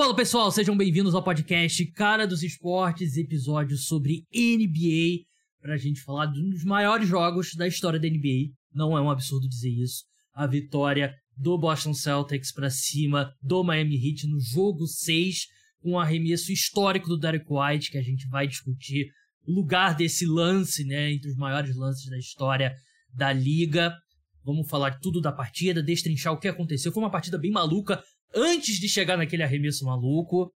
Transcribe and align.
Fala 0.00 0.16
pessoal, 0.16 0.50
sejam 0.50 0.74
bem-vindos 0.74 1.14
ao 1.14 1.22
podcast 1.22 1.84
Cara 1.92 2.26
dos 2.26 2.42
Esportes, 2.42 3.18
episódio 3.18 3.76
sobre 3.76 4.24
NBA, 4.34 5.26
pra 5.60 5.76
gente 5.76 6.00
falar 6.00 6.24
de 6.24 6.40
um 6.40 6.48
dos 6.48 6.64
maiores 6.64 7.06
jogos 7.06 7.54
da 7.54 7.68
história 7.68 8.00
da 8.00 8.08
NBA. 8.08 8.50
Não 8.72 8.96
é 8.96 9.00
um 9.02 9.10
absurdo 9.10 9.46
dizer 9.46 9.68
isso. 9.68 10.04
A 10.32 10.46
vitória 10.46 11.14
do 11.36 11.58
Boston 11.58 11.92
Celtics 11.92 12.50
para 12.50 12.70
cima 12.70 13.30
do 13.42 13.62
Miami 13.62 13.96
Heat 13.96 14.26
no 14.26 14.40
jogo 14.40 14.86
6, 14.86 15.40
com 15.82 15.90
um 15.90 15.98
arremesso 15.98 16.50
histórico 16.50 17.06
do 17.06 17.18
Derek 17.18 17.44
White, 17.46 17.90
que 17.90 17.98
a 17.98 18.02
gente 18.02 18.26
vai 18.28 18.48
discutir 18.48 19.10
o 19.46 19.52
lugar 19.52 19.94
desse 19.94 20.24
lance, 20.24 20.82
né, 20.82 21.12
entre 21.12 21.30
os 21.30 21.36
maiores 21.36 21.76
lances 21.76 22.08
da 22.08 22.16
história 22.16 22.74
da 23.12 23.34
liga. 23.34 23.94
Vamos 24.42 24.66
falar 24.66 24.98
tudo 24.98 25.20
da 25.20 25.30
partida, 25.30 25.82
destrinchar 25.82 26.32
o 26.32 26.38
que 26.38 26.48
aconteceu. 26.48 26.90
Foi 26.90 27.02
uma 27.02 27.10
partida 27.10 27.36
bem 27.36 27.50
maluca 27.50 28.02
antes 28.34 28.78
de 28.78 28.88
chegar 28.88 29.16
naquele 29.16 29.42
arremesso 29.42 29.84
maluco. 29.84 30.52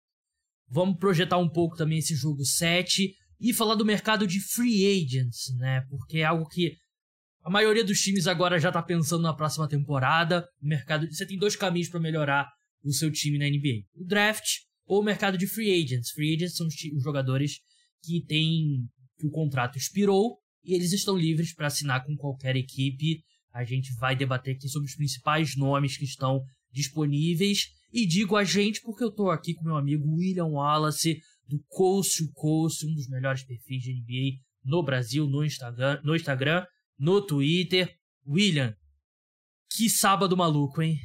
Vamos 0.69 0.97
projetar 0.97 1.37
um 1.37 1.49
pouco 1.49 1.75
também 1.75 1.99
esse 1.99 2.15
jogo 2.15 2.43
7 2.43 3.13
e 3.39 3.53
falar 3.53 3.75
do 3.75 3.85
mercado 3.85 4.25
de 4.25 4.39
free 4.39 4.85
agents, 4.85 5.53
né? 5.57 5.81
Porque 5.89 6.19
é 6.19 6.23
algo 6.23 6.47
que 6.47 6.75
a 7.43 7.49
maioria 7.49 7.83
dos 7.83 7.99
times 7.99 8.25
agora 8.25 8.57
já 8.57 8.71
tá 8.71 8.81
pensando 8.81 9.21
na 9.21 9.33
próxima 9.33 9.67
temporada. 9.67 10.47
O 10.61 10.67
mercado, 10.67 11.05
você 11.11 11.25
tem 11.25 11.37
dois 11.37 11.55
caminhos 11.55 11.89
para 11.89 11.99
melhorar 11.99 12.49
o 12.83 12.93
seu 12.93 13.11
time 13.11 13.37
na 13.37 13.45
NBA: 13.45 13.85
o 13.95 14.05
draft 14.05 14.45
ou 14.85 15.01
o 15.01 15.03
mercado 15.03 15.37
de 15.37 15.45
free 15.45 15.83
agents. 15.83 16.11
Free 16.11 16.35
agents 16.35 16.55
são 16.55 16.67
os, 16.67 16.73
os 16.73 17.03
jogadores 17.03 17.59
que 18.01 18.23
têm 18.25 18.87
que 19.17 19.27
o 19.27 19.31
contrato 19.31 19.77
expirou 19.77 20.37
e 20.63 20.73
eles 20.73 20.91
estão 20.91 21.17
livres 21.17 21.53
para 21.53 21.67
assinar 21.67 22.03
com 22.05 22.15
qualquer 22.15 22.55
equipe. 22.55 23.21
A 23.53 23.63
gente 23.63 23.93
vai 23.95 24.15
debater 24.15 24.55
aqui 24.55 24.67
sobre 24.67 24.87
os 24.87 24.95
principais 24.95 25.55
nomes 25.55 25.97
que 25.97 26.05
estão 26.05 26.41
disponíveis. 26.73 27.67
E 27.91 28.07
digo 28.07 28.35
a 28.35 28.43
gente 28.43 28.81
porque 28.81 29.03
eu 29.03 29.11
tô 29.11 29.29
aqui 29.29 29.53
com 29.53 29.63
meu 29.63 29.77
amigo 29.77 30.15
William 30.15 30.47
Wallace, 30.47 31.19
do 31.47 31.63
Coast 31.69 32.27
Coast, 32.33 32.85
um 32.85 32.93
dos 32.93 33.07
melhores 33.07 33.43
perfis 33.43 33.83
de 33.83 33.93
NBA 33.93 34.41
no 34.63 34.81
Brasil, 34.81 35.27
no 35.27 35.43
Instagram, 35.45 36.01
no, 36.03 36.15
Instagram, 36.15 36.65
no 36.97 37.21
Twitter. 37.21 37.95
William, 38.25 38.73
que 39.69 39.89
sábado 39.89 40.35
maluco, 40.35 40.81
hein? 40.81 40.97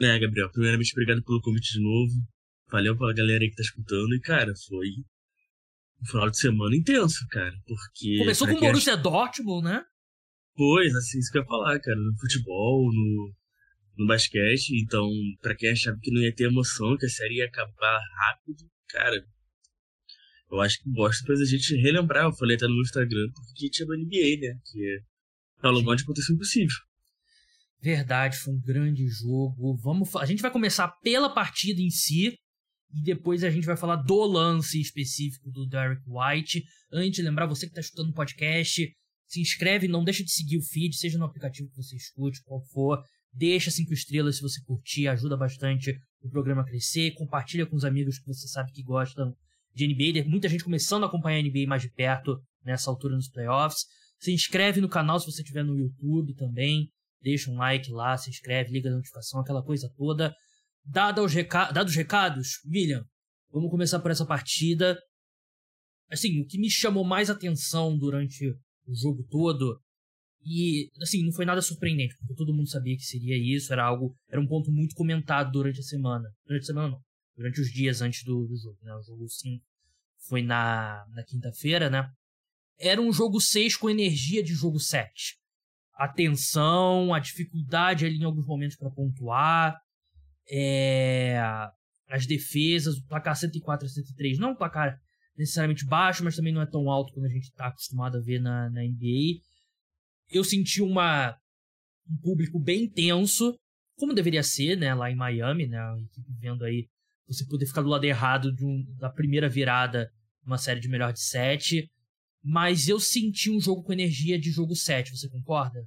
É, 0.00 0.18
Gabriel, 0.18 0.50
primeiramente 0.50 0.92
obrigado 0.92 1.22
pelo 1.22 1.40
convite 1.40 1.74
de 1.74 1.80
novo. 1.80 2.12
Valeu 2.70 2.96
pra 2.96 3.12
galera 3.12 3.44
aí 3.44 3.50
que 3.50 3.56
tá 3.56 3.62
escutando. 3.62 4.14
E, 4.14 4.20
cara, 4.20 4.52
foi 4.66 4.88
um 6.00 6.06
final 6.06 6.30
de 6.30 6.38
semana 6.38 6.74
intenso, 6.74 7.26
cara. 7.30 7.54
Porque. 7.66 8.16
Começou 8.18 8.48
com 8.48 8.54
o 8.54 8.60
Borussia 8.60 8.94
acha... 8.94 9.02
Dortmund, 9.02 9.64
né? 9.64 9.84
Pois, 10.56 10.94
assim, 10.96 11.18
isso 11.18 11.30
que 11.30 11.38
eu 11.38 11.42
ia 11.42 11.46
falar, 11.48 11.78
cara. 11.78 11.98
No 11.98 12.18
futebol, 12.18 12.90
no, 12.90 13.34
no 13.96 14.06
basquete. 14.06 14.70
Então, 14.82 15.08
para 15.40 15.54
quem 15.54 15.70
achava 15.70 15.98
que 16.00 16.10
não 16.10 16.20
ia 16.20 16.34
ter 16.34 16.44
emoção, 16.44 16.96
que 16.96 17.06
a 17.06 17.08
série 17.08 17.36
ia 17.36 17.46
acabar 17.46 18.00
rápido, 18.18 18.70
cara. 18.88 19.24
Eu 20.50 20.60
acho 20.60 20.82
que 20.82 20.90
Boston 20.90 21.26
fez 21.26 21.40
a 21.40 21.44
gente 21.44 21.76
relembrar. 21.76 22.24
Eu 22.24 22.32
falei 22.32 22.56
até 22.56 22.66
no 22.66 22.80
Instagram, 22.80 23.26
porque 23.34 23.70
tinha 23.70 23.86
no 23.86 23.96
NBA, 23.96 24.40
né? 24.40 24.60
Que 24.70 25.00
é 25.62 25.68
o 25.68 25.70
lugar 25.70 25.96
aconteceu 25.96 26.34
impossível. 26.34 26.76
Verdade, 27.80 28.36
foi 28.36 28.54
um 28.54 28.60
grande 28.60 29.06
jogo. 29.08 29.76
Vamos, 29.76 30.14
a 30.16 30.26
gente 30.26 30.42
vai 30.42 30.50
começar 30.50 30.88
pela 31.02 31.32
partida 31.32 31.80
em 31.80 31.90
si 31.90 32.38
e 32.92 33.02
depois 33.02 33.42
a 33.42 33.50
gente 33.50 33.64
vai 33.64 33.76
falar 33.76 33.96
do 33.96 34.24
lance 34.24 34.80
específico 34.80 35.50
do 35.50 35.66
Derek 35.66 36.02
White. 36.06 36.62
Antes 36.92 37.24
lembrar 37.24 37.46
você 37.46 37.66
que 37.66 37.70
está 37.70 37.80
escutando 37.80 38.10
o 38.10 38.14
podcast, 38.14 38.94
se 39.26 39.40
inscreve, 39.40 39.88
não 39.88 40.04
deixa 40.04 40.22
de 40.22 40.30
seguir 40.30 40.58
o 40.58 40.62
feed, 40.62 40.94
seja 40.94 41.18
no 41.18 41.24
aplicativo 41.24 41.70
que 41.70 41.76
você 41.76 41.96
escute, 41.96 42.42
qual 42.44 42.62
for. 42.66 43.02
Deixa 43.32 43.70
cinco 43.70 43.94
estrelas 43.94 44.36
se 44.36 44.42
você 44.42 44.60
curtir, 44.62 45.08
ajuda 45.08 45.36
bastante 45.36 45.98
o 46.20 46.28
programa 46.28 46.62
a 46.62 46.64
crescer. 46.64 47.12
Compartilha 47.12 47.66
com 47.66 47.76
os 47.76 47.84
amigos 47.84 48.18
que 48.18 48.26
você 48.26 48.46
sabe 48.46 48.72
que 48.72 48.82
gostam 48.82 49.34
de 49.74 49.86
NBA. 49.86 50.28
Muita 50.28 50.48
gente 50.48 50.64
começando 50.64 51.04
a 51.04 51.06
acompanhar 51.06 51.38
a 51.38 51.42
NBA 51.42 51.66
mais 51.66 51.82
de 51.82 51.90
perto 51.90 52.38
nessa 52.62 52.90
altura 52.90 53.16
nos 53.16 53.28
playoffs. 53.28 53.86
Se 54.18 54.32
inscreve 54.32 54.80
no 54.80 54.88
canal 54.88 55.18
se 55.18 55.26
você 55.26 55.40
estiver 55.40 55.64
no 55.64 55.78
YouTube 55.78 56.34
também. 56.34 56.90
Deixa 57.22 57.50
um 57.50 57.56
like 57.56 57.90
lá, 57.90 58.18
se 58.18 58.28
inscreve, 58.28 58.72
liga 58.72 58.90
a 58.90 58.92
notificação, 58.92 59.40
aquela 59.40 59.62
coisa 59.62 59.90
toda. 59.96 60.34
Dado 60.84 61.24
os 61.24 61.32
reca 61.32 61.70
dados 61.70 61.92
os 61.92 61.96
recados, 61.96 62.58
William, 62.66 63.04
vamos 63.50 63.70
começar 63.70 64.00
por 64.00 64.10
essa 64.10 64.26
partida. 64.26 64.98
Assim, 66.10 66.40
o 66.40 66.46
que 66.46 66.58
me 66.58 66.68
chamou 66.68 67.04
mais 67.04 67.30
atenção 67.30 67.96
durante 67.96 68.46
o 68.86 68.94
jogo 68.94 69.24
todo 69.30 69.80
e, 70.44 70.90
assim, 71.00 71.24
não 71.24 71.32
foi 71.32 71.44
nada 71.44 71.62
surpreendente, 71.62 72.16
porque 72.16 72.34
todo 72.34 72.52
mundo 72.52 72.68
sabia 72.68 72.96
que 72.96 73.04
seria 73.04 73.36
isso, 73.36 73.72
era 73.72 73.84
algo, 73.84 74.16
era 74.28 74.40
um 74.40 74.46
ponto 74.46 74.72
muito 74.72 74.94
comentado 74.94 75.52
durante 75.52 75.80
a 75.80 75.84
semana. 75.84 76.28
Durante 76.44 76.64
a 76.64 76.66
semana 76.66 76.88
não, 76.88 77.00
durante 77.36 77.60
os 77.60 77.70
dias 77.70 78.02
antes 78.02 78.24
do, 78.24 78.46
do 78.46 78.56
jogo, 78.56 78.78
né? 78.82 78.94
O 78.96 79.02
jogo 79.02 79.28
5 79.28 79.64
foi 80.28 80.42
na, 80.42 81.04
na 81.10 81.22
quinta-feira, 81.22 81.88
né? 81.88 82.10
Era 82.78 83.00
um 83.00 83.12
jogo 83.12 83.40
6 83.40 83.76
com 83.76 83.88
energia 83.88 84.42
de 84.42 84.52
jogo 84.52 84.80
7. 84.80 85.38
A 85.94 86.08
tensão, 86.08 87.14
a 87.14 87.20
dificuldade 87.20 88.04
ali 88.04 88.16
em 88.16 88.24
alguns 88.24 88.46
momentos 88.46 88.76
para 88.76 88.90
pontuar, 88.90 89.78
é, 90.50 91.38
as 92.08 92.26
defesas, 92.26 92.96
o 92.96 93.06
placar 93.06 93.36
104 93.36 93.86
a 93.86 93.88
103, 93.88 94.38
não 94.38 94.52
um 94.52 94.56
placar 94.56 94.98
necessariamente 95.36 95.86
baixo, 95.86 96.24
mas 96.24 96.34
também 96.34 96.52
não 96.52 96.60
é 96.60 96.66
tão 96.66 96.90
alto 96.90 97.12
quando 97.12 97.26
a 97.26 97.30
gente 97.30 97.44
está 97.44 97.68
acostumado 97.68 98.18
a 98.18 98.20
ver 98.20 98.40
na, 98.40 98.68
na 98.70 98.82
NBA 98.82 99.40
eu 100.32 100.44
senti 100.44 100.82
uma, 100.82 101.36
um 102.08 102.16
público 102.22 102.58
bem 102.58 102.88
tenso, 102.88 103.54
como 103.96 104.14
deveria 104.14 104.42
ser, 104.42 104.76
né, 104.76 104.94
lá 104.94 105.10
em 105.10 105.16
Miami, 105.16 105.66
né, 105.66 105.78
a 105.78 105.96
equipe 105.98 106.32
vendo 106.38 106.64
aí 106.64 106.88
você 107.26 107.46
poder 107.46 107.66
ficar 107.66 107.82
do 107.82 107.88
lado 107.88 108.04
errado 108.04 108.54
um, 108.60 108.84
da 108.98 109.10
primeira 109.10 109.48
virada 109.48 110.10
numa 110.44 110.58
série 110.58 110.80
de 110.80 110.88
melhor 110.88 111.12
de 111.12 111.22
sete, 111.22 111.88
mas 112.42 112.88
eu 112.88 112.98
senti 112.98 113.50
um 113.50 113.60
jogo 113.60 113.84
com 113.84 113.92
energia 113.92 114.38
de 114.38 114.50
jogo 114.50 114.74
7, 114.74 115.16
você 115.16 115.28
concorda? 115.28 115.86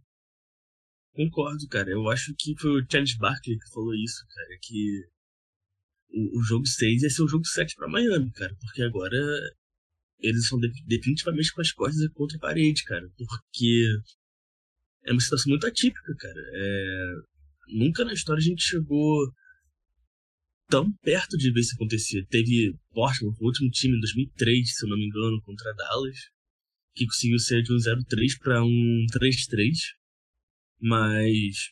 Concordo, 1.11 1.67
cara. 1.69 1.89
Eu 1.89 2.09
acho 2.09 2.33
que 2.37 2.57
foi 2.57 2.81
o 2.81 2.85
Charles 2.89 3.17
Barkley 3.17 3.57
que 3.57 3.73
falou 3.73 3.93
isso, 3.93 4.25
cara, 4.33 4.57
que 4.61 5.01
o, 6.09 6.39
o 6.39 6.43
jogo 6.43 6.65
6 6.65 7.03
ia 7.03 7.09
ser 7.09 7.23
o 7.23 7.27
jogo 7.27 7.45
7 7.45 7.75
para 7.75 7.89
Miami, 7.89 8.31
cara, 8.31 8.55
porque 8.61 8.81
agora 8.81 9.17
eles 10.19 10.47
são 10.47 10.57
de, 10.59 10.69
definitivamente 10.85 11.51
com 11.53 11.61
as 11.61 11.71
costas 11.73 12.07
contra 12.13 12.37
a 12.37 12.39
parede, 12.39 12.83
cara, 12.85 13.05
porque 13.17 13.85
é 15.05 15.11
uma 15.11 15.21
situação 15.21 15.49
muito 15.49 15.67
atípica, 15.67 16.15
cara. 16.17 16.41
É... 16.53 17.13
Nunca 17.69 18.05
na 18.05 18.13
história 18.13 18.39
a 18.39 18.43
gente 18.43 18.63
chegou 18.63 19.31
tão 20.67 20.91
perto 21.03 21.37
de 21.37 21.51
ver 21.51 21.61
isso 21.61 21.75
acontecer. 21.75 22.25
Teve 22.27 22.75
Portland, 22.93 23.35
o 23.39 23.45
último 23.45 23.69
time 23.69 23.95
em 23.95 23.99
2003, 23.99 24.75
se 24.75 24.85
eu 24.85 24.89
não 24.89 24.97
me 24.97 25.05
engano, 25.05 25.41
contra 25.41 25.73
Dallas, 25.73 26.17
que 26.95 27.05
conseguiu 27.05 27.39
ser 27.39 27.61
de 27.61 27.73
um 27.73 27.77
0-3 27.77 28.39
para 28.39 28.63
um 28.63 29.05
3-3, 29.13 29.73
mas 30.81 31.71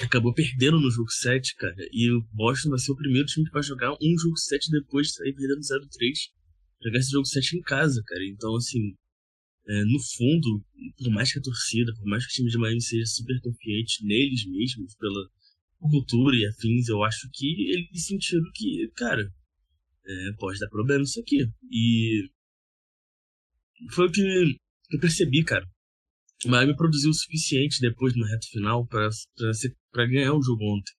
acabou 0.00 0.32
perdendo 0.32 0.80
no 0.80 0.90
jogo 0.90 1.10
7, 1.10 1.54
cara. 1.56 1.74
E 1.92 2.10
o 2.10 2.22
Boston 2.32 2.70
vai 2.70 2.78
ser 2.78 2.92
o 2.92 2.96
primeiro 2.96 3.26
time 3.26 3.46
que 3.46 3.52
vai 3.52 3.62
jogar 3.62 3.92
um 3.92 4.18
jogo 4.18 4.36
7 4.36 4.70
depois 4.70 5.08
de 5.08 5.14
sair 5.14 5.34
perdendo 5.34 5.60
0-3. 5.60 5.88
Jogar 6.84 6.98
esse 6.98 7.10
jogo 7.10 7.26
7 7.26 7.56
em 7.56 7.62
casa, 7.62 8.02
cara. 8.06 8.24
Então, 8.24 8.54
assim, 8.56 8.94
é, 9.68 9.84
no 9.84 10.00
fundo, 10.00 10.64
por 10.96 11.10
mais 11.10 11.30
que 11.30 11.38
a 11.38 11.42
torcida, 11.42 11.94
por 11.94 12.06
mais 12.06 12.24
que 12.26 12.32
o 12.32 12.34
time 12.36 12.50
de 12.50 12.58
Miami 12.58 12.80
seja 12.80 13.04
super 13.04 13.38
confiante 13.40 14.04
neles 14.04 14.46
mesmos, 14.46 14.94
pela 14.96 15.28
cultura 15.78 16.36
e 16.36 16.46
afins, 16.46 16.88
eu 16.88 17.04
acho 17.04 17.28
que 17.32 17.70
eles 17.70 18.06
sentiram 18.06 18.50
que, 18.54 18.90
cara, 18.96 19.30
é, 20.06 20.32
pode 20.38 20.58
dar 20.58 20.68
problema 20.68 21.04
isso 21.04 21.20
aqui. 21.20 21.46
E 21.70 22.30
foi 23.90 24.06
o 24.06 24.10
que 24.10 24.22
eu 24.90 25.00
percebi, 25.00 25.44
cara. 25.44 25.68
O 26.46 26.48
Miami 26.48 26.74
produziu 26.74 27.10
o 27.10 27.14
suficiente 27.14 27.80
depois 27.80 28.16
no 28.16 28.24
reto 28.24 28.48
final 28.48 28.86
para 28.86 30.06
ganhar 30.06 30.32
o 30.32 30.42
jogo 30.42 30.64
ontem. 30.64 30.92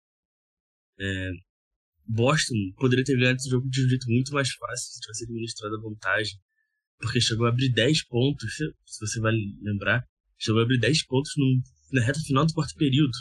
É, 1.00 1.30
Boston 2.06 2.54
poderia 2.76 3.04
ter 3.04 3.16
ganhado 3.16 3.36
esse 3.36 3.48
jogo 3.48 3.68
de 3.68 3.84
um 3.84 3.88
jeito 3.88 4.10
muito 4.10 4.32
mais 4.32 4.50
fácil 4.50 4.92
se 4.92 5.00
tivesse 5.00 5.24
administrado 5.24 5.76
a 5.76 5.80
vantagem 5.80 6.38
porque 6.98 7.20
chegou 7.20 7.46
a 7.46 7.50
abrir 7.50 7.70
10 7.70 8.04
pontos, 8.06 8.54
se 8.56 9.00
você 9.00 9.20
vai 9.20 9.32
lembrar, 9.62 10.04
chegou 10.38 10.60
a 10.60 10.64
abrir 10.64 10.78
10 10.78 11.04
pontos 11.06 11.32
no, 11.36 11.62
na 11.92 12.04
reta 12.04 12.20
final 12.20 12.46
do 12.46 12.52
quarto 12.52 12.74
período. 12.74 13.12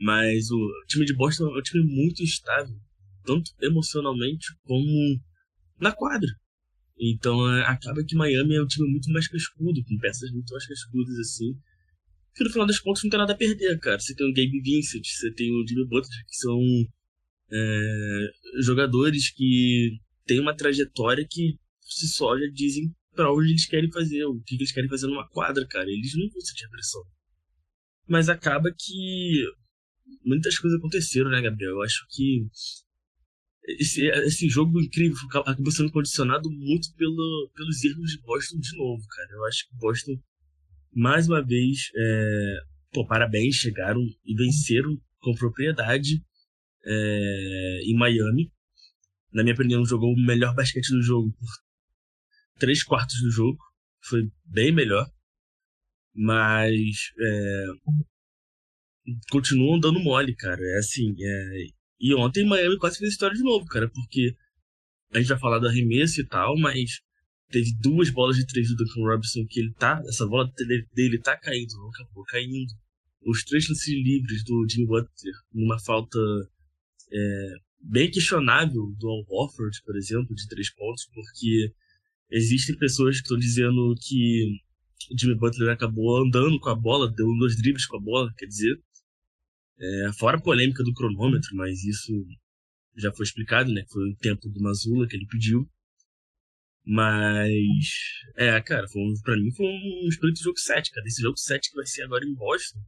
Mas 0.00 0.50
o 0.50 0.84
time 0.88 1.06
de 1.06 1.14
Boston 1.14 1.54
é 1.54 1.58
um 1.58 1.62
time 1.62 1.84
muito 1.86 2.22
estável, 2.22 2.76
tanto 3.24 3.50
emocionalmente 3.62 4.46
como 4.62 5.20
na 5.80 5.92
quadra. 5.92 6.30
Então 6.98 7.50
é, 7.54 7.62
acaba 7.66 8.02
que 8.04 8.16
Miami 8.16 8.56
é 8.56 8.62
um 8.62 8.66
time 8.66 8.88
muito 8.90 9.10
mais 9.10 9.28
cascudo, 9.28 9.84
com 9.84 9.98
peças 9.98 10.30
muito 10.30 10.50
mais 10.50 10.66
cascudas 10.66 11.18
assim. 11.18 11.54
Que 12.34 12.44
no 12.44 12.50
final 12.50 12.66
das 12.66 12.78
contas 12.78 13.02
não 13.02 13.10
tem 13.10 13.18
nada 13.18 13.32
a 13.32 13.36
perder, 13.36 13.78
cara. 13.78 13.98
Você 13.98 14.14
tem 14.14 14.26
o 14.26 14.32
Gabe 14.34 14.60
Vincent, 14.60 15.06
você 15.06 15.32
tem 15.32 15.50
o 15.52 15.66
Jimmy 15.66 15.86
Butler, 15.86 16.24
que 16.26 16.36
são 16.36 16.60
é, 17.50 18.30
jogadores 18.62 19.30
que 19.30 19.98
têm 20.26 20.40
uma 20.40 20.54
trajetória 20.54 21.26
que 21.28 21.58
se 21.86 22.08
só 22.08 22.36
já 22.38 22.46
dizem 22.52 22.94
para 23.14 23.32
onde 23.32 23.50
eles 23.50 23.66
querem 23.66 23.90
fazer, 23.90 24.24
o 24.24 24.40
que 24.42 24.56
eles 24.56 24.72
querem 24.72 24.90
fazer 24.90 25.06
numa 25.06 25.26
quadra, 25.28 25.66
cara. 25.66 25.88
Eles 25.88 26.14
não 26.16 26.28
vão 26.28 26.40
sentir 26.40 26.66
a 26.66 26.70
pressão. 26.70 27.02
Mas 28.06 28.28
acaba 28.28 28.70
que 28.76 29.44
muitas 30.24 30.58
coisas 30.58 30.78
aconteceram, 30.78 31.30
né, 31.30 31.40
Gabriel? 31.40 31.72
Eu 31.72 31.82
acho 31.82 32.06
que 32.10 32.46
esse, 33.66 34.06
esse 34.06 34.48
jogo 34.48 34.80
incrível 34.80 35.16
acabou 35.44 35.72
sendo 35.72 35.90
condicionado 35.90 36.50
muito 36.50 36.94
pelo, 36.94 37.50
pelos 37.54 37.82
erros 37.82 38.10
de 38.10 38.20
Boston 38.20 38.58
de 38.58 38.76
novo, 38.76 39.04
cara. 39.08 39.28
Eu 39.32 39.44
acho 39.46 39.68
que 39.68 39.76
Boston, 39.76 40.12
mais 40.94 41.26
uma 41.26 41.44
vez, 41.44 41.90
é, 41.96 42.56
pô, 42.92 43.06
parabéns, 43.06 43.56
chegaram 43.56 44.00
e 44.24 44.34
venceram 44.36 44.96
com 45.20 45.34
propriedade 45.34 46.22
é, 46.84 47.80
em 47.84 47.96
Miami. 47.96 48.52
Na 49.32 49.42
minha 49.42 49.54
opinião, 49.54 49.84
jogou 49.84 50.12
o 50.12 50.24
melhor 50.24 50.54
basquete 50.54 50.90
do 50.90 51.02
jogo 51.02 51.32
por 51.32 51.48
três 52.58 52.82
quartos 52.82 53.20
do 53.22 53.30
jogo. 53.30 53.58
Foi 54.02 54.22
bem 54.44 54.72
melhor. 54.72 55.10
Mas 56.14 57.12
é, 57.18 57.66
continuam 59.30 59.78
dando 59.78 60.00
mole, 60.00 60.34
cara. 60.34 60.60
É 60.60 60.78
assim, 60.78 61.14
é, 61.18 61.66
e 62.00 62.14
ontem 62.14 62.46
Miami 62.46 62.78
quase 62.78 62.98
fez 62.98 63.12
história 63.12 63.36
de 63.36 63.42
novo, 63.42 63.66
cara, 63.66 63.88
porque 63.88 64.34
a 65.12 65.18
gente 65.18 65.28
vai 65.28 65.38
falar 65.38 65.58
do 65.58 65.68
arremesso 65.68 66.20
e 66.20 66.26
tal, 66.26 66.58
mas 66.58 67.00
teve 67.48 67.72
duas 67.80 68.10
bolas 68.10 68.36
de 68.36 68.46
três 68.46 68.68
do 68.68 68.76
Duncan 68.76 69.02
Robinson 69.02 69.46
que 69.48 69.60
ele 69.60 69.72
tá, 69.74 70.02
essa 70.06 70.26
bola 70.26 70.50
dele 70.92 71.18
tá 71.20 71.36
caindo, 71.36 71.76
não 71.76 71.88
acabou 71.88 72.24
caindo. 72.24 72.72
Os 73.22 73.44
três 73.44 73.68
lances 73.68 73.88
livres 73.88 74.44
do 74.44 74.66
Jimmy 74.68 74.86
Butler, 74.86 75.34
numa 75.52 75.78
falta 75.80 76.18
é, 77.12 77.54
bem 77.80 78.10
questionável 78.10 78.94
do 78.98 79.08
Al 79.08 79.24
Horford, 79.28 79.82
por 79.84 79.96
exemplo, 79.96 80.34
de 80.34 80.46
três 80.48 80.72
pontos, 80.74 81.08
porque 81.12 81.72
existem 82.30 82.76
pessoas 82.76 83.16
que 83.16 83.22
estão 83.22 83.38
dizendo 83.38 83.94
que 84.00 84.60
Jimmy 85.18 85.36
Butler 85.36 85.72
acabou 85.72 86.22
andando 86.22 86.58
com 86.58 86.68
a 86.68 86.74
bola, 86.74 87.12
deu 87.12 87.26
dois 87.38 87.56
dribles 87.56 87.86
com 87.86 87.96
a 87.96 88.00
bola, 88.00 88.32
quer 88.36 88.46
dizer, 88.46 88.80
é, 89.78 90.12
fora 90.18 90.38
a 90.38 90.40
polêmica 90.40 90.82
do 90.82 90.94
cronômetro, 90.94 91.54
mas 91.54 91.84
isso 91.84 92.12
já 92.96 93.12
foi 93.12 93.24
explicado, 93.24 93.72
né? 93.72 93.84
Foi 93.90 94.08
o 94.08 94.16
tempo 94.16 94.48
do 94.48 94.60
Mazula 94.60 95.06
que 95.06 95.16
ele 95.16 95.26
pediu. 95.26 95.68
Mas, 96.84 97.50
é, 98.36 98.60
cara, 98.62 98.86
foi 98.88 99.02
pra 99.22 99.36
mim 99.36 99.52
foi 99.52 99.66
um 99.66 100.08
espírito 100.08 100.36
de 100.36 100.44
jogo 100.44 100.58
7, 100.58 100.90
cara. 100.92 101.06
Esse 101.06 101.20
jogo 101.20 101.36
7 101.36 101.70
que 101.70 101.76
vai 101.76 101.86
ser 101.86 102.02
agora 102.02 102.24
em 102.24 102.34
Boston. 102.34 102.78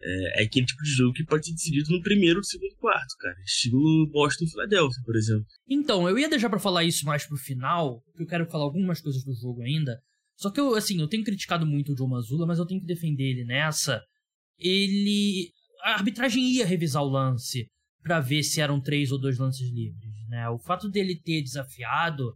É, 0.00 0.40
é 0.40 0.44
aquele 0.44 0.66
tipo 0.66 0.82
de 0.82 0.90
jogo 0.90 1.12
que 1.12 1.24
pode 1.24 1.46
ser 1.46 1.52
decidido 1.52 1.90
no 1.90 2.02
primeiro 2.02 2.38
ou 2.38 2.44
segundo 2.44 2.76
quarto, 2.76 3.16
cara. 3.18 3.36
Estilo 3.44 4.08
Boston 4.10 4.44
e 4.44 4.50
Philadelphia, 4.50 5.02
por 5.04 5.16
exemplo. 5.16 5.46
Então, 5.68 6.08
eu 6.08 6.18
ia 6.18 6.28
deixar 6.28 6.48
para 6.48 6.60
falar 6.60 6.84
isso 6.84 7.04
mais 7.04 7.26
pro 7.26 7.36
final, 7.36 8.00
porque 8.06 8.22
eu 8.22 8.26
quero 8.26 8.46
falar 8.46 8.64
algumas 8.64 9.00
coisas 9.00 9.24
do 9.24 9.34
jogo 9.34 9.62
ainda. 9.62 9.98
Só 10.36 10.50
que 10.52 10.60
eu, 10.60 10.76
assim, 10.76 11.00
eu 11.00 11.08
tenho 11.08 11.24
criticado 11.24 11.66
muito 11.66 11.92
o 11.92 11.96
Joe 11.96 12.08
Mazula, 12.08 12.46
mas 12.46 12.58
eu 12.58 12.66
tenho 12.66 12.80
que 12.80 12.86
defender 12.86 13.24
ele 13.24 13.44
nessa 13.44 14.00
ele. 14.58 15.52
A 15.82 15.94
arbitragem 15.94 16.44
ia 16.44 16.66
revisar 16.66 17.02
o 17.02 17.08
lance 17.08 17.68
para 18.02 18.20
ver 18.20 18.42
se 18.42 18.60
eram 18.60 18.80
três 18.80 19.12
ou 19.12 19.20
dois 19.20 19.38
lances 19.38 19.70
livres. 19.70 20.12
Né? 20.28 20.48
O 20.48 20.58
fato 20.58 20.88
dele 20.88 21.20
ter 21.20 21.42
desafiado 21.42 22.34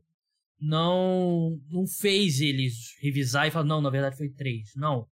não 0.60 1.58
não 1.68 1.86
fez 1.86 2.40
eles 2.40 2.74
revisar 3.00 3.48
e 3.48 3.50
falar, 3.50 3.66
não, 3.66 3.80
na 3.80 3.90
verdade 3.90 4.16
foi 4.16 4.30
três. 4.30 4.70
Não. 4.76 5.06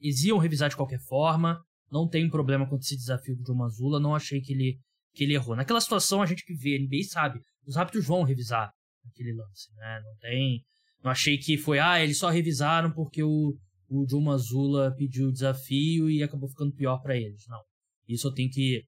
Eles 0.00 0.22
iam 0.24 0.38
revisar 0.38 0.68
de 0.68 0.76
qualquer 0.76 1.00
forma. 1.00 1.60
Não 1.92 2.08
tem 2.08 2.28
problema 2.30 2.66
com 2.66 2.76
esse 2.76 2.96
desafio 2.96 3.36
do 3.36 3.42
John 3.42 3.54
Mazula. 3.54 4.00
Não 4.00 4.14
achei 4.14 4.40
que 4.40 4.54
ele, 4.54 4.78
que 5.12 5.24
ele 5.24 5.34
errou. 5.34 5.54
Naquela 5.54 5.80
situação, 5.80 6.22
a 6.22 6.26
gente 6.26 6.42
que 6.42 6.54
vê, 6.54 6.78
NBA 6.78 7.04
sabe. 7.04 7.38
Os 7.66 7.76
árbitros 7.76 8.06
vão 8.06 8.22
revisar 8.22 8.72
aquele 9.04 9.34
lance, 9.34 9.70
né? 9.76 10.00
Não 10.02 10.16
tem. 10.16 10.64
Não 11.04 11.10
achei 11.10 11.36
que 11.36 11.58
foi, 11.58 11.78
ah, 11.78 12.02
eles 12.02 12.16
só 12.16 12.30
revisaram 12.30 12.90
porque 12.92 13.22
o, 13.22 13.54
o 13.88 14.06
Joe 14.08 14.24
Mazula 14.24 14.94
pediu 14.96 15.28
o 15.28 15.32
desafio 15.32 16.08
e 16.08 16.22
acabou 16.22 16.48
ficando 16.48 16.72
pior 16.72 16.98
para 17.02 17.14
eles. 17.14 17.44
Não. 17.46 17.60
Isso 18.08 18.26
eu 18.26 18.32
tenho 18.32 18.50
que 18.50 18.82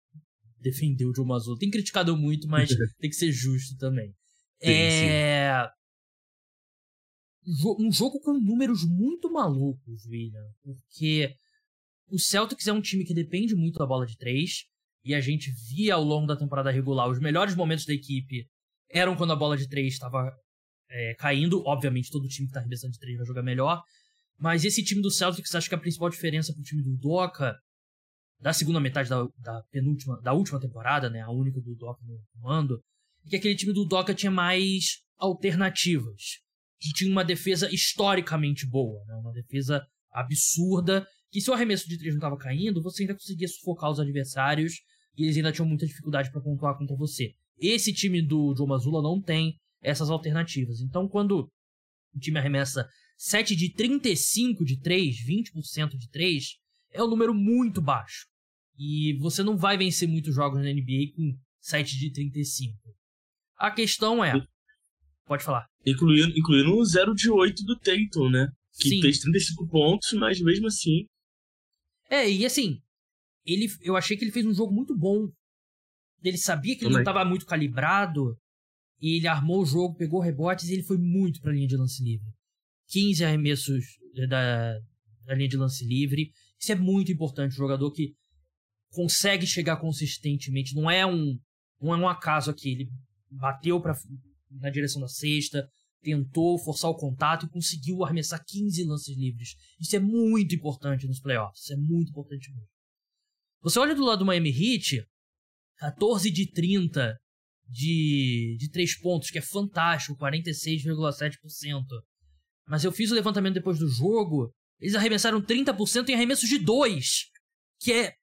defender 0.60 1.04
o 1.04 1.14
Joe 1.14 1.26
Mazula. 1.26 1.58
Tem 1.58 1.70
criticado 1.70 2.16
muito, 2.16 2.48
mas 2.48 2.70
tem 2.98 3.10
que 3.10 3.16
ser 3.16 3.30
justo 3.30 3.76
também. 3.76 4.14
Sim, 4.62 4.70
é. 4.70 5.68
Sim. 7.44 7.76
Um 7.78 7.92
jogo 7.92 8.18
com 8.20 8.32
números 8.32 8.82
muito 8.88 9.30
malucos, 9.30 10.06
William. 10.06 10.48
Porque 10.62 11.34
o 12.14 12.18
Celtics 12.18 12.66
é 12.66 12.72
um 12.72 12.80
time 12.80 13.04
que 13.04 13.12
depende 13.12 13.54
muito 13.54 13.78
da 13.78 13.86
bola 13.86 14.06
de 14.06 14.16
três. 14.16 14.64
E 15.04 15.14
a 15.14 15.20
gente 15.20 15.50
via 15.68 15.94
ao 15.94 16.02
longo 16.02 16.26
da 16.26 16.36
temporada 16.36 16.70
regular 16.70 17.10
os 17.10 17.20
melhores 17.20 17.54
momentos 17.54 17.84
da 17.84 17.92
equipe 17.92 18.46
eram 18.90 19.16
quando 19.16 19.32
a 19.32 19.36
bola 19.36 19.56
de 19.56 19.68
três 19.68 19.94
estava 19.94 20.32
é, 20.88 21.14
caindo. 21.14 21.62
Obviamente, 21.66 22.10
todo 22.10 22.26
time 22.28 22.46
que 22.46 22.50
está 22.50 22.60
arremessando 22.60 22.92
de 22.92 22.98
três 22.98 23.18
vai 23.18 23.26
jogar 23.26 23.42
melhor. 23.42 23.82
Mas 24.38 24.64
esse 24.64 24.82
time 24.82 25.02
do 25.02 25.10
Celtics, 25.10 25.54
acho 25.54 25.68
que 25.68 25.74
a 25.74 25.78
principal 25.78 26.08
diferença 26.08 26.52
pro 26.54 26.62
time 26.62 26.82
do 26.82 26.96
Doca, 26.96 27.54
da 28.40 28.52
segunda 28.52 28.80
metade 28.80 29.08
da, 29.08 29.26
da 29.38 29.62
penúltima, 29.70 30.20
da 30.22 30.32
última 30.32 30.60
temporada, 30.60 31.08
né, 31.10 31.20
a 31.20 31.30
única 31.30 31.60
do 31.60 31.74
Doca 31.74 32.02
no 32.04 32.18
comando, 32.32 32.80
é 33.26 33.30
que 33.30 33.36
aquele 33.36 33.56
time 33.56 33.72
do 33.72 33.84
Doca 33.84 34.14
tinha 34.14 34.30
mais 34.30 35.02
alternativas. 35.18 36.40
Que 36.80 36.92
tinha 36.92 37.10
uma 37.10 37.24
defesa 37.24 37.72
historicamente 37.72 38.66
boa, 38.66 39.04
né, 39.06 39.14
uma 39.14 39.32
defesa 39.32 39.84
absurda, 40.12 41.06
que 41.34 41.40
se 41.40 41.50
o 41.50 41.52
arremesso 41.52 41.88
de 41.88 41.98
três 41.98 42.14
não 42.14 42.18
estava 42.18 42.36
caindo, 42.36 42.80
você 42.80 43.02
ainda 43.02 43.14
conseguia 43.14 43.48
sufocar 43.48 43.90
os 43.90 43.98
adversários 43.98 44.74
e 45.18 45.24
eles 45.24 45.36
ainda 45.36 45.50
tinham 45.50 45.66
muita 45.66 45.84
dificuldade 45.84 46.30
para 46.30 46.40
pontuar 46.40 46.78
contra 46.78 46.94
você. 46.94 47.34
Esse 47.58 47.92
time 47.92 48.22
do 48.22 48.54
Joe 48.56 48.68
Mazzulla 48.68 49.02
não 49.02 49.20
tem 49.20 49.56
essas 49.82 50.10
alternativas. 50.10 50.80
Então, 50.80 51.08
quando 51.08 51.50
o 52.14 52.20
time 52.20 52.38
arremessa 52.38 52.88
7 53.16 53.56
de 53.56 53.72
35 53.72 54.64
de 54.64 54.80
3, 54.80 55.16
20% 55.26 55.96
de 55.96 56.08
3, 56.08 56.54
é 56.92 57.02
um 57.02 57.10
número 57.10 57.34
muito 57.34 57.82
baixo. 57.82 58.28
E 58.78 59.18
você 59.18 59.42
não 59.42 59.56
vai 59.56 59.76
vencer 59.76 60.08
muitos 60.08 60.32
jogos 60.36 60.62
na 60.62 60.72
NBA 60.72 61.16
com 61.16 61.36
7 61.58 61.98
de 61.98 62.12
35. 62.12 62.78
A 63.56 63.72
questão 63.72 64.24
é. 64.24 64.40
Pode 65.26 65.42
falar. 65.42 65.66
Incluindo, 65.84 66.38
incluindo 66.38 66.76
o 66.76 66.84
0 66.84 67.12
de 67.12 67.28
8 67.28 67.64
do 67.64 67.76
Tatum, 67.76 68.30
né? 68.30 68.46
Que 68.78 68.90
Sim. 68.90 69.00
fez 69.00 69.18
35 69.18 69.66
pontos, 69.66 70.12
mas 70.12 70.40
mesmo 70.40 70.68
assim. 70.68 71.08
É, 72.14 72.30
e 72.30 72.46
assim, 72.46 72.80
ele, 73.44 73.66
eu 73.80 73.96
achei 73.96 74.16
que 74.16 74.24
ele 74.24 74.30
fez 74.30 74.46
um 74.46 74.54
jogo 74.54 74.72
muito 74.72 74.96
bom. 74.96 75.28
Ele 76.22 76.38
sabia 76.38 76.76
que 76.76 76.84
ele 76.84 76.92
não 76.94 77.00
estava 77.00 77.24
muito 77.24 77.44
calibrado. 77.44 78.38
E 79.00 79.16
ele 79.16 79.26
armou 79.26 79.62
o 79.62 79.66
jogo, 79.66 79.96
pegou 79.96 80.20
rebotes 80.20 80.68
e 80.68 80.72
ele 80.72 80.82
foi 80.84 80.96
muito 80.96 81.40
pra 81.40 81.52
linha 81.52 81.66
de 81.66 81.76
lance 81.76 82.02
livre. 82.02 82.26
15 82.88 83.24
arremessos 83.24 83.84
da, 84.28 84.78
da 85.24 85.34
linha 85.34 85.48
de 85.48 85.56
lance 85.56 85.84
livre. 85.84 86.30
Isso 86.58 86.72
é 86.72 86.76
muito 86.76 87.10
importante. 87.10 87.52
Um 87.52 87.56
jogador 87.56 87.90
que 87.90 88.14
consegue 88.90 89.46
chegar 89.46 89.76
consistentemente. 89.76 90.74
Não 90.74 90.88
é 90.88 91.04
um, 91.04 91.38
não 91.82 91.92
é 91.92 91.96
um 91.96 92.08
acaso 92.08 92.50
aqui. 92.50 92.70
Ele 92.70 92.88
bateu 93.28 93.80
pra, 93.80 93.94
na 94.52 94.70
direção 94.70 95.00
da 95.02 95.08
cesta, 95.08 95.68
tentou 96.04 96.58
forçar 96.58 96.90
o 96.90 96.96
contato 96.96 97.46
e 97.46 97.48
conseguiu 97.48 98.04
arremessar 98.04 98.44
15 98.46 98.84
lances 98.84 99.16
livres. 99.16 99.56
Isso 99.80 99.96
é 99.96 100.00
muito 100.00 100.54
importante 100.54 101.06
nos 101.06 101.20
playoffs. 101.20 101.62
Isso 101.62 101.72
é 101.72 101.76
muito 101.76 102.10
importante 102.10 102.52
mesmo. 102.52 102.68
Você 103.62 103.78
olha 103.78 103.94
do 103.94 104.04
lado 104.04 104.18
do 104.18 104.26
Miami 104.26 104.50
Heat, 104.50 105.02
14 105.78 106.30
de 106.30 106.52
30 106.52 107.18
de, 107.66 108.56
de 108.58 108.70
3 108.70 109.00
pontos, 109.00 109.30
que 109.30 109.38
é 109.38 109.42
fantástico, 109.42 110.18
46,7%. 110.18 111.84
Mas 112.68 112.84
eu 112.84 112.92
fiz 112.92 113.10
o 113.10 113.14
levantamento 113.14 113.54
depois 113.54 113.78
do 113.78 113.88
jogo. 113.88 114.52
Eles 114.78 114.94
arremessaram 114.94 115.40
30% 115.40 116.08
em 116.08 116.14
arremessos 116.14 116.48
de 116.48 116.58
2. 116.58 117.30
Que 117.80 117.92
é, 117.92 118.14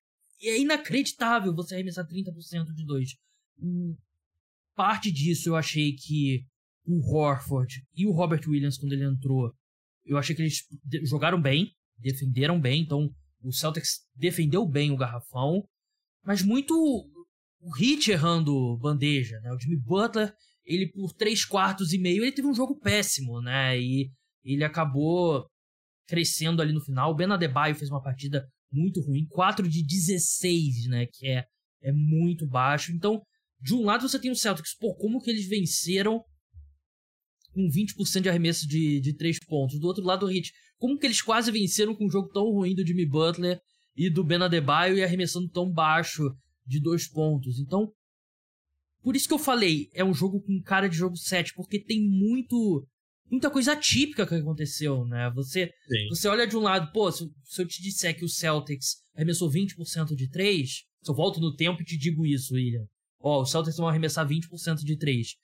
é 0.44 0.60
inacreditável 0.60 1.54
você 1.54 1.76
arremessar 1.76 2.06
30% 2.08 2.74
de 2.76 2.86
2. 2.86 3.10
Um, 3.60 3.96
parte 4.76 5.12
disso 5.12 5.50
eu 5.50 5.56
achei 5.56 5.94
que 5.94 6.46
o 6.86 7.00
Horford 7.00 7.84
e 7.96 8.08
o 8.08 8.12
Robert 8.12 8.42
Williams, 8.48 8.78
quando 8.78 8.94
ele 8.94 9.06
entrou, 9.06 9.54
eu 10.06 10.18
achei 10.18 10.36
que 10.36 10.42
eles 10.42 10.64
jogaram 11.04 11.42
bem, 11.42 11.72
defenderam 11.98 12.60
bem. 12.60 12.82
Então 12.82 13.10
o 13.44 13.52
Celtics 13.52 14.02
defendeu 14.16 14.68
bem 14.68 14.92
o 14.92 14.98
garrafão. 14.98 15.64
Mas 16.24 16.44
muito 16.44 16.74
o 16.74 17.76
Hit 17.76 18.12
errando 18.12 18.78
bandeja, 18.78 19.40
né? 19.42 19.52
O 19.52 19.60
Jimmy 19.60 19.78
Butler, 19.78 20.34
ele 20.64 20.92
por 20.92 21.14
3 21.14 21.46
quartos 21.46 21.94
e 21.94 21.98
meio, 21.98 22.24
ele 22.24 22.32
teve 22.32 22.48
um 22.48 22.54
jogo 22.54 22.80
péssimo, 22.80 23.42
né? 23.42 23.80
E 23.80 24.12
ele 24.44 24.64
acabou 24.64 25.48
crescendo 26.08 26.62
ali 26.62 26.74
no 26.74 26.82
final. 26.82 27.12
O 27.12 27.16
Ben 27.16 27.32
Adebayo 27.32 27.76
fez 27.76 27.90
uma 27.90 28.02
partida 28.02 28.48
muito 28.72 29.02
ruim, 29.02 29.26
4 29.30 29.68
de 29.68 29.84
16, 29.84 30.88
né, 30.88 31.06
que 31.06 31.28
é, 31.28 31.46
é 31.84 31.92
muito 31.92 32.48
baixo. 32.48 32.92
Então, 32.92 33.22
de 33.60 33.74
um 33.74 33.84
lado 33.84 34.08
você 34.08 34.20
tem 34.20 34.32
o 34.32 34.36
Celtics, 34.36 34.76
pô, 34.76 34.96
como 34.96 35.22
que 35.22 35.30
eles 35.30 35.48
venceram 35.48 36.24
com 37.54 37.68
20% 37.68 38.22
de 38.22 38.30
arremesso 38.30 38.68
de, 38.68 39.00
de 39.00 39.14
3 39.14 39.40
pontos? 39.46 39.80
Do 39.80 39.88
outro 39.88 40.04
lado 40.04 40.26
o 40.26 40.32
Heat, 40.32 40.52
como 40.78 40.98
que 40.98 41.06
eles 41.06 41.22
quase 41.22 41.52
venceram 41.52 41.96
com 41.96 42.06
um 42.06 42.10
jogo 42.10 42.30
tão 42.30 42.46
ruim 42.52 42.74
do 42.74 42.86
Jimmy 42.86 43.06
Butler 43.06 43.60
e 43.96 44.10
do 44.10 44.24
Ben 44.24 44.42
Adebayo 44.42 44.98
e 44.98 45.04
arremessando 45.04 45.50
tão 45.50 45.72
baixo 45.72 46.24
de 46.66 46.80
2 46.80 47.08
pontos? 47.10 47.60
Então, 47.60 47.92
por 49.04 49.16
isso 49.16 49.28
que 49.28 49.34
eu 49.34 49.40
falei, 49.40 49.90
é 49.94 50.04
um 50.04 50.14
jogo 50.14 50.42
com 50.42 50.62
cara 50.62 50.88
de 50.88 50.96
jogo 50.96 51.18
7, 51.18 51.54
porque 51.56 51.84
tem 51.84 52.02
muito 52.02 52.88
muita 53.32 53.50
coisa 53.50 53.72
atípica 53.72 54.28
que 54.28 54.36
aconteceu, 54.36 55.06
né? 55.06 55.32
Você, 55.34 55.72
você 56.10 56.28
olha 56.28 56.46
de 56.46 56.58
um 56.58 56.60
lado, 56.60 56.92
pô, 56.92 57.10
se, 57.10 57.26
se 57.46 57.62
eu 57.62 57.68
te 57.68 57.82
disser 57.82 58.16
que 58.16 58.26
o 58.26 58.30
Celtics 58.30 58.98
arremessou 59.16 59.50
20% 59.50 60.14
de 60.16 60.30
3, 60.30 60.70
se 60.70 61.10
eu 61.10 61.16
volto 61.16 61.40
no 61.40 61.56
tempo 61.56 61.82
e 61.82 61.86
te 61.86 61.98
digo 61.98 62.26
isso, 62.26 62.54
William. 62.54 62.86
ó, 63.20 63.42
os 63.42 63.50
Celtics 63.50 63.78
vão 63.78 63.88
arremessar 63.88 64.28
20% 64.28 64.84
de 64.84 64.98
3. 64.98 65.36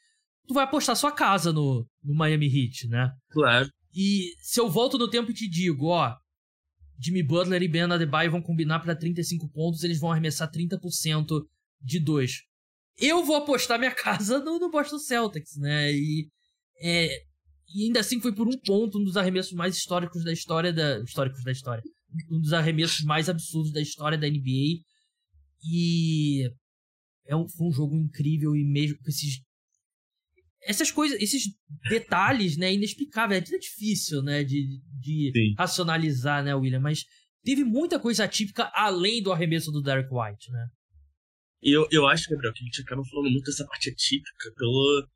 Tu 0.47 0.53
vai 0.53 0.63
apostar 0.63 0.95
sua 0.95 1.11
casa 1.11 1.51
no, 1.51 1.85
no 2.03 2.15
Miami 2.15 2.47
Heat, 2.47 2.87
né? 2.87 3.11
Claro. 3.31 3.69
E 3.93 4.33
se 4.41 4.59
eu 4.59 4.69
volto 4.69 4.97
no 4.97 5.09
tempo 5.09 5.31
e 5.31 5.33
te 5.33 5.49
digo, 5.49 5.87
ó, 5.87 6.15
Jimmy 6.99 7.21
Butler 7.23 7.61
e 7.61 7.67
Ben 7.67 7.83
Adebayo 7.83 8.31
vão 8.31 8.41
combinar 8.41 8.79
para 8.79 8.95
35 8.95 9.49
pontos, 9.49 9.83
eles 9.83 9.99
vão 9.99 10.11
arremessar 10.11 10.49
30% 10.51 11.45
de 11.81 11.99
2. 11.99 12.31
Eu 12.99 13.23
vou 13.23 13.35
apostar 13.35 13.77
minha 13.77 13.93
casa 13.95 14.39
no, 14.39 14.59
no 14.59 14.71
Boston 14.71 14.99
Celtics, 14.99 15.57
né? 15.57 15.91
E, 15.91 16.27
é, 16.81 17.09
e 17.73 17.85
ainda 17.85 17.99
assim 17.99 18.19
foi 18.19 18.33
por 18.33 18.47
um 18.47 18.57
ponto, 18.65 18.99
um 18.99 19.03
dos 19.03 19.17
arremessos 19.17 19.53
mais 19.53 19.75
históricos 19.75 20.23
da 20.23 20.31
história 20.31 20.73
da. 20.73 20.99
Históricos 20.99 21.43
da 21.43 21.51
história. 21.51 21.83
Um 22.31 22.39
dos 22.39 22.53
arremessos 22.53 23.03
mais 23.03 23.29
absurdos 23.29 23.71
da 23.71 23.81
história 23.81 24.17
da 24.17 24.27
NBA. 24.27 24.81
E 25.63 26.49
é 27.27 27.35
um, 27.35 27.47
foi 27.47 27.67
um 27.67 27.71
jogo 27.71 27.95
incrível 27.95 28.55
e 28.55 28.63
mesmo 28.63 28.97
com 28.99 29.09
esses 29.09 29.41
essas 30.67 30.91
coisas, 30.91 31.19
esses 31.21 31.43
detalhes, 31.89 32.57
né, 32.57 32.73
inexplicáveis, 32.73 33.51
é 33.51 33.57
difícil, 33.57 34.21
né, 34.21 34.43
de, 34.43 34.79
de 34.99 35.53
racionalizar, 35.57 36.43
né, 36.43 36.53
William, 36.53 36.81
mas 36.81 37.05
teve 37.43 37.63
muita 37.63 37.97
coisa 37.99 38.25
atípica 38.25 38.69
além 38.73 39.23
do 39.23 39.31
arremesso 39.31 39.71
do 39.71 39.81
Derek 39.81 40.09
White, 40.11 40.51
né? 40.51 40.67
Eu, 41.61 41.87
eu 41.89 42.05
acho, 42.05 42.29
Gabriel, 42.29 42.53
que 42.53 42.63
a 42.63 42.65
gente 42.65 42.81
acaba 42.81 43.01
falando 43.05 43.31
muito 43.31 43.45
dessa 43.45 43.65
parte 43.65 43.89
atípica 43.89 44.53
pelo, 44.55 45.07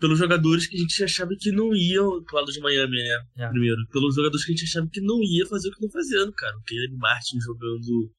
pelos 0.00 0.18
jogadores 0.18 0.66
que 0.66 0.76
a 0.76 0.80
gente 0.80 1.04
achava 1.04 1.30
que 1.38 1.50
não 1.52 1.74
iam, 1.74 2.22
pro 2.24 2.36
lado 2.36 2.52
de 2.52 2.60
Miami, 2.60 2.96
né, 2.96 3.44
é. 3.44 3.48
primeiro, 3.48 3.78
pelos 3.92 4.16
jogadores 4.16 4.44
que 4.44 4.52
a 4.52 4.56
gente 4.56 4.64
achava 4.66 4.88
que 4.92 5.00
não 5.00 5.22
ia 5.22 5.46
fazer 5.46 5.68
o 5.68 5.70
que 5.70 5.84
estão 5.84 6.02
fazendo, 6.02 6.32
cara. 6.32 6.56
O 6.56 6.62
Caleb 6.64 6.96
Martin 6.96 7.40
jogando 7.40 8.12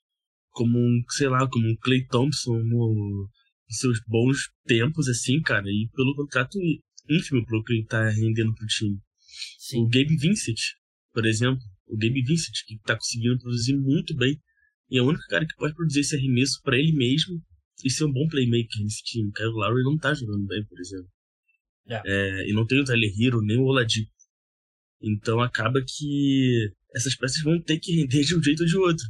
como 0.52 0.80
um, 0.80 1.04
sei 1.10 1.28
lá, 1.28 1.48
como 1.48 1.68
um 1.68 1.76
Clay 1.82 2.08
Thompson 2.08 2.58
no, 2.58 3.30
seus 3.70 4.00
bons 4.08 4.50
tempos, 4.66 5.08
assim, 5.08 5.42
cara, 5.42 5.68
e 5.68 5.90
pelo 5.94 6.16
contrato 6.16 6.58
ínfimo 7.10 7.46
pro 7.46 7.64
que 7.64 7.74
ele 7.74 7.86
tá 7.86 8.10
rendendo 8.10 8.54
pro 8.54 8.68
time. 8.68 9.00
Sim. 9.60 9.82
O 9.82 9.88
Gabe 9.88 10.16
Vincent, 10.18 10.60
por 11.14 11.26
exemplo, 11.26 11.62
o 11.88 11.98
Gabe 11.98 12.22
Vincent, 12.22 12.56
que 12.66 12.78
tá 12.80 12.96
conseguindo 12.96 13.40
produzir 13.40 13.76
muito 13.76 14.16
bem, 14.16 14.42
e 14.90 14.98
é 14.98 15.02
o 15.02 15.08
único 15.08 15.26
cara 15.28 15.46
que 15.46 15.56
pode 15.56 15.76
produzir 15.76 16.02
esse 16.02 16.16
arremesso 16.16 16.62
para 16.64 16.78
ele 16.78 16.94
mesmo 16.94 17.42
e 17.84 17.90
ser 17.90 18.06
um 18.06 18.12
bom 18.12 18.28
playmaker 18.28 18.82
nesse 18.82 19.04
time. 19.04 19.32
Kyle 19.34 19.50
Lowry 19.50 19.84
não 19.84 19.98
tá 19.98 20.14
jogando 20.14 20.46
bem, 20.48 20.66
por 20.66 20.80
exemplo. 20.80 21.10
Yeah. 21.88 22.10
É, 22.10 22.50
e 22.50 22.54
não 22.54 22.66
tem 22.66 22.80
o 22.80 22.84
Tyler 22.84 23.12
Hero, 23.20 23.42
nem 23.42 23.58
o 23.58 23.64
Oladipo. 23.64 24.12
Então 25.02 25.40
acaba 25.40 25.80
que 25.86 26.74
essas 26.96 27.16
peças 27.16 27.42
vão 27.44 27.62
ter 27.62 27.80
que 27.80 27.96
render 27.96 28.24
de 28.24 28.36
um 28.36 28.44
jeito 28.44 28.62
ou 28.62 28.66
de 28.66 28.78
outro. 28.78 29.06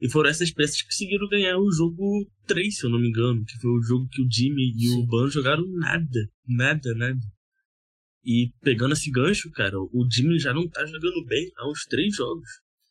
E 0.00 0.08
foram 0.08 0.30
essas 0.30 0.50
peças 0.50 0.80
que 0.80 0.88
conseguiram 0.88 1.28
ganhar 1.28 1.58
o 1.58 1.70
jogo 1.70 2.26
3, 2.46 2.74
se 2.74 2.86
eu 2.86 2.90
não 2.90 2.98
me 2.98 3.08
engano. 3.08 3.44
Que 3.44 3.58
foi 3.60 3.70
o 3.70 3.82
jogo 3.82 4.08
que 4.08 4.22
o 4.22 4.28
Jimmy 4.30 4.72
e 4.74 4.88
Sim. 4.88 5.02
o 5.02 5.06
Ban 5.06 5.28
jogaram 5.28 5.66
nada. 5.66 6.30
Nada, 6.46 6.94
nada. 6.94 7.20
E 8.24 8.50
pegando 8.62 8.94
esse 8.94 9.10
gancho, 9.10 9.50
cara, 9.50 9.78
o 9.78 10.08
Jimmy 10.10 10.38
já 10.38 10.54
não 10.54 10.66
tá 10.68 10.86
jogando 10.86 11.24
bem 11.26 11.50
há 11.56 11.70
uns 11.70 11.84
três 11.84 12.16
jogos. 12.16 12.48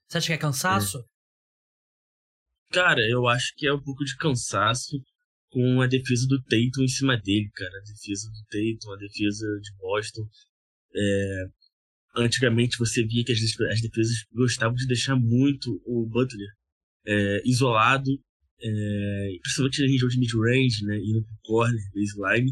Você 0.07 0.17
acha 0.19 0.27
que 0.27 0.33
é 0.33 0.37
cansaço? 0.37 0.99
É. 0.99 1.03
Cara, 2.71 3.01
eu 3.09 3.27
acho 3.27 3.55
que 3.55 3.65
é 3.65 3.73
um 3.73 3.81
pouco 3.81 4.05
de 4.05 4.15
cansaço 4.15 5.01
com 5.49 5.81
a 5.81 5.87
defesa 5.87 6.27
do 6.27 6.41
Tatum 6.43 6.83
em 6.83 6.87
cima 6.87 7.17
dele, 7.17 7.49
cara. 7.55 7.75
A 7.75 7.91
defesa 7.91 8.29
do 8.29 8.43
Tatum, 8.49 8.93
a 8.93 8.97
defesa 8.97 9.47
de 9.61 9.75
Boston. 9.77 10.27
É... 10.95 11.45
Antigamente 12.15 12.77
você 12.77 13.03
via 13.03 13.23
que 13.23 13.31
as, 13.31 13.39
as 13.39 13.81
defesas 13.81 14.25
gostavam 14.31 14.75
de 14.75 14.85
deixar 14.85 15.15
muito 15.15 15.81
o 15.85 16.07
Butler 16.07 16.58
é, 17.09 17.41
isolado, 17.43 18.11
é, 18.61 19.29
principalmente 19.41 19.81
na 19.81 19.91
região 19.91 20.09
de 20.09 20.19
mid-range, 20.19 20.85
né, 20.85 20.99
indo 20.99 21.23
pro 21.23 21.37
corner, 21.43 21.81
baseline. 21.93 22.51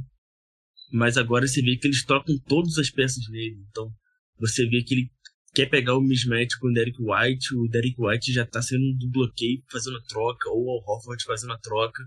Mas 0.91 1.17
agora 1.17 1.47
você 1.47 1.61
vê 1.61 1.77
que 1.77 1.87
eles 1.87 2.03
trocam 2.03 2.35
todas 2.47 2.77
as 2.77 2.89
peças 2.89 3.23
nele. 3.29 3.63
Então 3.69 3.91
você 4.39 4.67
vê 4.67 4.81
que 4.83 4.95
ele 4.95 5.11
quer 5.53 5.69
pegar 5.69 5.97
o 5.97 6.01
mismatch 6.01 6.55
com 6.59 6.69
o 6.69 6.73
Derek 6.73 6.97
White, 6.99 7.55
o 7.55 7.67
Derek 7.67 7.95
White 7.97 8.33
já 8.33 8.45
tá 8.45 8.61
saindo 8.61 8.97
do 8.97 9.09
bloqueio, 9.09 9.61
fazendo 9.69 9.97
a 9.97 10.03
troca, 10.03 10.49
ou 10.49 10.65
o 10.65 10.83
Hofford 10.87 11.23
fazendo 11.23 11.53
a 11.53 11.59
troca. 11.59 12.03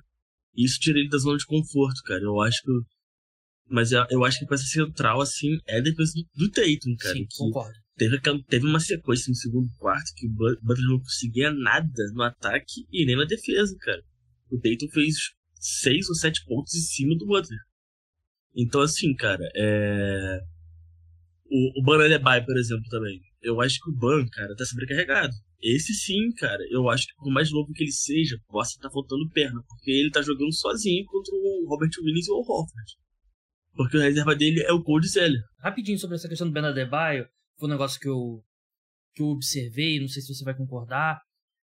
E 0.57 0.65
isso 0.65 0.81
tira 0.81 0.99
ele 0.99 1.09
da 1.09 1.19
zona 1.19 1.39
de 1.39 1.47
conforto, 1.47 2.03
cara. 2.05 2.23
Eu 2.23 2.41
acho 2.41 2.63
que. 2.63 2.71
Mas 3.69 3.93
eu, 3.93 4.05
eu 4.11 4.25
acho 4.25 4.39
que 4.39 4.45
a 4.47 4.49
peça 4.49 4.65
central, 4.65 5.21
assim, 5.21 5.59
é 5.67 5.81
depois 5.81 6.13
do, 6.13 6.27
do 6.35 6.51
Tatum, 6.51 6.97
cara. 6.99 7.15
Sim, 7.15 7.27
concordo. 7.37 7.79
Teve, 8.01 8.19
teve 8.49 8.67
uma 8.67 8.81
sequência 8.81 9.29
no 9.29 9.35
segundo 9.35 9.71
quarto 9.77 10.15
que 10.17 10.27
o 10.27 10.31
Butler 10.31 10.89
não 10.89 11.01
conseguia 11.01 11.53
nada 11.53 12.03
no 12.15 12.23
ataque 12.23 12.87
e 12.91 13.05
nem 13.05 13.15
na 13.15 13.27
defesa, 13.27 13.77
cara. 13.79 14.03
O 14.51 14.57
Dayton 14.57 14.89
fez 14.89 15.17
seis 15.57 16.09
ou 16.09 16.15
sete 16.15 16.43
pontos 16.47 16.75
em 16.75 16.81
cima 16.81 17.15
do 17.19 17.27
Butler. 17.27 17.61
Então, 18.57 18.81
assim, 18.81 19.15
cara, 19.15 19.47
é... 19.55 20.41
O, 21.45 21.81
o 21.81 21.85
Ban 21.85 22.03
Adebayo, 22.03 22.47
por 22.47 22.57
exemplo, 22.57 22.89
também. 22.89 23.21
Eu 23.43 23.61
acho 23.61 23.79
que 23.79 23.91
o 23.91 23.95
Ban, 23.95 24.27
cara, 24.33 24.57
tá 24.57 24.65
sobrecarregado. 24.65 25.35
Esse 25.61 25.93
sim, 25.93 26.33
cara, 26.39 26.63
eu 26.71 26.89
acho 26.89 27.07
que 27.07 27.15
por 27.17 27.31
mais 27.31 27.53
novo 27.53 27.71
que 27.75 27.85
ele 27.85 27.93
seja, 27.93 28.41
possa 28.49 28.77
estar 28.77 28.89
tá 28.89 28.95
faltando 28.95 29.29
perna, 29.29 29.63
porque 29.69 29.91
ele 29.91 30.11
tá 30.11 30.23
jogando 30.23 30.55
sozinho 30.55 31.05
contra 31.05 31.35
o 31.35 31.67
Robert 31.69 31.91
Williams 32.03 32.29
e 32.29 32.31
o 32.31 32.37
Horford. 32.37 32.97
Porque 33.75 33.99
a 33.99 34.05
reserva 34.05 34.35
dele 34.35 34.63
é 34.63 34.73
o 34.73 34.83
Cody 34.83 35.07
Zeller. 35.07 35.43
Rapidinho 35.59 35.99
sobre 35.99 36.17
essa 36.17 36.31
questão 36.31 36.47
do 36.47 36.53
Ben 36.55 36.65
Adebayo, 36.65 37.29
foi 37.61 37.69
um 37.69 37.73
negócio 37.73 38.01
que 38.01 38.09
eu, 38.09 38.43
que 39.15 39.23
eu 39.23 39.27
observei, 39.27 40.01
não 40.01 40.09
sei 40.09 40.23
se 40.23 40.35
você 40.35 40.43
vai 40.43 40.57
concordar. 40.57 41.21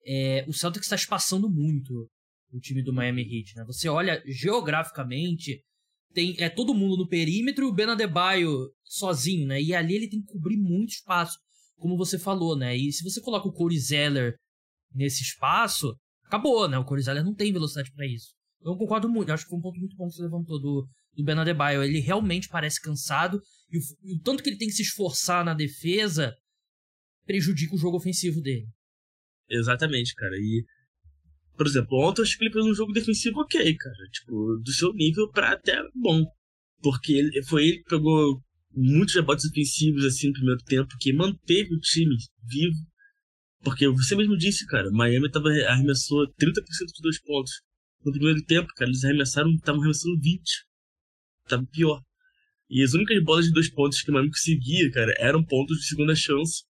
É, 0.07 0.45
o 0.49 0.53
Celtics 0.53 0.87
está 0.87 0.97
espaçando 0.97 1.49
muito 1.49 2.09
o 2.53 2.61
time 2.61 2.83
do 2.83 2.93
Miami 2.93 3.23
Heat, 3.23 3.57
né? 3.57 3.65
Você 3.67 3.89
olha 3.89 4.23
geograficamente, 4.27 5.63
tem 6.13 6.35
é 6.39 6.49
todo 6.49 6.75
mundo 6.75 6.97
no 6.97 7.09
perímetro 7.09 7.65
e 7.65 7.69
o 7.69 7.73
Ben 7.73 7.87
Adebayo 7.87 8.71
sozinho, 8.83 9.47
né? 9.47 9.61
E 9.61 9.75
ali 9.75 9.95
ele 9.95 10.09
tem 10.09 10.21
que 10.21 10.33
cobrir 10.33 10.57
muito 10.57 10.91
espaço, 10.91 11.39
como 11.77 11.97
você 11.97 12.19
falou, 12.19 12.57
né? 12.57 12.77
E 12.77 12.93
se 12.93 13.03
você 13.03 13.21
coloca 13.21 13.49
o 13.49 13.53
Corey 13.53 13.79
Zeller 13.79 14.35
nesse 14.95 15.23
espaço, 15.23 15.95
acabou, 16.25 16.69
né? 16.69 16.79
O 16.79 16.85
Corey 16.85 17.03
Zeller 17.03 17.25
não 17.25 17.35
tem 17.35 17.53
velocidade 17.53 17.93
para 17.93 18.07
isso. 18.07 18.35
Eu 18.63 18.77
concordo 18.77 19.09
muito, 19.09 19.31
acho 19.31 19.45
que 19.45 19.51
foi 19.51 19.59
um 19.59 19.63
ponto 19.63 19.79
muito 19.79 19.97
bom 19.97 20.09
que 20.09 20.15
você 20.15 20.23
levantou 20.23 20.61
do, 20.61 20.89
do 21.17 21.25
Ben 21.25 21.39
Adebayo. 21.39 21.83
Ele 21.83 22.01
realmente 22.01 22.49
parece 22.49 22.81
cansado 22.81 23.41
e 23.71 23.79
o, 23.79 24.17
o 24.17 24.21
tanto 24.21 24.43
que 24.43 24.51
ele 24.51 24.59
tem 24.59 24.69
que 24.69 24.75
se 24.75 24.83
esforçar 24.83 25.45
na 25.45 25.55
defesa 25.55 26.35
prejudica 27.27 27.75
o 27.75 27.79
jogo 27.79 27.97
ofensivo 27.97 28.41
dele. 28.41 28.67
Exatamente, 29.49 30.15
cara. 30.15 30.37
E, 30.37 30.65
por 31.57 31.67
exemplo, 31.67 31.99
ontem 32.01 32.23
ele 32.41 32.53
fez 32.53 32.65
um 32.65 32.75
jogo 32.75 32.93
defensivo 32.93 33.41
ok, 33.41 33.77
cara. 33.77 34.09
Tipo, 34.13 34.61
do 34.63 34.73
seu 34.73 34.93
nível 34.93 35.31
pra 35.31 35.53
até 35.53 35.77
bom. 35.95 36.25
Porque 36.83 37.13
ele, 37.13 37.43
foi 37.45 37.69
ele 37.69 37.79
que 37.79 37.89
pegou 37.89 38.43
muitos 38.71 39.15
rebotes 39.15 39.47
ofensivos 39.47 40.05
assim 40.05 40.29
no 40.29 40.35
primeiro 40.35 40.63
tempo, 40.65 40.97
que 40.99 41.13
manteve 41.13 41.75
o 41.75 41.81
time 41.81 42.17
vivo. 42.43 42.77
Porque 43.63 43.89
você 43.89 44.15
mesmo 44.15 44.37
disse, 44.37 44.67
cara, 44.67 44.91
Miami 44.91 45.31
tava, 45.31 45.49
arremessou 45.69 46.27
30% 46.27 46.35
de 46.35 47.03
dois 47.03 47.21
pontos. 47.23 47.53
No 48.05 48.13
primeiro 48.13 48.45
tempo, 48.45 48.69
cara, 48.77 48.91
eles 48.91 49.03
arremessaram, 49.05 49.51
estavam 49.55 49.81
arremessando 49.81 50.21
20 50.21 50.43
tava 51.49 51.67
pior. 51.67 52.03
E 52.69 52.83
as 52.83 52.95
únicas 52.95 53.23
bolas 53.23 53.47
de 53.47 53.53
dois 53.53 53.71
pontos 53.71 54.01
que 54.01 54.11
o 54.11 54.15
Miami 54.15 54.31
conseguia, 54.31 54.91
cara, 54.91 55.13
eram 55.19 55.45
pontos 55.45 55.79
de 55.79 55.87
segunda 55.87 56.15
chance 56.15 56.65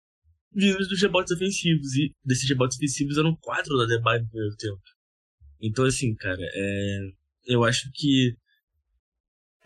vindos 0.53 0.89
dos 0.89 1.01
rebotes 1.01 1.33
ofensivos. 1.33 1.95
E 1.95 2.13
desses 2.25 2.49
rebotes 2.49 2.77
ofensivos 2.77 3.19
eram 3.19 3.37
quatro 3.37 3.77
da 3.77 3.87
Debye 3.87 4.21
no 4.21 4.29
primeiro 4.29 4.57
tempo. 4.57 4.83
Então, 5.61 5.85
assim, 5.85 6.15
cara, 6.15 6.41
é... 6.41 7.11
eu 7.47 7.65
acho 7.65 7.91
que 7.93 8.37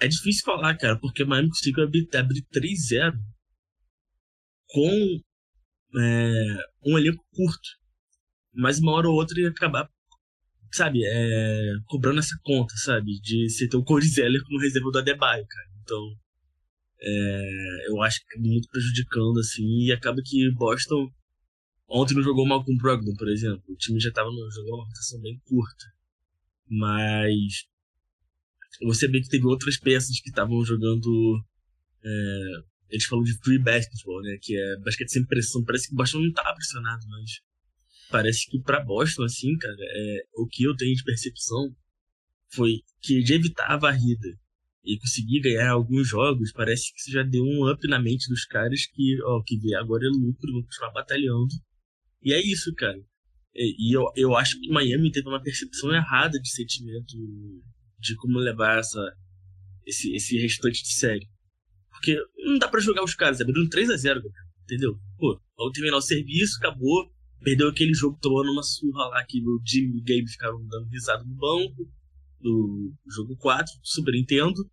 é 0.00 0.08
difícil 0.08 0.44
falar, 0.44 0.76
cara, 0.76 0.98
porque 0.98 1.22
o 1.22 1.26
Miami 1.26 1.48
conseguiu 1.48 1.84
abrir, 1.84 2.08
abrir 2.14 2.42
3-0 2.52 3.12
com 4.66 5.20
é, 5.96 6.64
um 6.84 6.98
elenco 6.98 7.24
curto. 7.32 7.68
Mas 8.52 8.78
uma 8.78 8.92
hora 8.92 9.08
ou 9.08 9.14
outra 9.14 9.40
ia 9.40 9.48
acabar 9.48 9.88
sabe, 10.74 11.00
é, 11.04 11.72
cobrando 11.86 12.18
essa 12.20 12.36
conta, 12.42 12.74
sabe, 12.76 13.20
de 13.20 13.48
você 13.48 13.68
ter 13.68 13.76
o 13.76 13.84
Cody 13.84 14.08
Zeller 14.08 14.42
como 14.44 14.60
reserva 14.60 14.90
do 14.90 14.98
Adebayo, 14.98 15.46
cara. 15.46 15.68
Então, 15.82 16.16
é, 17.00 17.88
eu 17.88 18.02
acho 18.02 18.20
que 18.20 18.38
é 18.38 18.40
muito 18.40 18.68
prejudicando, 18.68 19.38
assim, 19.38 19.64
e 19.84 19.92
acaba 19.92 20.20
que 20.24 20.50
Boston 20.52 21.10
ontem 21.88 22.14
não 22.14 22.22
jogou 22.22 22.46
mal 22.46 22.64
com 22.64 22.72
o 22.72 22.76
Brogdon, 22.76 23.14
por 23.16 23.28
exemplo. 23.28 23.62
O 23.68 23.76
time 23.76 24.00
já 24.00 24.08
estava 24.08 24.28
jogando 24.30 24.74
uma 24.74 24.84
rotação 24.84 25.20
bem 25.20 25.40
curta. 25.44 25.84
Mas 26.68 27.66
você 28.82 29.06
vê 29.08 29.20
que 29.20 29.28
teve 29.28 29.46
outras 29.46 29.78
peças 29.78 30.20
que 30.20 30.30
estavam 30.30 30.64
jogando. 30.64 31.44
É, 32.02 32.74
eles 32.90 33.04
falam 33.04 33.24
de 33.24 33.36
free 33.38 33.58
basketball, 33.58 34.22
né? 34.22 34.38
Que 34.40 34.56
é 34.56 34.76
basquete 34.78 35.10
sem 35.10 35.24
pressão. 35.24 35.64
Parece 35.64 35.88
que 35.88 35.94
o 35.94 35.96
Boston 35.96 36.20
não 36.20 36.32
tá 36.32 36.52
pressionado, 36.54 37.06
mas 37.08 37.40
parece 38.10 38.48
que 38.50 38.60
para 38.60 38.84
Boston, 38.84 39.24
assim, 39.24 39.56
cara, 39.56 39.76
é, 39.78 40.24
o 40.36 40.46
que 40.46 40.64
eu 40.64 40.76
tenho 40.76 40.94
de 40.94 41.04
percepção 41.04 41.74
foi 42.52 42.82
que 43.00 43.22
de 43.22 43.34
evitar 43.34 43.66
a 43.66 43.76
varrida 43.76 44.28
e 44.84 44.98
conseguir 44.98 45.40
ganhar 45.40 45.70
alguns 45.70 46.06
jogos, 46.08 46.52
parece 46.52 46.92
que 46.92 47.00
isso 47.00 47.10
já 47.10 47.22
deu 47.22 47.42
um 47.42 47.70
up 47.70 47.86
na 47.88 47.98
mente 47.98 48.28
dos 48.28 48.44
caras 48.44 48.86
que, 48.86 49.16
ó, 49.24 49.42
que 49.42 49.58
vê 49.58 49.74
agora 49.74 50.04
é 50.04 50.10
lucro, 50.10 50.52
vão 50.52 50.62
continuar 50.62 50.92
batalhando. 50.92 51.54
E 52.22 52.32
é 52.32 52.40
isso, 52.40 52.72
cara. 52.74 52.98
E, 53.54 53.90
e 53.90 53.96
eu, 53.96 54.04
eu 54.14 54.36
acho 54.36 54.60
que 54.60 54.68
Miami 54.68 55.10
teve 55.10 55.28
uma 55.28 55.42
percepção 55.42 55.94
errada 55.94 56.38
de 56.38 56.50
sentimento 56.50 57.14
de 57.98 58.14
como 58.16 58.38
levar 58.38 58.78
essa, 58.78 59.00
esse, 59.86 60.14
esse 60.14 60.36
restante 60.38 60.82
de 60.82 60.92
série. 60.92 61.28
Porque 61.90 62.18
não 62.44 62.58
dá 62.58 62.68
para 62.68 62.80
jogar 62.80 63.02
os 63.02 63.14
caras, 63.14 63.40
abrindo 63.40 63.68
3 63.70 63.88
a 63.90 63.96
0 63.96 64.20
entendeu? 64.64 64.98
Pô, 65.16 65.40
vamos 65.56 65.72
terminar 65.72 65.96
o 65.96 66.02
serviço, 66.02 66.58
acabou. 66.58 67.10
Perdeu 67.44 67.68
aquele 67.68 67.92
jogo 67.92 68.18
tomando 68.20 68.50
uma 68.52 68.62
surra 68.62 69.06
lá 69.08 69.24
que 69.24 69.38
o 69.40 69.60
Jimmy 69.64 69.98
e 69.98 70.00
o 70.00 70.02
Gabe 70.02 70.28
ficaram 70.28 70.66
dando 70.66 70.88
risada 70.88 71.22
no 71.24 71.34
banco. 71.34 71.88
Do 72.40 72.92
jogo 73.06 73.36
4, 73.36 73.72
Super 73.82 74.12
Nintendo. 74.12 74.68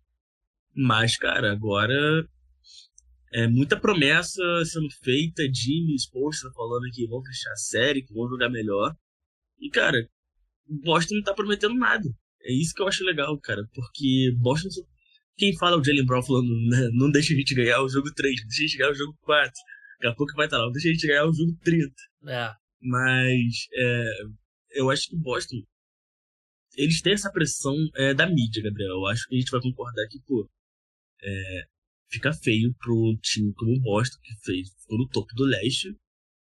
Mas, 0.74 1.16
cara, 1.16 1.52
agora 1.52 2.26
é 3.32 3.46
muita 3.46 3.78
promessa 3.78 4.42
sendo 4.64 4.88
feita. 5.02 5.42
Jimmy, 5.52 5.94
Spolstra 5.96 6.50
falando 6.54 6.90
que 6.92 7.06
vão 7.06 7.22
fechar 7.22 7.52
a 7.52 7.56
série, 7.56 8.02
que 8.02 8.12
vão 8.12 8.28
jogar 8.28 8.48
melhor. 8.48 8.94
E, 9.60 9.70
cara, 9.70 9.96
Boston 10.66 11.16
não 11.16 11.22
tá 11.22 11.34
prometendo 11.34 11.74
nada. 11.74 12.08
É 12.42 12.52
isso 12.52 12.74
que 12.74 12.82
eu 12.82 12.88
acho 12.88 13.04
legal, 13.04 13.38
cara. 13.38 13.62
Porque 13.74 14.32
Boston. 14.38 14.68
Quem 15.36 15.56
fala 15.56 15.78
o 15.78 15.84
Jalen 15.84 16.04
Brown 16.04 16.22
falando, 16.22 16.48
né, 16.68 16.90
não 16.92 17.10
deixa 17.10 17.32
a 17.32 17.36
gente 17.36 17.54
ganhar 17.54 17.82
o 17.82 17.88
jogo 17.88 18.12
3, 18.14 18.34
deixa 18.42 18.62
a 18.62 18.66
gente 18.66 18.76
ganhar 18.76 18.90
o 18.90 18.94
jogo 18.94 19.16
4. 19.22 19.50
Daqui 19.94 20.06
a 20.06 20.14
pouco 20.14 20.34
vai 20.34 20.44
estar 20.44 20.58
lá, 20.58 20.70
deixa 20.70 20.88
a 20.88 20.92
gente 20.92 21.06
ganhar 21.06 21.24
o 21.26 21.32
jogo 21.32 21.56
30. 21.64 21.94
É. 22.26 22.61
Mas 22.82 23.68
é, 23.74 24.04
eu 24.72 24.90
acho 24.90 25.08
que 25.08 25.16
Boston. 25.16 25.56
Eles 26.74 27.00
têm 27.02 27.12
essa 27.12 27.30
pressão 27.30 27.74
é, 27.96 28.14
da 28.14 28.26
mídia, 28.26 28.62
Gabriel. 28.62 28.90
Eu 28.92 29.06
acho 29.06 29.26
que 29.28 29.36
a 29.36 29.38
gente 29.38 29.50
vai 29.50 29.60
concordar 29.60 30.06
que, 30.08 30.18
pô. 30.26 30.48
É, 31.22 31.66
fica 32.12 32.32
feio 32.32 32.74
pro 32.78 33.16
time 33.22 33.52
como 33.54 33.72
o 33.72 33.80
Boston, 33.80 34.18
que 34.22 34.34
fez, 34.44 34.68
ficou 34.80 34.98
no 34.98 35.08
topo 35.08 35.32
do 35.34 35.44
leste, 35.44 35.96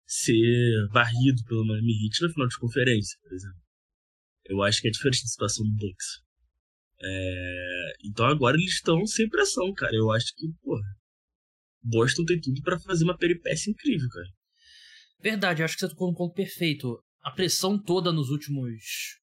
ser 0.06 0.88
varrido 0.90 1.44
pelo 1.44 1.64
Miami 1.64 2.04
Heat 2.04 2.22
na 2.22 2.32
final 2.32 2.48
de 2.48 2.58
conferência, 2.58 3.18
por 3.22 3.32
exemplo. 3.32 3.62
Eu 4.44 4.62
acho 4.62 4.80
que 4.80 4.88
é 4.88 4.90
diferente 4.90 5.22
da 5.22 5.28
situação 5.28 5.64
do 5.64 5.72
Bucks. 5.72 6.06
É... 7.00 7.92
Então 8.04 8.26
agora 8.26 8.56
eles 8.56 8.74
estão 8.74 9.06
sem 9.06 9.28
pressão, 9.28 9.72
cara. 9.74 9.94
Eu 9.94 10.10
acho 10.10 10.34
que, 10.36 10.48
porra, 10.62 10.96
Boston 11.82 12.24
tem 12.24 12.40
tudo 12.40 12.60
para 12.62 12.78
fazer 12.80 13.04
uma 13.04 13.16
peripécia 13.16 13.70
incrível, 13.70 14.08
cara. 14.08 14.28
Verdade, 15.22 15.62
acho 15.62 15.74
que 15.74 15.80
você 15.80 15.88
tocou 15.88 16.08
no 16.10 16.16
ponto 16.16 16.34
perfeito. 16.34 16.98
A 17.22 17.30
pressão 17.30 17.80
toda 17.80 18.12
nos 18.12 18.28
últimos 18.30 19.20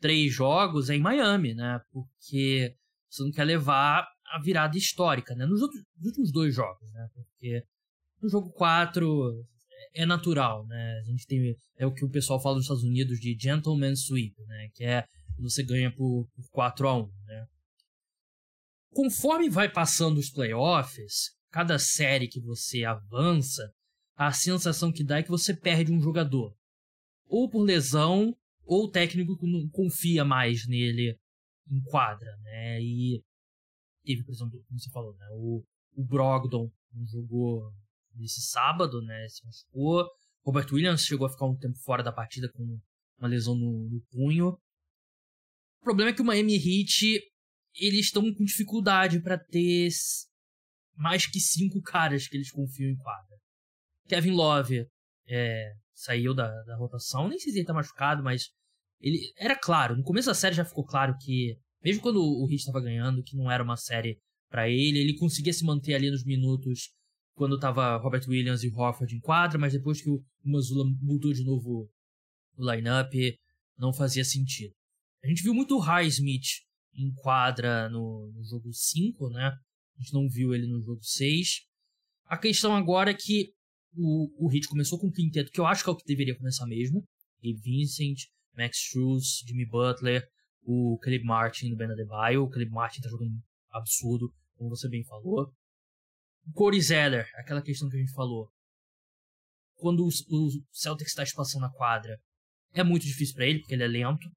três 0.00 0.32
jogos 0.34 0.90
é 0.90 0.96
em 0.96 1.00
Miami, 1.00 1.54
né? 1.54 1.80
Porque 1.92 2.74
você 3.08 3.22
não 3.22 3.30
quer 3.30 3.44
levar 3.44 4.04
a 4.26 4.40
virada 4.40 4.76
histórica, 4.76 5.34
né? 5.34 5.46
Nos, 5.46 5.62
outros, 5.62 5.80
nos 5.96 6.06
últimos 6.06 6.32
dois 6.32 6.54
jogos, 6.54 6.90
né? 6.92 7.08
Porque 7.14 7.62
no 8.20 8.28
jogo 8.28 8.50
4 8.50 9.46
é 9.94 10.04
natural, 10.04 10.66
né? 10.66 10.98
A 10.98 11.02
gente 11.04 11.26
tem 11.26 11.56
é 11.76 11.86
o 11.86 11.92
que 11.92 12.04
o 12.04 12.10
pessoal 12.10 12.40
fala 12.40 12.56
nos 12.56 12.64
Estados 12.64 12.82
Unidos 12.82 13.18
de 13.20 13.36
gentleman 13.38 13.94
sweep, 13.94 14.34
né? 14.46 14.68
Que 14.74 14.84
é 14.84 15.06
você 15.38 15.62
ganha 15.62 15.94
por, 15.94 16.28
por 16.34 16.50
4 16.50 16.88
a 16.88 16.96
1, 16.98 17.06
né? 17.26 17.46
Conforme 18.90 19.48
vai 19.48 19.70
passando 19.70 20.18
os 20.18 20.30
playoffs, 20.30 21.30
cada 21.50 21.78
série 21.78 22.28
que 22.28 22.40
você 22.40 22.84
avança, 22.84 23.70
a 24.26 24.32
sensação 24.32 24.92
que 24.92 25.04
dá 25.04 25.18
é 25.18 25.22
que 25.22 25.30
você 25.30 25.54
perde 25.54 25.92
um 25.92 26.00
jogador. 26.00 26.54
Ou 27.26 27.48
por 27.48 27.62
lesão, 27.62 28.36
ou 28.64 28.84
o 28.84 28.90
técnico 28.90 29.46
não 29.46 29.68
confia 29.70 30.24
mais 30.24 30.66
nele 30.66 31.18
em 31.70 31.82
quadra, 31.82 32.36
né? 32.38 32.80
E 32.80 33.22
teve, 34.04 34.24
por 34.24 34.32
exemplo, 34.32 34.62
como 34.66 34.78
você 34.78 34.90
falou, 34.90 35.14
né? 35.16 35.26
O, 35.32 35.64
o 35.94 36.04
Brogdon 36.04 36.70
não 36.92 37.06
jogou 37.06 37.72
nesse 38.14 38.40
sábado, 38.42 39.00
né? 39.02 39.28
Se 39.28 39.44
machucou. 39.44 40.08
Robert 40.44 40.66
Williams 40.72 41.04
chegou 41.04 41.26
a 41.26 41.30
ficar 41.30 41.46
um 41.46 41.56
tempo 41.56 41.78
fora 41.78 42.02
da 42.02 42.12
partida 42.12 42.50
com 42.52 42.80
uma 43.18 43.28
lesão 43.28 43.54
no, 43.54 43.88
no 43.88 44.00
punho. 44.10 44.48
O 45.80 45.84
problema 45.84 46.10
é 46.10 46.14
que 46.14 46.22
o 46.22 46.24
Miami 46.24 46.56
Heat 46.56 47.20
eles 47.74 48.06
estão 48.06 48.22
com 48.34 48.44
dificuldade 48.44 49.20
para 49.20 49.38
ter 49.38 49.88
mais 50.94 51.26
que 51.26 51.40
cinco 51.40 51.80
caras 51.80 52.28
que 52.28 52.36
eles 52.36 52.50
confiam 52.50 52.90
em 52.90 52.96
quadra. 52.96 53.31
Kevin 54.08 54.32
Love 54.32 54.86
é, 55.28 55.72
saiu 55.94 56.34
da, 56.34 56.48
da 56.64 56.76
rotação, 56.76 57.28
nem 57.28 57.38
sei 57.38 57.52
se 57.52 57.58
ele 57.58 57.66
tá 57.66 57.74
machucado, 57.74 58.22
mas 58.22 58.50
ele 59.00 59.18
era 59.36 59.56
claro, 59.56 59.96
no 59.96 60.02
começo 60.02 60.28
da 60.28 60.34
série 60.34 60.54
já 60.54 60.64
ficou 60.64 60.84
claro 60.84 61.16
que 61.20 61.56
mesmo 61.82 62.00
quando 62.02 62.22
o 62.22 62.46
Heat 62.48 62.60
estava 62.60 62.80
ganhando, 62.80 63.22
que 63.22 63.36
não 63.36 63.50
era 63.50 63.62
uma 63.62 63.76
série 63.76 64.18
para 64.48 64.68
ele, 64.68 64.98
ele 64.98 65.18
conseguia 65.18 65.52
se 65.52 65.64
manter 65.64 65.94
ali 65.94 66.10
nos 66.10 66.24
minutos 66.24 66.90
quando 67.34 67.58
tava 67.58 67.96
Robert 67.96 68.22
Williams 68.28 68.62
e 68.62 68.68
Horford 68.68 69.16
em 69.16 69.20
quadra, 69.20 69.58
mas 69.58 69.72
depois 69.72 70.00
que 70.00 70.08
o 70.08 70.22
Mazula 70.44 70.84
mudou 71.00 71.32
de 71.32 71.42
novo 71.42 71.90
o 72.56 72.70
lineup, 72.70 73.12
não 73.76 73.92
fazia 73.92 74.24
sentido. 74.24 74.72
A 75.24 75.28
gente 75.28 75.42
viu 75.42 75.54
muito 75.54 75.76
o 75.76 75.80
Highsmith 75.80 76.62
em 76.94 77.12
quadra 77.14 77.88
no, 77.88 78.30
no 78.32 78.44
jogo 78.44 78.72
5, 78.72 79.30
né? 79.30 79.46
A 79.46 80.02
gente 80.02 80.12
não 80.12 80.28
viu 80.28 80.54
ele 80.54 80.66
no 80.66 80.80
jogo 80.80 81.02
6. 81.02 81.62
A 82.26 82.36
questão 82.36 82.76
agora 82.76 83.10
é 83.10 83.14
que 83.14 83.52
o, 83.94 84.46
o 84.46 84.52
Heat 84.52 84.68
começou 84.68 84.98
com 84.98 85.08
um 85.08 85.12
quinteto 85.12 85.50
que 85.50 85.60
eu 85.60 85.66
acho 85.66 85.84
que 85.84 85.90
é 85.90 85.92
o 85.92 85.96
que 85.96 86.04
deveria 86.04 86.36
começar 86.36 86.66
mesmo. 86.66 87.04
E 87.42 87.54
Vincent, 87.54 88.28
Max 88.56 88.78
Struz, 88.78 89.42
Jimmy 89.46 89.66
Butler, 89.66 90.26
o 90.62 90.98
Caleb 91.02 91.24
Martin 91.24 91.70
no 91.70 91.76
Ben 91.76 91.90
Adebayo. 91.90 92.44
O 92.44 92.48
Caleb 92.48 92.70
Martin 92.70 93.00
tá 93.00 93.08
jogando 93.08 93.32
absurdo, 93.70 94.32
como 94.56 94.70
você 94.70 94.88
bem 94.88 95.04
falou. 95.04 95.52
O 96.46 96.52
Corey 96.52 96.80
Zeller, 96.80 97.26
aquela 97.34 97.62
questão 97.62 97.88
que 97.88 97.96
a 97.96 98.00
gente 98.00 98.12
falou. 98.12 98.50
Quando 99.76 100.04
o, 100.04 100.08
o 100.08 100.50
Celtics 100.70 101.10
está 101.10 101.22
espaçando 101.22 101.66
a 101.66 101.72
quadra, 101.72 102.16
é 102.72 102.82
muito 102.82 103.04
difícil 103.04 103.34
para 103.34 103.46
ele, 103.46 103.60
porque 103.60 103.74
ele 103.74 103.84
é 103.84 103.88
lento. 103.88 104.28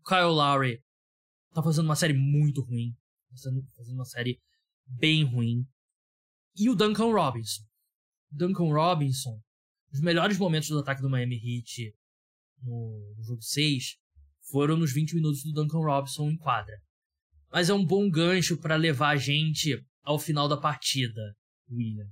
O 0.00 0.02
Kyle 0.04 0.34
Lowry 0.34 0.78
tá 1.52 1.62
fazendo 1.62 1.86
uma 1.86 1.96
série 1.96 2.14
muito 2.14 2.62
ruim. 2.62 2.94
Fazendo, 3.30 3.62
fazendo 3.74 3.94
uma 3.94 4.04
série 4.04 4.38
bem 4.86 5.24
ruim. 5.24 5.64
E 6.54 6.68
o 6.68 6.74
Duncan 6.74 7.12
Robinson. 7.12 7.62
Duncan 8.32 8.72
Robinson, 8.72 9.40
os 9.92 10.00
melhores 10.00 10.38
momentos 10.38 10.68
do 10.68 10.78
ataque 10.78 11.02
do 11.02 11.10
Miami 11.10 11.36
Heat 11.36 11.94
no, 12.62 13.14
jogo 13.20 13.42
6 13.42 13.96
foram 14.50 14.76
nos 14.76 14.92
20 14.92 15.14
minutos 15.14 15.42
do 15.42 15.52
Duncan 15.52 15.80
Robinson 15.80 16.30
em 16.30 16.36
quadra. 16.36 16.74
Mas 17.50 17.68
é 17.68 17.74
um 17.74 17.84
bom 17.84 18.10
gancho 18.10 18.56
para 18.56 18.76
levar 18.76 19.10
a 19.10 19.16
gente 19.16 19.78
ao 20.02 20.18
final 20.18 20.48
da 20.48 20.56
partida, 20.56 21.20
William. 21.70 22.08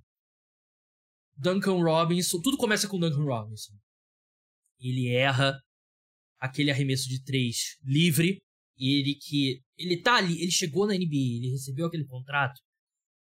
Duncan 1.37 1.83
Robinson, 1.83 2.41
tudo 2.43 2.59
começa 2.59 2.87
com 2.87 2.99
Duncan 3.01 3.25
Robinson. 3.25 3.73
Ele 4.79 5.09
erra 5.09 5.59
aquele 6.39 6.71
arremesso 6.71 7.09
de 7.09 7.23
três 7.23 7.79
livre, 7.83 8.43
ele 8.77 9.15
que 9.15 9.63
ele 9.79 10.01
tá 10.03 10.17
ali, 10.17 10.41
ele 10.41 10.51
chegou 10.51 10.87
na 10.87 10.95
NBA, 10.95 11.39
ele 11.39 11.51
recebeu 11.51 11.87
aquele 11.87 12.05
contrato 12.05 12.61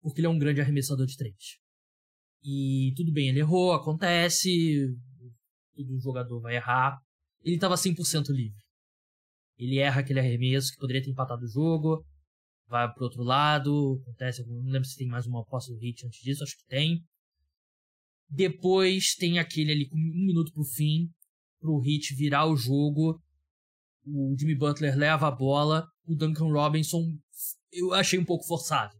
porque 0.01 0.19
ele 0.19 0.27
é 0.27 0.29
um 0.29 0.39
grande 0.39 0.61
arremessador 0.61 1.05
de 1.05 1.17
três. 1.17 1.58
E 2.43 2.93
tudo 2.95 3.11
bem, 3.11 3.29
ele 3.29 3.39
errou, 3.39 3.73
acontece, 3.73 4.95
todo 5.75 5.99
jogador 5.99 6.39
vai 6.39 6.55
errar. 6.55 6.97
Ele 7.43 7.55
estava 7.55 7.75
100% 7.75 8.29
livre. 8.29 8.57
Ele 9.57 9.77
erra 9.77 10.01
aquele 10.01 10.19
arremesso 10.19 10.71
que 10.71 10.79
poderia 10.79 11.03
ter 11.03 11.11
empatado 11.11 11.43
o 11.43 11.49
jogo, 11.49 12.05
vai 12.67 12.91
pro 12.93 13.03
outro 13.05 13.23
lado, 13.23 13.99
acontece, 14.03 14.45
não 14.47 14.71
lembro 14.71 14.87
se 14.87 14.95
tem 14.95 15.07
mais 15.07 15.25
uma 15.25 15.43
posse 15.45 15.71
do 15.73 15.79
hit 15.79 16.05
antes 16.05 16.21
disso, 16.21 16.43
acho 16.43 16.57
que 16.57 16.65
tem. 16.67 17.03
Depois 18.29 19.15
tem 19.15 19.39
aquele 19.39 19.71
ali 19.71 19.89
com 19.89 19.97
um 19.97 20.25
minuto 20.25 20.53
pro 20.53 20.63
fim, 20.63 21.09
pro 21.59 21.79
hit 21.79 22.15
virar 22.15 22.45
o 22.45 22.55
jogo. 22.55 23.21
O 24.05 24.35
Jimmy 24.39 24.55
Butler 24.55 24.95
leva 24.97 25.27
a 25.27 25.31
bola, 25.31 25.85
o 26.05 26.15
Duncan 26.15 26.51
Robinson 26.51 27.01
eu 27.71 27.93
achei 27.93 28.17
um 28.17 28.25
pouco 28.25 28.45
forçado. 28.45 28.98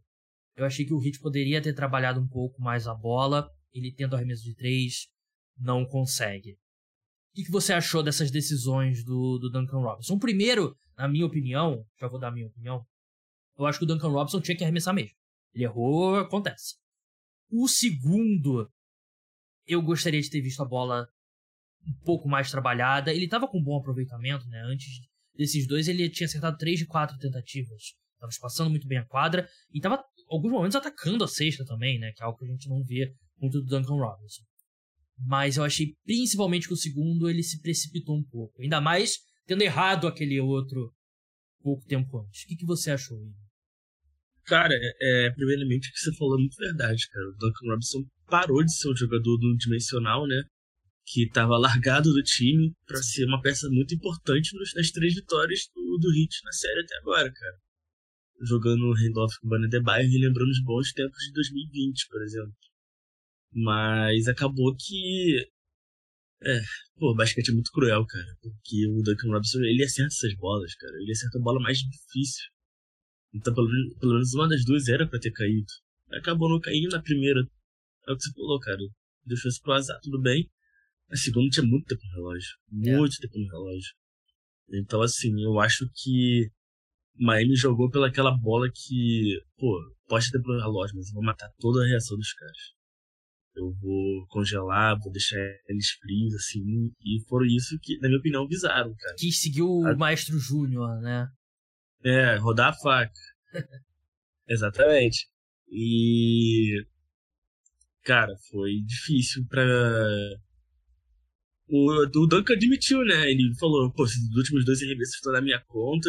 Eu 0.56 0.64
achei 0.64 0.84
que 0.84 0.92
o 0.92 0.98
Hit 0.98 1.18
poderia 1.20 1.62
ter 1.62 1.72
trabalhado 1.72 2.20
um 2.20 2.28
pouco 2.28 2.60
mais 2.60 2.86
a 2.86 2.94
bola. 2.94 3.48
Ele 3.72 3.92
tenta 3.92 4.14
o 4.14 4.16
arremesso 4.16 4.42
de 4.42 4.54
três, 4.54 5.08
não 5.56 5.86
consegue. 5.86 6.52
O 6.52 7.42
que, 7.44 7.50
você 7.50 7.72
achou 7.72 8.02
dessas 8.02 8.30
decisões 8.30 9.04
do, 9.04 9.38
do 9.38 9.50
Duncan 9.50 9.78
Robinson? 9.78 10.18
Primeiro, 10.18 10.76
na 10.96 11.08
minha 11.08 11.24
opinião, 11.24 11.84
já 11.98 12.08
vou 12.08 12.18
dar 12.18 12.28
a 12.28 12.32
minha 12.32 12.48
opinião, 12.48 12.84
eu 13.56 13.66
acho 13.66 13.78
que 13.78 13.84
o 13.84 13.86
Duncan 13.86 14.08
Robinson 14.08 14.40
tinha 14.40 14.56
que 14.56 14.64
arremessar 14.64 14.92
mesmo. 14.92 15.16
Ele 15.54 15.64
errou, 15.64 16.16
acontece. 16.16 16.76
O 17.50 17.68
segundo, 17.68 18.68
eu 19.66 19.80
gostaria 19.80 20.20
de 20.20 20.30
ter 20.30 20.40
visto 20.40 20.62
a 20.62 20.64
bola 20.64 21.08
um 21.86 21.92
pouco 22.04 22.28
mais 22.28 22.50
trabalhada. 22.50 23.12
Ele 23.12 23.24
estava 23.24 23.48
com 23.48 23.62
bom 23.62 23.78
aproveitamento, 23.78 24.46
né? 24.48 24.60
Antes 24.64 24.88
desses 25.34 25.66
dois, 25.66 25.88
ele 25.88 26.08
tinha 26.10 26.26
acertado 26.26 26.58
3 26.58 26.80
de 26.80 26.86
4 26.86 27.18
tentativas. 27.18 27.94
Estava 28.20 28.30
espaçando 28.30 28.68
muito 28.68 28.86
bem 28.86 28.98
a 28.98 29.06
quadra 29.06 29.48
e 29.72 29.78
estava 29.78 30.04
alguns 30.28 30.52
momentos 30.52 30.76
atacando 30.76 31.24
a 31.24 31.28
sexta 31.28 31.64
também, 31.64 31.98
né? 31.98 32.12
Que 32.14 32.22
é 32.22 32.26
algo 32.26 32.38
que 32.38 32.44
a 32.44 32.48
gente 32.48 32.68
não 32.68 32.84
vê 32.84 33.14
muito 33.40 33.62
do 33.62 33.66
Duncan 33.66 33.94
Robinson. 33.94 34.42
Mas 35.18 35.56
eu 35.56 35.64
achei 35.64 35.94
principalmente 36.04 36.68
que 36.68 36.74
o 36.74 36.76
segundo 36.76 37.30
ele 37.30 37.42
se 37.42 37.60
precipitou 37.62 38.14
um 38.16 38.22
pouco. 38.22 38.60
Ainda 38.60 38.78
mais 38.78 39.18
tendo 39.46 39.62
errado 39.62 40.06
aquele 40.06 40.38
outro 40.38 40.92
pouco 41.62 41.82
tempo 41.86 42.18
antes. 42.18 42.44
O 42.44 42.48
que, 42.48 42.56
que 42.56 42.66
você 42.66 42.90
achou, 42.90 43.16
Igor? 43.18 43.34
Cara, 44.44 44.74
é, 44.74 45.26
é, 45.26 45.30
primeiramente 45.30 45.88
o 45.88 45.92
que 45.92 46.00
você 46.00 46.14
falou 46.16 46.36
é 46.36 46.40
muito 46.40 46.56
verdade, 46.56 47.08
cara. 47.08 47.26
O 47.26 47.36
Duncan 47.38 47.70
Robinson 47.70 48.04
parou 48.28 48.62
de 48.62 48.74
ser 48.74 48.90
um 48.90 48.96
jogador 48.96 49.38
do 49.38 49.56
dimensional, 49.56 50.26
né? 50.26 50.42
que 51.12 51.24
estava 51.24 51.58
largado 51.58 52.12
do 52.12 52.22
time 52.22 52.72
para 52.86 53.02
ser 53.02 53.24
uma 53.24 53.40
peça 53.40 53.68
muito 53.70 53.94
importante 53.94 54.50
nas 54.76 54.90
três 54.90 55.14
vitórias 55.14 55.68
do, 55.74 55.98
do 55.98 56.08
Heat 56.14 56.36
na 56.44 56.52
série 56.52 56.80
até 56.80 56.96
agora, 56.98 57.32
cara. 57.32 57.58
Jogando 58.40 58.92
handoff 58.94 59.38
com 59.40 59.46
o 59.46 59.50
Banner 59.50 59.68
de 59.68 59.80
Bayer 59.80 60.10
e 60.10 60.18
lembrando 60.18 60.48
os 60.48 60.62
bons 60.62 60.92
tempos 60.92 61.18
de 61.24 61.32
2020, 61.32 62.08
por 62.08 62.22
exemplo. 62.22 62.56
Mas 63.52 64.28
acabou 64.28 64.74
que. 64.76 65.46
É, 66.42 66.60
pô, 66.98 67.12
o 67.12 67.14
basquete 67.14 67.50
é 67.50 67.52
muito 67.52 67.70
cruel, 67.70 68.06
cara. 68.06 68.38
Porque 68.40 68.86
o 68.88 69.02
Duncan 69.02 69.28
Robinson, 69.28 69.58
ele 69.60 69.84
acerta 69.84 70.14
essas 70.14 70.34
bolas, 70.36 70.74
cara. 70.74 70.94
Ele 71.00 71.12
acerta 71.12 71.38
a 71.38 71.42
bola 71.42 71.60
mais 71.60 71.78
difícil. 71.78 72.44
Então, 73.34 73.54
pelo, 73.54 73.68
pelo 73.98 74.14
menos 74.14 74.32
uma 74.34 74.48
das 74.48 74.64
duas 74.64 74.88
era 74.88 75.06
para 75.06 75.20
ter 75.20 75.32
caído. 75.32 75.70
Acabou 76.12 76.48
não 76.48 76.60
caindo 76.60 76.90
na 76.90 77.02
primeira. 77.02 77.40
É 78.08 78.12
o 78.12 78.16
que 78.16 78.22
você 78.22 78.32
falou, 78.32 78.58
cara. 78.58 78.80
Deixou 79.24 79.48
isso 79.48 79.60
pro 79.62 79.72
azar, 79.72 80.00
tudo 80.02 80.20
bem. 80.20 80.50
A 81.10 81.16
segunda 81.16 81.50
tinha 81.50 81.66
muito 81.66 81.86
tempo 81.86 82.02
no 82.06 82.14
relógio. 82.14 82.50
É. 82.84 82.96
Muito 82.96 83.16
é. 83.16 83.20
tempo 83.20 83.38
no 83.38 83.48
relógio. 83.48 83.94
Então, 84.72 85.02
assim, 85.02 85.42
eu 85.42 85.58
acho 85.60 85.88
que 85.94 86.50
Miami 87.18 87.54
jogou 87.54 87.90
pelaquela 87.90 88.30
bola 88.30 88.70
que, 88.72 89.38
pô, 89.58 89.78
pode 90.08 90.30
ter 90.30 90.38
no 90.38 90.60
relógio, 90.60 90.96
mas 90.96 91.08
eu 91.08 91.14
vou 91.14 91.22
matar 91.22 91.50
toda 91.58 91.82
a 91.82 91.86
reação 91.86 92.16
dos 92.16 92.32
caras. 92.32 92.58
Eu 93.54 93.72
vou 93.80 94.26
congelar, 94.28 94.98
vou 94.98 95.12
deixar 95.12 95.36
eles 95.68 95.90
frios, 95.90 96.34
assim. 96.34 96.92
E 97.02 97.22
foram 97.28 97.46
isso 97.46 97.78
que, 97.82 97.98
na 97.98 98.08
minha 98.08 98.18
opinião, 98.18 98.46
visaram, 98.46 98.94
cara. 98.94 99.16
Que 99.18 99.32
seguiu 99.32 99.66
a... 99.86 99.92
o 99.92 99.98
Maestro 99.98 100.38
Júnior, 100.38 101.00
né? 101.00 101.28
É, 102.02 102.36
rodar 102.36 102.68
a 102.68 102.72
faca. 102.72 103.12
Exatamente. 104.48 105.28
E. 105.68 106.84
Cara, 108.02 108.34
foi 108.50 108.80
difícil 108.86 109.44
pra. 109.48 109.62
O, 111.68 112.02
o 112.02 112.26
Duncan 112.26 112.54
admitiu, 112.54 113.04
né? 113.04 113.30
Ele 113.30 113.54
falou: 113.58 113.92
pô, 113.92 114.04
esses 114.04 114.18
últimos 114.36 114.64
dois 114.64 114.82
arremessos 114.82 115.16
estão 115.16 115.32
na 115.32 115.40
minha 115.40 115.60
conta. 115.66 116.08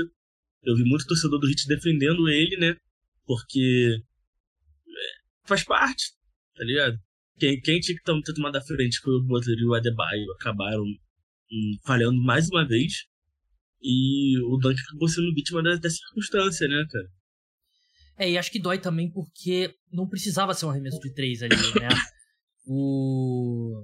Eu 0.63 0.75
vi 0.75 0.83
muito 0.83 1.05
torcedor 1.05 1.39
do 1.39 1.47
Hit 1.47 1.67
defendendo 1.67 2.29
ele, 2.29 2.57
né? 2.57 2.75
Porque. 3.25 3.97
É, 4.87 5.47
faz 5.47 5.63
parte, 5.63 6.11
tá 6.55 6.63
ligado? 6.63 6.97
Quem, 7.39 7.59
quem 7.59 7.79
tinha 7.79 7.97
que 7.97 8.03
ter 8.03 8.33
tomado 8.33 8.55
a 8.55 8.61
frente 8.61 8.99
foi 8.99 9.13
o 9.13 9.23
Butler 9.23 9.57
e 9.57 9.65
o 9.65 9.73
Adebayo 9.73 10.31
acabaram 10.33 10.83
hum, 10.83 11.77
falhando 11.83 12.21
mais 12.21 12.47
uma 12.49 12.67
vez. 12.67 13.05
E 13.81 14.37
o 14.43 14.57
Duncan 14.57 14.79
acabou 14.87 15.07
sendo 15.07 15.33
vítima 15.33 15.63
da, 15.63 15.75
da 15.75 15.89
circunstância, 15.89 16.67
né, 16.67 16.85
cara? 16.91 17.09
É, 18.17 18.29
e 18.29 18.37
acho 18.37 18.51
que 18.51 18.59
dói 18.59 18.77
também 18.77 19.09
porque 19.09 19.73
não 19.91 20.07
precisava 20.07 20.53
ser 20.53 20.67
um 20.67 20.69
arremesso 20.69 20.99
de 20.99 21.11
três 21.11 21.41
ali, 21.41 21.55
né? 21.55 21.89
o. 22.67 23.83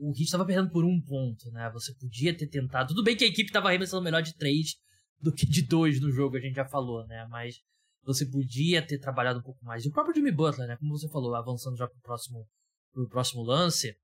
O 0.00 0.10
Heat 0.10 0.22
estava 0.26 0.46
perdendo 0.46 0.70
por 0.70 0.84
um 0.84 1.00
ponto, 1.00 1.50
né? 1.50 1.68
Você 1.72 1.92
podia 1.94 2.32
ter 2.32 2.46
tentado. 2.46 2.90
Tudo 2.90 3.02
bem 3.02 3.16
que 3.16 3.24
a 3.24 3.26
equipe 3.26 3.48
estava 3.48 3.66
arremessando 3.66 4.04
melhor 4.04 4.22
de 4.22 4.36
três 4.36 4.76
do 5.20 5.32
que 5.32 5.46
de 5.46 5.62
dois 5.62 6.00
no 6.00 6.10
jogo, 6.10 6.36
a 6.36 6.40
gente 6.40 6.54
já 6.54 6.64
falou, 6.64 7.06
né? 7.06 7.26
Mas 7.30 7.60
você 8.04 8.24
podia 8.24 8.86
ter 8.86 8.98
trabalhado 8.98 9.40
um 9.40 9.42
pouco 9.42 9.64
mais. 9.64 9.84
E 9.84 9.88
o 9.88 9.92
próprio 9.92 10.14
Jimmy 10.14 10.32
Butler, 10.32 10.68
né? 10.68 10.76
Como 10.76 10.96
você 10.96 11.08
falou, 11.08 11.34
avançando 11.34 11.76
já 11.76 11.86
pro 11.86 12.00
próximo, 12.00 12.46
pro 12.92 13.08
próximo 13.08 13.42
lance, 13.42 13.96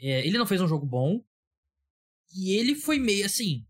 é, 0.00 0.26
ele 0.26 0.38
não 0.38 0.46
fez 0.46 0.60
um 0.60 0.68
jogo 0.68 0.86
bom. 0.86 1.20
E 2.34 2.52
ele 2.52 2.74
foi 2.74 2.98
meio 2.98 3.24
assim 3.24 3.64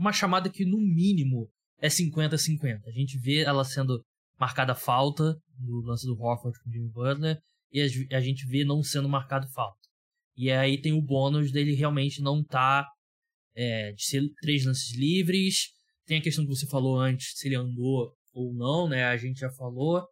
uma 0.00 0.12
chamada 0.12 0.48
que, 0.48 0.64
no 0.64 0.80
mínimo, 0.80 1.50
é 1.78 1.88
50-50. 1.88 2.86
A 2.86 2.90
gente 2.90 3.18
vê 3.18 3.42
ela 3.42 3.64
sendo 3.64 4.02
marcada 4.38 4.74
falta 4.74 5.36
no 5.58 5.82
lance 5.82 6.06
do 6.06 6.18
Horford 6.18 6.58
com 6.58 6.70
o 6.70 6.72
Jimmy 6.72 6.90
Butler 6.90 7.38
e 7.70 7.80
a 7.80 8.20
gente 8.20 8.46
vê 8.46 8.64
não 8.64 8.82
sendo 8.82 9.08
marcado 9.08 9.46
falta. 9.48 9.78
E 10.34 10.50
aí 10.50 10.80
tem 10.80 10.94
o 10.94 11.02
bônus 11.02 11.52
dele 11.52 11.74
realmente 11.74 12.22
não 12.22 12.40
estar 12.40 12.84
tá, 12.84 12.90
é, 13.54 13.92
de 13.92 14.04
ser 14.04 14.22
três 14.40 14.64
lances 14.64 14.96
livres. 14.96 15.70
Tem 16.06 16.18
a 16.18 16.22
questão 16.22 16.44
que 16.44 16.54
você 16.54 16.66
falou 16.66 16.98
antes, 16.98 17.36
se 17.36 17.48
ele 17.48 17.56
andou 17.56 18.14
ou 18.32 18.54
não, 18.54 18.88
né? 18.88 19.04
A 19.04 19.16
gente 19.16 19.40
já 19.40 19.50
falou. 19.50 20.06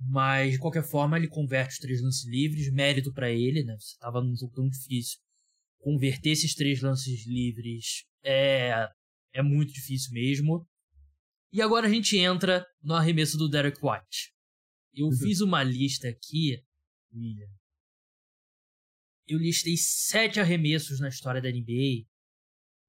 Mas, 0.00 0.52
de 0.52 0.58
qualquer 0.58 0.84
forma, 0.84 1.16
ele 1.16 1.28
converte 1.28 1.72
os 1.72 1.78
três 1.78 2.00
lances 2.00 2.24
livres, 2.26 2.72
mérito 2.72 3.12
para 3.12 3.30
ele, 3.30 3.64
né? 3.64 3.76
Você 3.78 3.98
tava 3.98 4.20
num 4.20 4.36
jogo 4.36 4.52
tão 4.54 4.68
difícil. 4.68 5.18
Converter 5.78 6.30
esses 6.30 6.54
três 6.54 6.80
lances 6.80 7.26
livres 7.26 8.04
é 8.22 8.88
é 9.32 9.42
muito 9.42 9.72
difícil 9.72 10.12
mesmo. 10.12 10.66
E 11.52 11.62
agora 11.62 11.86
a 11.86 11.90
gente 11.90 12.16
entra 12.16 12.66
no 12.82 12.94
arremesso 12.94 13.36
do 13.36 13.48
Derek 13.48 13.78
White. 13.82 14.32
Eu 14.94 15.06
uhum. 15.06 15.16
fiz 15.16 15.40
uma 15.40 15.62
lista 15.62 16.08
aqui, 16.08 16.62
William. 17.14 17.48
Eu 19.26 19.38
listei 19.38 19.76
sete 19.76 20.40
arremessos 20.40 21.00
na 21.00 21.08
história 21.08 21.40
da 21.40 21.50
NBA 21.50 22.06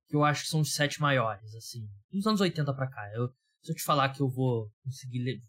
que 0.09 0.15
eu 0.15 0.23
acho 0.23 0.43
que 0.43 0.49
são 0.49 0.61
os 0.61 0.73
sete 0.73 0.99
maiores, 0.99 1.53
assim, 1.55 1.87
dos 2.11 2.25
anos 2.25 2.41
80 2.41 2.73
para 2.73 2.89
cá. 2.89 3.09
Eu, 3.13 3.29
se 3.61 3.71
eu 3.71 3.75
te 3.75 3.83
falar 3.83 4.09
que 4.09 4.21
eu 4.21 4.27
vou 4.27 4.71
conseguir 4.83 5.41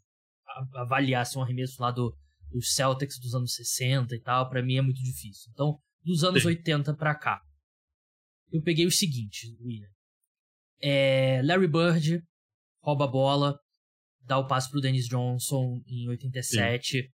avaliar 0.74 1.24
se 1.24 1.30
assim, 1.30 1.38
um 1.38 1.42
arremesso 1.42 1.80
lá 1.80 1.90
do, 1.90 2.14
dos 2.50 2.74
Celtics 2.74 3.18
dos 3.18 3.34
anos 3.34 3.54
60 3.54 4.14
e 4.14 4.20
tal, 4.20 4.48
para 4.48 4.62
mim 4.62 4.76
é 4.76 4.82
muito 4.82 5.02
difícil. 5.02 5.50
Então, 5.52 5.80
dos 6.04 6.22
anos 6.24 6.42
Sim. 6.42 6.48
80 6.48 6.94
para 6.94 7.14
cá, 7.14 7.40
eu 8.52 8.62
peguei 8.62 8.86
os 8.86 8.98
seguintes, 8.98 9.50
William. 9.60 9.88
É, 10.82 11.40
Larry 11.42 11.68
Bird 11.68 12.22
rouba 12.82 13.04
a 13.04 13.08
bola, 13.08 13.60
dá 14.22 14.38
o 14.38 14.46
passe 14.46 14.70
pro 14.70 14.80
Dennis 14.80 15.06
Johnson 15.06 15.82
em 15.86 16.08
87 16.08 16.84
Sim. 16.90 17.08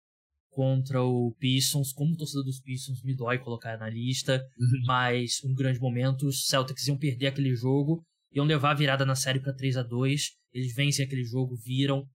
Contra 0.56 1.02
o 1.02 1.36
Pistons. 1.38 1.92
Como 1.92 2.16
torcedor 2.16 2.42
dos 2.42 2.60
Pistons, 2.60 3.02
me 3.02 3.14
dói 3.14 3.38
colocar 3.38 3.76
na 3.76 3.90
lista, 3.90 4.42
uhum. 4.58 4.84
mas 4.86 5.44
um 5.44 5.52
grande 5.52 5.78
momento. 5.78 6.26
Os 6.26 6.46
Celtics 6.46 6.88
iam 6.88 6.96
perder 6.96 7.26
aquele 7.26 7.54
jogo, 7.54 8.02
iam 8.32 8.46
levar 8.46 8.70
a 8.70 8.74
virada 8.74 9.04
na 9.04 9.14
série 9.14 9.38
para 9.38 9.52
3 9.54 9.76
a 9.76 9.82
2 9.82 10.30
Eles 10.54 10.74
vencem 10.74 11.04
aquele 11.04 11.24
jogo, 11.24 11.54
viram, 11.62 12.08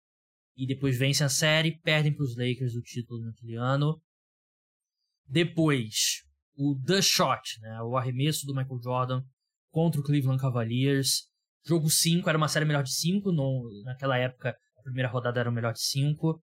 e 0.58 0.66
depois 0.66 0.98
vencem 0.98 1.24
a 1.24 1.30
série, 1.30 1.80
perdem 1.82 2.12
para 2.12 2.24
os 2.24 2.36
Lakers 2.36 2.74
o 2.74 2.82
título 2.82 3.22
naquele 3.22 3.56
ano. 3.58 4.02
Depois, 5.28 6.24
o 6.58 6.76
The 6.84 7.00
Shot, 7.00 7.62
né, 7.62 7.80
o 7.84 7.96
arremesso 7.96 8.48
do 8.48 8.56
Michael 8.56 8.82
Jordan 8.82 9.24
contra 9.70 10.02
o 10.02 10.04
Cleveland 10.04 10.42
Cavaliers. 10.42 11.28
Jogo 11.64 11.92
5 11.92 12.28
era 12.28 12.40
uma 12.40 12.48
série 12.48 12.66
melhor 12.66 12.82
de 12.82 12.92
5, 12.92 13.32
naquela 13.86 14.18
época 14.18 14.58
a 14.80 14.82
primeira 14.82 15.08
rodada 15.08 15.40
era 15.40 15.50
o 15.50 15.54
melhor 15.54 15.74
de 15.74 15.82
5. 15.82 16.42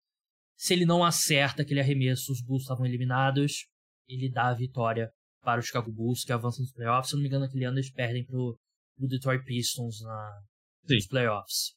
Se 0.57 0.73
ele 0.73 0.85
não 0.85 1.05
acerta 1.05 1.62
aquele 1.62 1.81
arremesso, 1.81 2.33
os 2.33 2.40
Bulls 2.43 2.62
estavam 2.62 2.87
eliminados. 2.87 3.67
Ele 4.09 4.31
dá 4.31 4.49
a 4.49 4.55
vitória 4.55 5.11
para 5.43 5.61
os 5.61 5.67
Chicago 5.67 5.93
Bulls, 5.93 6.25
que 6.25 6.33
avançam 6.33 6.62
nos 6.62 6.73
playoffs. 6.73 7.11
Se 7.11 7.17
não 7.17 7.23
me 7.23 7.29
engano, 7.29 7.45
aquele 7.45 7.64
ano 7.64 7.79
eles 7.79 7.90
perdem 7.90 8.25
pro, 8.25 8.59
pro 8.97 9.09
Detroit 9.09 9.45
Pistons 9.45 10.01
na, 10.01 10.43
nos 10.88 11.07
playoffs. 11.07 11.75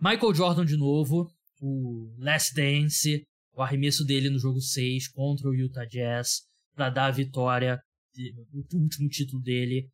Michael 0.00 0.34
Jordan 0.34 0.64
de 0.64 0.76
novo, 0.76 1.30
o 1.60 2.14
Last 2.18 2.54
Dance, 2.54 3.24
o 3.54 3.62
arremesso 3.62 4.04
dele 4.04 4.28
no 4.28 4.38
jogo 4.38 4.60
6 4.60 5.08
contra 5.08 5.48
o 5.48 5.54
Utah 5.54 5.86
Jazz 5.86 6.42
para 6.74 6.90
dar 6.90 7.06
a 7.06 7.10
vitória, 7.10 7.80
o 8.52 8.76
último 8.76 9.08
título 9.08 9.42
dele 9.42 9.90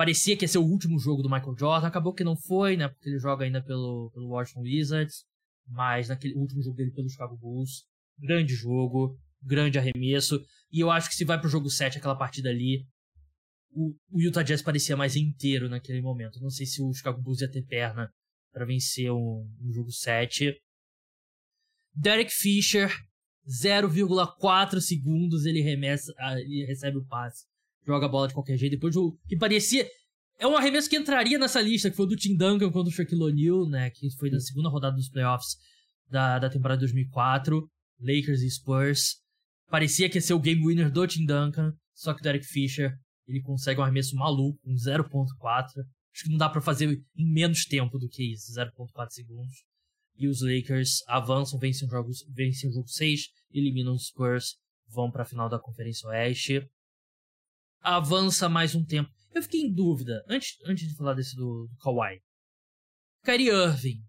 parecia 0.00 0.34
que 0.34 0.44
ia 0.44 0.48
ser 0.48 0.56
o 0.56 0.64
último 0.64 0.98
jogo 0.98 1.22
do 1.22 1.28
Michael 1.28 1.54
Jordan, 1.58 1.86
acabou 1.86 2.14
que 2.14 2.24
não 2.24 2.34
foi, 2.34 2.74
né? 2.74 2.88
Porque 2.88 3.06
ele 3.06 3.18
joga 3.18 3.44
ainda 3.44 3.62
pelo, 3.62 4.10
pelo 4.14 4.30
Washington 4.30 4.62
Wizards, 4.62 5.26
mas 5.70 6.08
naquele 6.08 6.34
último 6.34 6.62
jogo 6.62 6.76
dele 6.76 6.90
pelo 6.90 7.08
Chicago 7.08 7.36
Bulls, 7.36 7.84
grande 8.18 8.54
jogo, 8.54 9.18
grande 9.42 9.78
arremesso, 9.78 10.40
e 10.70 10.80
eu 10.80 10.90
acho 10.90 11.08
que 11.08 11.14
se 11.14 11.24
vai 11.24 11.40
pro 11.40 11.48
jogo 11.48 11.70
7, 11.70 11.98
aquela 11.98 12.16
partida 12.16 12.50
ali, 12.50 12.86
o, 13.72 13.94
o 14.10 14.20
Utah 14.20 14.42
Jazz 14.42 14.62
parecia 14.62 14.96
mais 14.96 15.16
inteiro 15.16 15.68
naquele 15.68 16.02
momento. 16.02 16.40
Não 16.40 16.50
sei 16.50 16.66
se 16.66 16.82
o 16.82 16.92
Chicago 16.92 17.22
Bulls 17.22 17.40
ia 17.40 17.50
ter 17.50 17.62
perna 17.62 18.12
para 18.52 18.66
vencer 18.66 19.10
um, 19.12 19.48
um 19.62 19.72
jogo 19.72 19.92
7. 19.92 20.52
Derek 21.94 22.32
Fisher, 22.32 22.90
0,4 23.48 24.80
segundos 24.80 25.46
ele, 25.46 25.60
remessa, 25.60 26.12
ah, 26.18 26.38
ele 26.40 26.66
recebe 26.66 26.98
o 26.98 27.06
passe 27.06 27.50
joga 27.86 28.06
a 28.06 28.08
bola 28.08 28.28
de 28.28 28.34
qualquer 28.34 28.56
jeito. 28.56 28.72
Depois 28.72 28.96
o 28.96 29.16
que 29.26 29.36
parecia. 29.36 29.86
É 30.40 30.46
um 30.46 30.56
arremesso 30.56 30.88
que 30.88 30.96
entraria 30.96 31.38
nessa 31.38 31.60
lista, 31.60 31.90
que 31.90 31.96
foi 31.96 32.06
do 32.06 32.16
Tim 32.16 32.34
Duncan 32.34 32.72
contra 32.72 32.90
o 32.90 32.92
Shaquille 32.92 33.22
O'Neal, 33.22 33.68
né? 33.68 33.90
Que 33.90 34.10
foi 34.16 34.30
na 34.30 34.40
segunda 34.40 34.70
rodada 34.70 34.96
dos 34.96 35.10
playoffs 35.10 35.56
da, 36.08 36.38
da 36.38 36.48
temporada 36.48 36.80
2004. 36.80 37.70
Lakers 38.00 38.40
e 38.40 38.50
Spurs. 38.50 39.16
Parecia 39.68 40.08
que 40.08 40.16
ia 40.16 40.22
ser 40.22 40.32
o 40.32 40.40
game 40.40 40.66
winner 40.66 40.90
do 40.90 41.06
Tim 41.06 41.26
Duncan, 41.26 41.74
só 41.94 42.14
que 42.14 42.20
o 42.20 42.22
Derek 42.22 42.46
Fisher 42.46 42.96
ele 43.28 43.42
consegue 43.42 43.78
um 43.78 43.82
arremesso 43.82 44.16
maluco, 44.16 44.58
um 44.64 44.74
0.4. 44.74 45.04
Acho 46.12 46.24
que 46.24 46.30
não 46.30 46.38
dá 46.38 46.48
para 46.48 46.62
fazer 46.62 46.88
em 46.88 47.32
menos 47.32 47.66
tempo 47.66 47.98
do 47.98 48.08
que 48.08 48.32
isso, 48.32 48.50
0.4 48.52 49.10
segundos. 49.10 49.62
E 50.16 50.26
os 50.26 50.40
Lakers 50.40 51.02
avançam, 51.06 51.58
vencem 51.58 51.86
o 51.86 51.90
jogo, 51.90 52.10
vencem 52.30 52.70
o 52.70 52.72
jogo 52.72 52.88
6, 52.88 53.28
eliminam 53.52 53.92
os 53.92 54.06
Spurs, 54.06 54.56
vão 54.88 55.10
para 55.10 55.22
a 55.22 55.26
final 55.26 55.50
da 55.50 55.58
Conferência 55.58 56.08
Oeste 56.08 56.66
avança 57.80 58.48
mais 58.48 58.74
um 58.74 58.84
tempo. 58.84 59.10
Eu 59.32 59.42
fiquei 59.42 59.60
em 59.60 59.72
dúvida, 59.72 60.24
antes, 60.28 60.56
antes 60.64 60.88
de 60.88 60.96
falar 60.96 61.14
desse 61.14 61.36
do, 61.36 61.68
do 61.68 61.76
Kawhi. 61.78 62.20
Kyrie 63.24 63.50
Irving, 63.50 64.02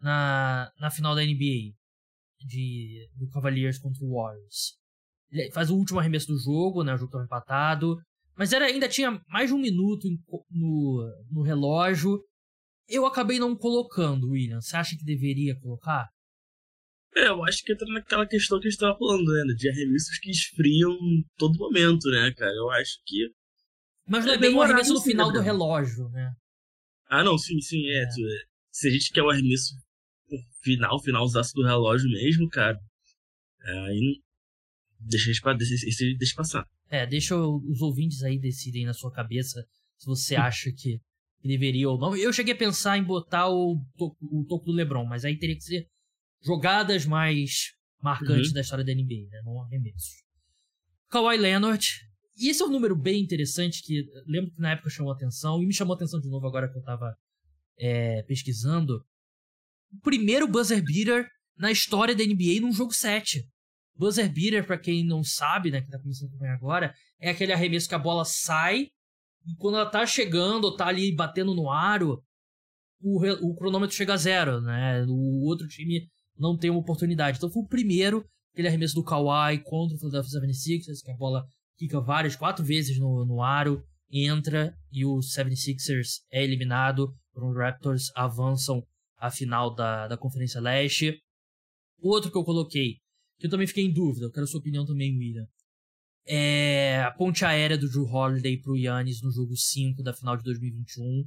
na, 0.00 0.70
na 0.78 0.90
final 0.90 1.14
da 1.14 1.24
NBA, 1.24 1.72
de, 2.40 3.08
do 3.16 3.28
Cavaliers 3.30 3.78
contra 3.78 4.04
o 4.04 4.14
Warriors. 4.14 4.76
Ele 5.30 5.50
faz 5.50 5.70
o 5.70 5.76
último 5.76 5.98
arremesso 5.98 6.28
do 6.28 6.38
jogo, 6.38 6.84
né? 6.84 6.94
O 6.94 6.96
jogo 6.96 7.08
estava 7.08 7.24
empatado. 7.24 7.96
Mas 8.36 8.52
era, 8.52 8.66
ainda 8.66 8.88
tinha 8.88 9.20
mais 9.28 9.48
de 9.48 9.54
um 9.54 9.58
minuto 9.58 10.08
no, 10.50 11.26
no 11.30 11.42
relógio. 11.42 12.20
Eu 12.88 13.06
acabei 13.06 13.38
não 13.38 13.56
colocando, 13.56 14.30
William. 14.30 14.60
Você 14.60 14.76
acha 14.76 14.96
que 14.96 15.04
deveria 15.04 15.58
colocar? 15.58 16.06
É, 17.16 17.28
eu 17.28 17.44
acho 17.44 17.62
que 17.62 17.72
entra 17.72 17.86
naquela 17.92 18.26
questão 18.26 18.58
que 18.58 18.66
a 18.66 18.70
gente 18.70 18.80
tava 18.80 18.98
falando, 18.98 19.24
né? 19.24 19.54
De 19.56 19.70
arremessos 19.70 20.18
que 20.18 20.30
esfriam 20.30 20.96
todo 21.36 21.58
momento, 21.58 22.10
né, 22.10 22.32
cara? 22.36 22.52
Eu 22.52 22.70
acho 22.70 22.98
que. 23.06 23.30
Mas 24.06 24.24
não 24.24 24.32
é, 24.32 24.36
é 24.36 24.38
bem 24.38 24.54
um 24.54 24.60
arremesso 24.60 24.94
no 24.94 25.00
final 25.00 25.32
do 25.32 25.40
relógio, 25.40 26.08
né? 26.10 26.34
Ah, 27.08 27.22
não, 27.22 27.38
sim, 27.38 27.60
sim, 27.60 27.86
é. 27.88 28.02
é. 28.02 28.08
Se 28.70 28.88
a 28.88 28.90
gente 28.90 29.12
quer 29.12 29.22
o 29.22 29.30
arremesso 29.30 29.74
final, 30.62 31.00
finalzaço 31.02 31.54
do 31.54 31.64
relógio 31.64 32.10
mesmo, 32.10 32.48
cara, 32.48 32.78
aí 33.86 34.20
deixa, 35.00 35.30
deixa, 35.54 36.04
deixa 36.18 36.34
passar. 36.34 36.66
É, 36.88 37.06
deixa 37.06 37.36
os 37.36 37.80
ouvintes 37.80 38.22
aí 38.22 38.38
decidem 38.38 38.84
na 38.84 38.94
sua 38.94 39.12
cabeça 39.12 39.64
se 39.98 40.06
você 40.06 40.34
acha 40.36 40.70
que 40.72 41.00
deveria 41.42 41.88
ou 41.88 41.98
não. 41.98 42.16
Eu 42.16 42.32
cheguei 42.32 42.54
a 42.54 42.56
pensar 42.56 42.98
em 42.98 43.04
botar 43.04 43.48
o, 43.48 43.80
o 43.98 44.44
toco 44.48 44.66
do 44.66 44.72
LeBron, 44.72 45.04
mas 45.04 45.24
aí 45.24 45.38
teria 45.38 45.56
que 45.56 45.64
ser 45.64 45.86
jogadas 46.42 47.06
mais 47.06 47.74
marcantes 48.02 48.48
uhum. 48.48 48.54
da 48.54 48.60
história 48.60 48.84
da 48.84 48.94
NBA, 48.94 49.28
né? 49.30 49.42
Não 49.44 49.62
arremessos. 49.62 50.22
Kawhi 51.08 51.36
Leonard. 51.36 51.86
E 52.36 52.48
esse 52.48 52.62
é 52.62 52.66
um 52.66 52.70
número 52.70 52.96
bem 52.96 53.22
interessante 53.22 53.82
que 53.82 54.04
lembro 54.26 54.50
que 54.50 54.60
na 54.60 54.72
época 54.72 54.90
chamou 54.90 55.12
atenção 55.12 55.62
e 55.62 55.66
me 55.66 55.74
chamou 55.74 55.94
atenção 55.94 56.20
de 56.20 56.28
novo 56.28 56.46
agora 56.46 56.70
que 56.70 56.76
eu 56.76 56.82
tava 56.82 57.14
é, 57.78 58.22
pesquisando. 58.24 59.04
O 59.92 60.00
primeiro 60.00 60.48
buzzer 60.48 60.82
beater 60.82 61.28
na 61.56 61.70
história 61.70 62.14
da 62.14 62.24
NBA 62.24 62.60
num 62.60 62.72
jogo 62.72 62.92
7. 62.92 63.44
Buzzer 63.96 64.32
beater, 64.32 64.66
para 64.66 64.78
quem 64.78 65.06
não 65.06 65.22
sabe, 65.22 65.70
né, 65.70 65.80
que 65.80 65.88
tá 65.88 65.98
começando 66.00 66.26
a 66.26 66.30
acompanhar 66.30 66.54
agora, 66.54 66.94
é 67.20 67.30
aquele 67.30 67.52
arremesso 67.52 67.88
que 67.88 67.94
a 67.94 67.98
bola 67.98 68.24
sai 68.24 68.88
e 69.46 69.54
quando 69.56 69.76
ela 69.76 69.88
tá 69.88 70.04
chegando 70.06 70.64
ou 70.64 70.76
tá 70.76 70.86
ali 70.88 71.14
batendo 71.14 71.54
no 71.54 71.70
aro, 71.70 72.22
o, 73.00 73.20
o 73.46 73.54
cronômetro 73.54 73.94
chega 73.94 74.14
a 74.14 74.16
zero, 74.16 74.60
né? 74.62 75.04
O 75.06 75.44
outro 75.44 75.68
time 75.68 76.08
não 76.36 76.56
tem 76.56 76.70
uma 76.70 76.80
oportunidade. 76.80 77.36
Então 77.36 77.50
foi 77.50 77.62
o 77.62 77.68
primeiro, 77.68 78.24
aquele 78.52 78.68
arremesso 78.68 78.94
do 78.94 79.04
Kawhi 79.04 79.58
contra 79.62 79.96
o 79.96 79.98
Philadelphia 79.98 80.40
76ers, 80.40 81.04
que 81.04 81.10
a 81.10 81.16
bola 81.16 81.44
fica 81.78 82.00
várias, 82.00 82.36
quatro 82.36 82.64
vezes 82.64 82.98
no, 82.98 83.24
no 83.24 83.42
aro, 83.42 83.82
entra 84.10 84.74
e 84.92 85.04
o 85.04 85.16
76ers 85.18 86.20
é 86.30 86.42
eliminado. 86.42 87.14
Os 87.34 87.56
Raptors 87.56 88.10
avançam 88.14 88.82
à 89.18 89.30
final 89.30 89.74
da, 89.74 90.06
da 90.06 90.16
Conferência 90.16 90.60
Leste. 90.60 91.18
Outro 92.00 92.30
que 92.30 92.38
eu 92.38 92.44
coloquei, 92.44 92.98
que 93.38 93.46
eu 93.46 93.50
também 93.50 93.66
fiquei 93.66 93.84
em 93.84 93.92
dúvida, 93.92 94.26
eu 94.26 94.30
quero 94.30 94.44
a 94.44 94.46
sua 94.46 94.60
opinião 94.60 94.84
também, 94.84 95.16
William. 95.16 95.46
É 96.26 97.02
a 97.02 97.10
ponte 97.10 97.44
aérea 97.44 97.76
do 97.76 97.88
Drew 97.88 98.06
Holiday 98.06 98.58
pro 98.58 98.76
Yannis 98.76 99.20
no 99.22 99.30
jogo 99.30 99.56
5 99.56 100.02
da 100.02 100.14
final 100.14 100.36
de 100.36 100.42
2021. 100.44 101.24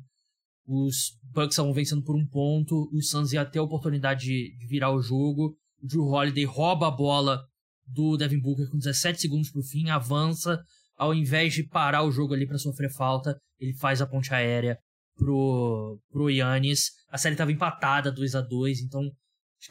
Os 0.66 1.18
Bucks 1.24 1.54
estavam 1.54 1.74
vencendo 1.74 2.04
por 2.04 2.16
um 2.16 2.28
ponto, 2.28 2.90
o 2.92 3.02
Suns 3.02 3.32
ia 3.32 3.46
ter 3.46 3.60
a 3.60 3.64
oportunidade 3.64 4.26
de, 4.26 4.58
de 4.58 4.68
virar 4.68 4.92
o 4.92 5.02
jogo. 5.02 5.56
O 5.82 5.88
Drew 5.88 6.06
Holiday 6.06 6.46
rouba 6.46 6.88
a 6.88 6.92
bola 6.92 7.48
do 7.88 8.18
Devin 8.18 8.40
Booker 8.40 8.70
com 8.70 8.78
17 8.78 9.20
segundos 9.20 9.50
pro 9.50 9.64
fim, 9.64 9.90
avança, 9.90 10.62
ao 10.96 11.14
invés 11.14 11.54
de 11.54 11.68
parar 11.68 12.04
o 12.04 12.12
jogo 12.12 12.34
ali 12.34 12.46
para 12.46 12.58
sofrer 12.58 12.92
falta, 12.92 13.38
ele 13.60 13.74
faz 13.74 14.02
a 14.02 14.08
ponte 14.08 14.34
aérea 14.34 14.78
pro, 15.16 16.00
pro 16.10 16.30
Yannis. 16.30 16.92
A 17.10 17.18
série 17.18 17.34
estava 17.34 17.52
empatada 17.52 18.12
2 18.12 18.36
a 18.36 18.42
2 18.42 18.82
então 18.82 19.10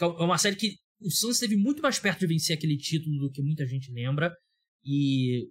é 0.00 0.22
uma 0.22 0.38
série 0.38 0.56
que 0.56 0.74
o 1.00 1.10
Suns 1.10 1.36
esteve 1.36 1.56
muito 1.56 1.82
mais 1.82 1.98
perto 1.98 2.20
de 2.20 2.26
vencer 2.26 2.56
aquele 2.56 2.76
título 2.76 3.18
do 3.18 3.30
que 3.30 3.42
muita 3.42 3.66
gente 3.66 3.92
lembra. 3.92 4.34
E 4.84 5.48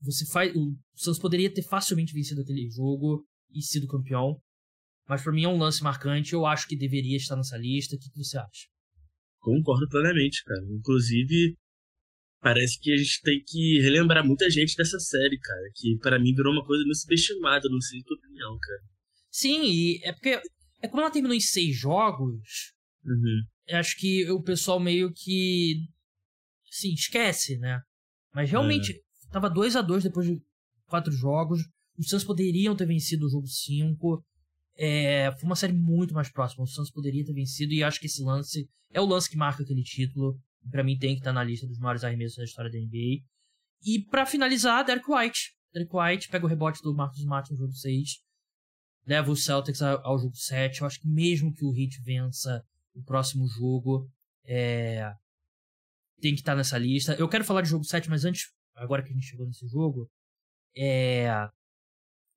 você 0.00 0.26
faz. 0.26 0.54
O 0.54 0.76
Suns 0.94 1.18
poderia 1.18 1.52
ter 1.52 1.62
facilmente 1.62 2.12
vencido 2.12 2.40
aquele 2.40 2.68
jogo 2.70 3.24
e 3.52 3.62
sido 3.62 3.86
campeão. 3.86 4.40
Mas 5.08 5.22
para 5.22 5.32
mim 5.32 5.44
é 5.44 5.48
um 5.48 5.58
lance 5.58 5.82
marcante. 5.82 6.32
Eu 6.32 6.46
acho 6.46 6.66
que 6.66 6.76
deveria 6.76 7.16
estar 7.16 7.36
nessa 7.36 7.56
lista. 7.56 7.96
O 7.96 7.98
que, 7.98 8.10
que 8.10 8.18
você 8.18 8.38
acha? 8.38 8.66
Concordo 9.38 9.88
plenamente, 9.88 10.42
cara. 10.44 10.64
Inclusive, 10.70 11.56
parece 12.46 12.78
que 12.78 12.92
a 12.92 12.96
gente 12.96 13.20
tem 13.22 13.42
que 13.44 13.80
relembrar 13.80 14.24
muita 14.24 14.48
gente 14.48 14.76
dessa 14.76 15.00
série, 15.00 15.36
cara. 15.36 15.68
Que 15.74 15.98
para 15.98 16.16
mim 16.16 16.32
virou 16.32 16.52
uma 16.52 16.64
coisa 16.64 16.84
meio 16.84 16.94
subestimada, 16.94 17.68
não 17.68 17.80
sei 17.80 17.98
a 17.98 18.04
tua 18.04 18.16
opinião, 18.16 18.56
cara. 18.60 18.82
Sim, 19.32 19.64
e 19.64 20.00
é 20.04 20.12
porque. 20.12 20.40
É 20.80 20.86
como 20.86 21.00
ela 21.00 21.10
terminou 21.10 21.34
em 21.36 21.40
seis 21.40 21.76
jogos. 21.76 22.72
Uhum. 23.04 23.42
Acho 23.70 23.96
que 23.96 24.30
o 24.30 24.40
pessoal 24.40 24.78
meio 24.78 25.12
que. 25.12 25.88
Sim, 26.70 26.92
esquece, 26.94 27.58
né? 27.58 27.80
Mas 28.32 28.48
realmente, 28.48 28.92
é. 28.92 29.32
tava 29.32 29.50
2 29.50 29.74
a 29.74 29.82
2 29.82 30.04
depois 30.04 30.28
de 30.28 30.40
quatro 30.86 31.12
jogos. 31.12 31.58
Os 31.98 32.08
Suns 32.08 32.22
poderiam 32.22 32.76
ter 32.76 32.86
vencido 32.86 33.26
o 33.26 33.30
jogo 33.30 33.48
5. 33.48 34.24
É, 34.76 35.32
foi 35.32 35.48
uma 35.48 35.56
série 35.56 35.72
muito 35.72 36.14
mais 36.14 36.30
próxima. 36.30 36.62
O 36.62 36.66
Suns 36.68 36.92
poderia 36.92 37.24
ter 37.24 37.32
vencido 37.32 37.72
e 37.72 37.82
acho 37.82 37.98
que 37.98 38.06
esse 38.06 38.22
lance 38.22 38.68
é 38.92 39.00
o 39.00 39.06
lance 39.06 39.28
que 39.28 39.36
marca 39.36 39.64
aquele 39.64 39.82
título. 39.82 40.38
Para 40.70 40.84
mim 40.84 40.98
tem 40.98 41.14
que 41.14 41.20
estar 41.20 41.30
tá 41.30 41.34
na 41.34 41.44
lista 41.44 41.66
dos 41.66 41.78
maiores 41.78 42.04
arremessos 42.04 42.36
da 42.36 42.44
história 42.44 42.70
da 42.70 42.78
NBA. 42.78 43.22
E 43.84 44.04
para 44.10 44.26
finalizar, 44.26 44.84
Derek 44.84 45.10
White. 45.10 45.54
Derek 45.72 45.90
White 45.94 46.28
pega 46.28 46.44
o 46.44 46.48
rebote 46.48 46.82
do 46.82 46.94
Marcus 46.94 47.18
Smart 47.20 47.50
no 47.50 47.56
jogo 47.56 47.72
6. 47.72 48.20
Leva 49.06 49.30
o 49.30 49.36
Celtics 49.36 49.82
ao 49.82 50.18
jogo 50.18 50.34
7. 50.34 50.80
Eu 50.80 50.86
acho 50.86 51.00
que 51.00 51.08
mesmo 51.08 51.52
que 51.54 51.64
o 51.64 51.74
Heat 51.76 52.00
vença 52.02 52.64
o 52.94 53.02
próximo 53.04 53.46
jogo, 53.46 54.10
é... 54.44 55.12
tem 56.20 56.34
que 56.34 56.40
estar 56.40 56.52
tá 56.52 56.56
nessa 56.56 56.78
lista. 56.78 57.14
Eu 57.14 57.28
quero 57.28 57.44
falar 57.44 57.60
de 57.60 57.68
jogo 57.68 57.84
7, 57.84 58.08
mas 58.08 58.24
antes, 58.24 58.50
agora 58.74 59.02
que 59.02 59.10
a 59.10 59.12
gente 59.12 59.26
chegou 59.26 59.46
nesse 59.46 59.68
jogo, 59.68 60.10
é 60.74 61.28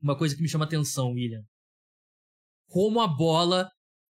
uma 0.02 0.18
coisa 0.18 0.36
que 0.36 0.42
me 0.42 0.50
chama 0.50 0.66
atenção, 0.66 1.12
William 1.12 1.44
como 2.70 3.02
a 3.02 3.08
bola 3.08 3.70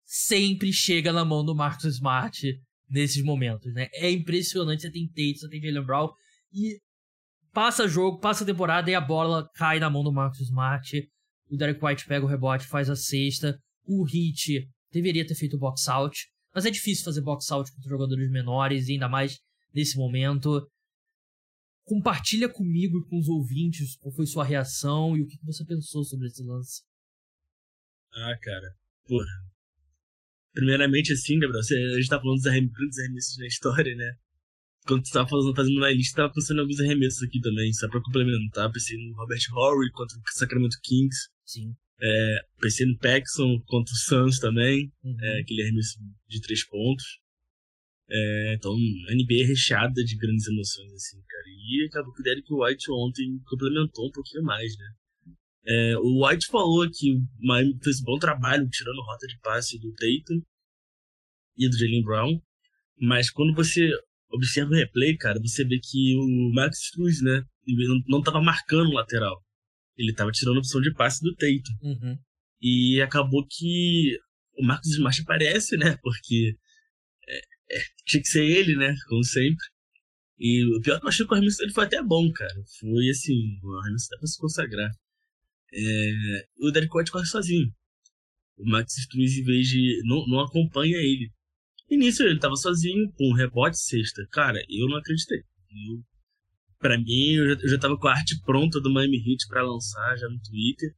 sempre 0.06 0.74
chega 0.74 1.14
na 1.14 1.24
mão 1.24 1.46
do 1.46 1.56
Marcus 1.56 1.86
Smart 1.86 2.60
nesses 2.90 3.24
momentos, 3.24 3.74
né? 3.74 3.88
É 3.94 4.10
impressionante, 4.10 4.82
você 4.82 4.92
tem 4.92 5.08
Tate, 5.08 5.40
você 5.40 5.50
tem 5.50 5.62
Jalen 5.62 5.86
Brown 5.86 6.10
e 6.52 6.80
passa 7.54 7.88
jogo, 7.88 8.20
passa 8.20 8.46
temporada 8.46 8.90
e 8.90 8.96
a 8.96 9.02
bola 9.02 9.50
cai 9.56 9.80
na 9.80 9.90
mão 9.90 10.04
do 10.04 10.12
Marcus 10.12 10.42
Smart. 10.42 11.08
O 11.50 11.58
Derek 11.58 11.84
White 11.84 12.06
pega 12.06 12.26
o 12.26 12.30
rebote, 12.30 12.68
faz 12.68 12.90
a 12.90 12.96
cesta. 12.96 13.60
O 13.86 14.04
Hit 14.04 14.68
deveria 14.92 15.26
ter 15.26 15.36
feito 15.36 15.58
box 15.58 15.88
out, 15.90 16.18
mas 16.54 16.66
é 16.66 16.72
difícil 16.72 17.04
fazer 17.04 17.22
box 17.22 17.52
out 17.52 17.72
contra 17.72 17.90
jogadores 17.90 18.30
menores, 18.30 18.88
e 18.88 18.94
ainda 18.94 19.10
mais 19.10 19.40
nesse 19.74 19.98
momento. 19.98 20.68
Compartilha 21.84 22.48
comigo 22.48 23.00
e 23.00 23.10
com 23.10 23.18
os 23.18 23.28
ouvintes 23.28 23.96
qual 23.98 24.14
foi 24.14 24.28
sua 24.28 24.44
reação 24.44 25.18
e 25.18 25.22
o 25.22 25.28
que 25.28 25.40
você 25.44 25.66
pensou 25.66 26.04
sobre 26.04 26.28
esse 26.28 26.44
lance. 26.44 26.84
Ah, 28.14 28.38
cara. 28.40 28.76
Porra. 29.08 29.49
Primeiramente, 30.54 31.14
assim, 31.14 31.40
Gabriel, 31.40 31.64
você, 31.64 31.76
a 31.76 31.96
gente 31.96 32.10
tá 32.10 32.20
falando 32.20 32.38
dos 32.38 32.44
grandes 32.44 33.00
arremessos 33.00 33.38
na 33.38 33.48
história, 33.48 33.96
né? 33.96 34.14
Quando 34.88 35.06
você 35.06 35.14
tava 35.14 35.30
fazendo, 35.30 35.56
fazendo 35.56 35.78
uma 35.78 35.92
lista, 35.92 36.22
tava 36.22 36.34
pensando 36.34 36.58
em 36.58 36.62
alguns 36.62 36.80
arremessos 36.80 37.22
aqui 37.24 37.40
também, 37.40 37.72
só 37.74 37.88
pra 37.88 38.02
complementar. 38.02 38.72
Pensei 38.72 38.98
no 38.98 39.16
Robert 39.16 39.40
Horry 39.54 39.92
contra 39.92 40.18
o 40.18 40.22
Sacramento 40.32 40.78
Kings. 40.84 41.30
Sim. 41.46 41.76
É, 42.02 42.40
pensei 42.60 42.86
no 42.88 42.98
Paxson 42.98 43.62
contra 43.68 43.94
o 43.94 43.98
Suns 43.98 44.40
também, 44.40 44.92
uhum. 45.04 45.18
é, 45.22 45.42
aquele 45.42 45.64
arremesso 45.64 46.00
de 46.28 46.42
três 46.42 46.66
pontos. 46.66 47.04
É, 48.10 48.54
então, 48.56 48.72
a 48.74 49.14
NBA 49.14 49.44
é 49.44 49.46
recheada 49.46 50.04
de 50.04 50.16
grandes 50.18 50.48
emoções, 50.48 50.92
assim, 50.94 51.22
cara. 51.28 51.44
E 51.48 51.86
acabou 51.86 52.14
que 52.14 52.22
o 52.22 52.24
Derek 52.24 52.48
White 52.52 52.92
ontem 52.92 53.40
complementou 53.46 54.08
um 54.08 54.12
pouquinho 54.12 54.44
mais, 54.44 54.76
né? 54.78 54.86
É, 55.72 55.96
o 56.00 56.26
White 56.26 56.48
falou 56.48 56.90
que 56.90 57.14
o 57.14 57.22
Miami 57.40 57.78
fez 57.84 58.02
um 58.02 58.06
bom 58.06 58.18
trabalho 58.18 58.68
tirando 58.70 59.04
rota 59.04 59.28
de 59.28 59.38
passe 59.40 59.78
do 59.78 59.94
Tatum 59.94 60.42
e 61.56 61.70
do 61.70 61.78
Jalen 61.78 62.02
Brown, 62.02 62.42
mas 63.00 63.30
quando 63.30 63.54
você 63.54 63.88
observa 64.32 64.72
o 64.72 64.76
replay, 64.76 65.16
cara, 65.16 65.40
você 65.40 65.64
vê 65.64 65.80
que 65.80 66.16
o 66.16 66.54
Max 66.56 66.80
Struz, 66.86 67.22
né, 67.22 67.46
não 68.08 68.18
estava 68.18 68.42
marcando 68.42 68.90
o 68.90 68.94
lateral. 68.94 69.44
Ele 69.96 70.10
estava 70.10 70.32
tirando 70.32 70.56
a 70.56 70.60
opção 70.60 70.82
de 70.82 70.92
passe 70.94 71.22
do 71.22 71.36
Tatum. 71.36 71.78
Uhum. 71.84 72.18
E 72.60 73.00
acabou 73.02 73.46
que 73.48 74.18
o 74.58 74.66
Marcos 74.66 74.90
Smart 74.90 75.22
aparece, 75.22 75.78
né, 75.78 75.98
porque 76.02 76.58
é, 77.28 77.38
é, 77.78 77.84
tinha 78.08 78.24
que 78.24 78.28
ser 78.28 78.44
ele, 78.44 78.76
né, 78.76 78.96
como 79.08 79.24
sempre. 79.24 79.64
E 80.40 80.66
o 80.78 80.82
pior 80.82 80.96
é 80.96 81.00
que 81.00 81.06
eu 81.06 81.10
achei 81.10 81.28
que 81.28 81.32
o 81.32 81.36
arremesso 81.36 81.58
dele 81.60 81.74
foi 81.74 81.86
até 81.86 82.02
bom, 82.02 82.32
cara. 82.32 82.64
Foi 82.80 83.08
assim, 83.10 83.60
o 83.62 83.80
arremesso 83.82 84.08
dá 84.10 84.18
pra 84.18 84.26
se 84.28 84.40
consagrar 84.40 84.90
é, 85.74 86.46
o 86.60 86.98
White 86.98 87.12
corre 87.12 87.26
sozinho. 87.26 87.72
O 88.58 88.70
Max 88.70 88.98
Struz, 88.98 89.38
em 89.38 89.44
vez 89.44 89.68
de. 89.68 90.02
Não, 90.06 90.28
não 90.28 90.40
acompanha 90.42 90.98
ele. 90.98 91.32
E 91.90 91.98
nisso 91.98 92.24
ele 92.24 92.40
tava 92.40 92.56
sozinho, 92.56 93.12
com 93.14 93.30
um 93.30 93.34
rebote 93.34 93.80
sexta. 93.80 94.28
Cara, 94.32 94.60
eu 94.70 94.88
não 94.88 94.98
acreditei. 94.98 95.40
Eu, 95.40 96.04
pra 96.78 96.98
mim, 96.98 97.34
eu 97.34 97.56
já, 97.56 97.62
eu 97.62 97.70
já 97.70 97.80
tava 97.80 97.98
com 97.98 98.08
a 98.08 98.12
arte 98.12 98.40
pronta 98.42 98.80
do 98.80 98.92
Miami 98.92 99.18
Heat 99.18 99.48
pra 99.48 99.64
lançar 99.64 100.18
já 100.18 100.28
no 100.28 100.40
Twitter. 100.42 100.94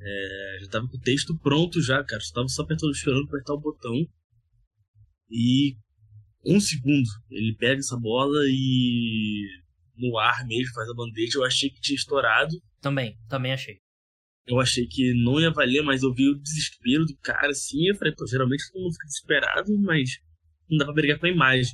É, 0.00 0.58
já 0.62 0.68
tava 0.70 0.88
com 0.88 0.96
o 0.96 1.00
texto 1.00 1.36
pronto 1.38 1.82
já, 1.82 2.02
cara. 2.04 2.22
Só 2.22 2.34
tava 2.34 2.48
só 2.48 2.62
apertando, 2.62 2.92
esperando 2.92 3.24
apertar 3.26 3.54
o 3.54 3.60
botão. 3.60 4.06
E 5.28 5.76
um 6.44 6.58
segundo, 6.58 7.08
ele 7.30 7.54
pega 7.56 7.80
essa 7.80 7.96
bola 7.98 8.40
e 8.46 9.46
no 10.00 10.18
ar 10.18 10.46
mesmo, 10.46 10.74
faz 10.74 10.88
a 10.88 10.94
bandeja, 10.94 11.38
eu 11.38 11.44
achei 11.44 11.70
que 11.70 11.80
tinha 11.80 11.96
estourado. 11.96 12.54
Também, 12.80 13.16
também 13.28 13.52
achei. 13.52 13.78
Eu 14.46 14.58
achei 14.58 14.86
que 14.86 15.12
não 15.22 15.40
ia 15.40 15.50
valer, 15.50 15.82
mas 15.82 16.02
eu 16.02 16.12
vi 16.12 16.28
o 16.28 16.40
desespero 16.40 17.04
do 17.04 17.16
cara, 17.18 17.50
assim, 17.50 17.86
eu 17.86 17.96
falei, 17.96 18.14
pô, 18.16 18.26
geralmente 18.26 18.64
todo 18.72 18.82
mundo 18.82 18.92
fica 18.94 19.06
desesperado, 19.06 19.78
mas 19.78 20.10
não 20.68 20.78
dá 20.78 20.84
pra 20.86 20.94
brigar 20.94 21.18
com 21.18 21.26
a 21.26 21.30
imagem. 21.30 21.72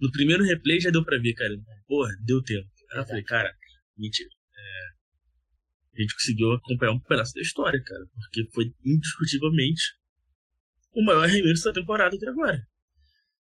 No 0.00 0.10
primeiro 0.10 0.44
replay 0.44 0.80
já 0.80 0.90
deu 0.90 1.04
pra 1.04 1.18
ver, 1.18 1.32
cara. 1.34 1.54
Porra, 1.86 2.10
deu 2.24 2.42
tempo. 2.42 2.68
Aí 2.92 2.98
eu 2.98 3.06
falei, 3.06 3.22
cara, 3.22 3.54
mentira. 3.96 4.28
É... 4.28 5.98
A 5.98 6.02
gente 6.02 6.14
conseguiu 6.14 6.52
acompanhar 6.52 6.92
um 6.92 7.00
pedaço 7.00 7.32
da 7.34 7.40
história, 7.40 7.82
cara. 7.82 8.04
Porque 8.12 8.50
foi 8.52 8.74
indiscutivelmente 8.84 9.82
o 10.92 11.04
maior 11.04 11.24
arremesso 11.24 11.64
da 11.64 11.72
temporada 11.72 12.16
até 12.16 12.28
agora. 12.28 12.66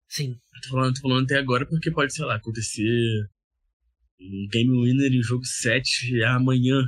Sim. 0.09 0.38
Tô 0.62 0.68
falando, 0.70 0.94
tô 0.94 1.00
falando 1.02 1.24
até 1.24 1.38
agora 1.38 1.66
porque 1.66 1.90
pode, 1.90 2.14
sei 2.14 2.24
lá, 2.24 2.37
acontecer 2.37 3.29
um 4.20 4.48
game 4.50 4.70
winner 4.70 5.12
em 5.12 5.22
jogo 5.22 5.44
7 5.44 6.22
amanhã. 6.24 6.83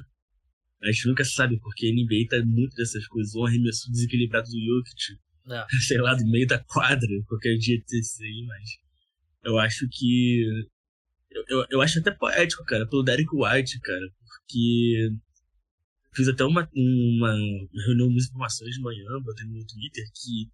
A 0.83 0.93
gente 0.93 1.09
nunca 1.09 1.25
sabe, 1.25 1.59
porque 1.61 1.87
a 1.87 1.91
NBA 1.91 2.29
tá 2.29 2.45
muito 2.47 2.75
dessas 2.77 3.07
coisas. 3.09 3.35
Um 3.35 3.45
arremesso 3.45 3.91
desequilibrado 3.91 4.49
do 4.49 4.61
Jokic. 4.61 5.19
É. 5.51 5.67
Sei 5.87 5.99
lá, 5.99 6.15
do 6.15 6.25
meio 6.27 6.47
da 6.47 6.59
quadra, 6.59 7.09
qualquer 7.27 7.57
dia 7.57 7.83
desse 7.89 8.25
aí, 8.25 8.45
mas. 8.47 8.71
Eu 9.45 9.59
acho 9.59 9.89
que. 9.91 10.45
Eu, 11.31 11.45
eu, 11.49 11.67
eu 11.71 11.81
acho 11.81 11.99
até 11.99 12.11
poético, 12.11 12.65
cara, 12.65 12.87
pelo 12.87 13.03
Derek 13.03 13.31
White, 13.33 13.81
cara, 13.81 14.13
porque. 14.21 15.11
Fiz 16.15 16.27
até 16.27 16.43
uma, 16.43 16.69
uma 16.75 17.33
reunião 17.87 18.09
de 18.09 18.17
informações 18.17 18.75
de 18.75 18.81
manhã, 18.81 19.05
botei 19.23 19.47
no 19.47 19.65
Twitter, 19.65 20.05
que 20.15 20.51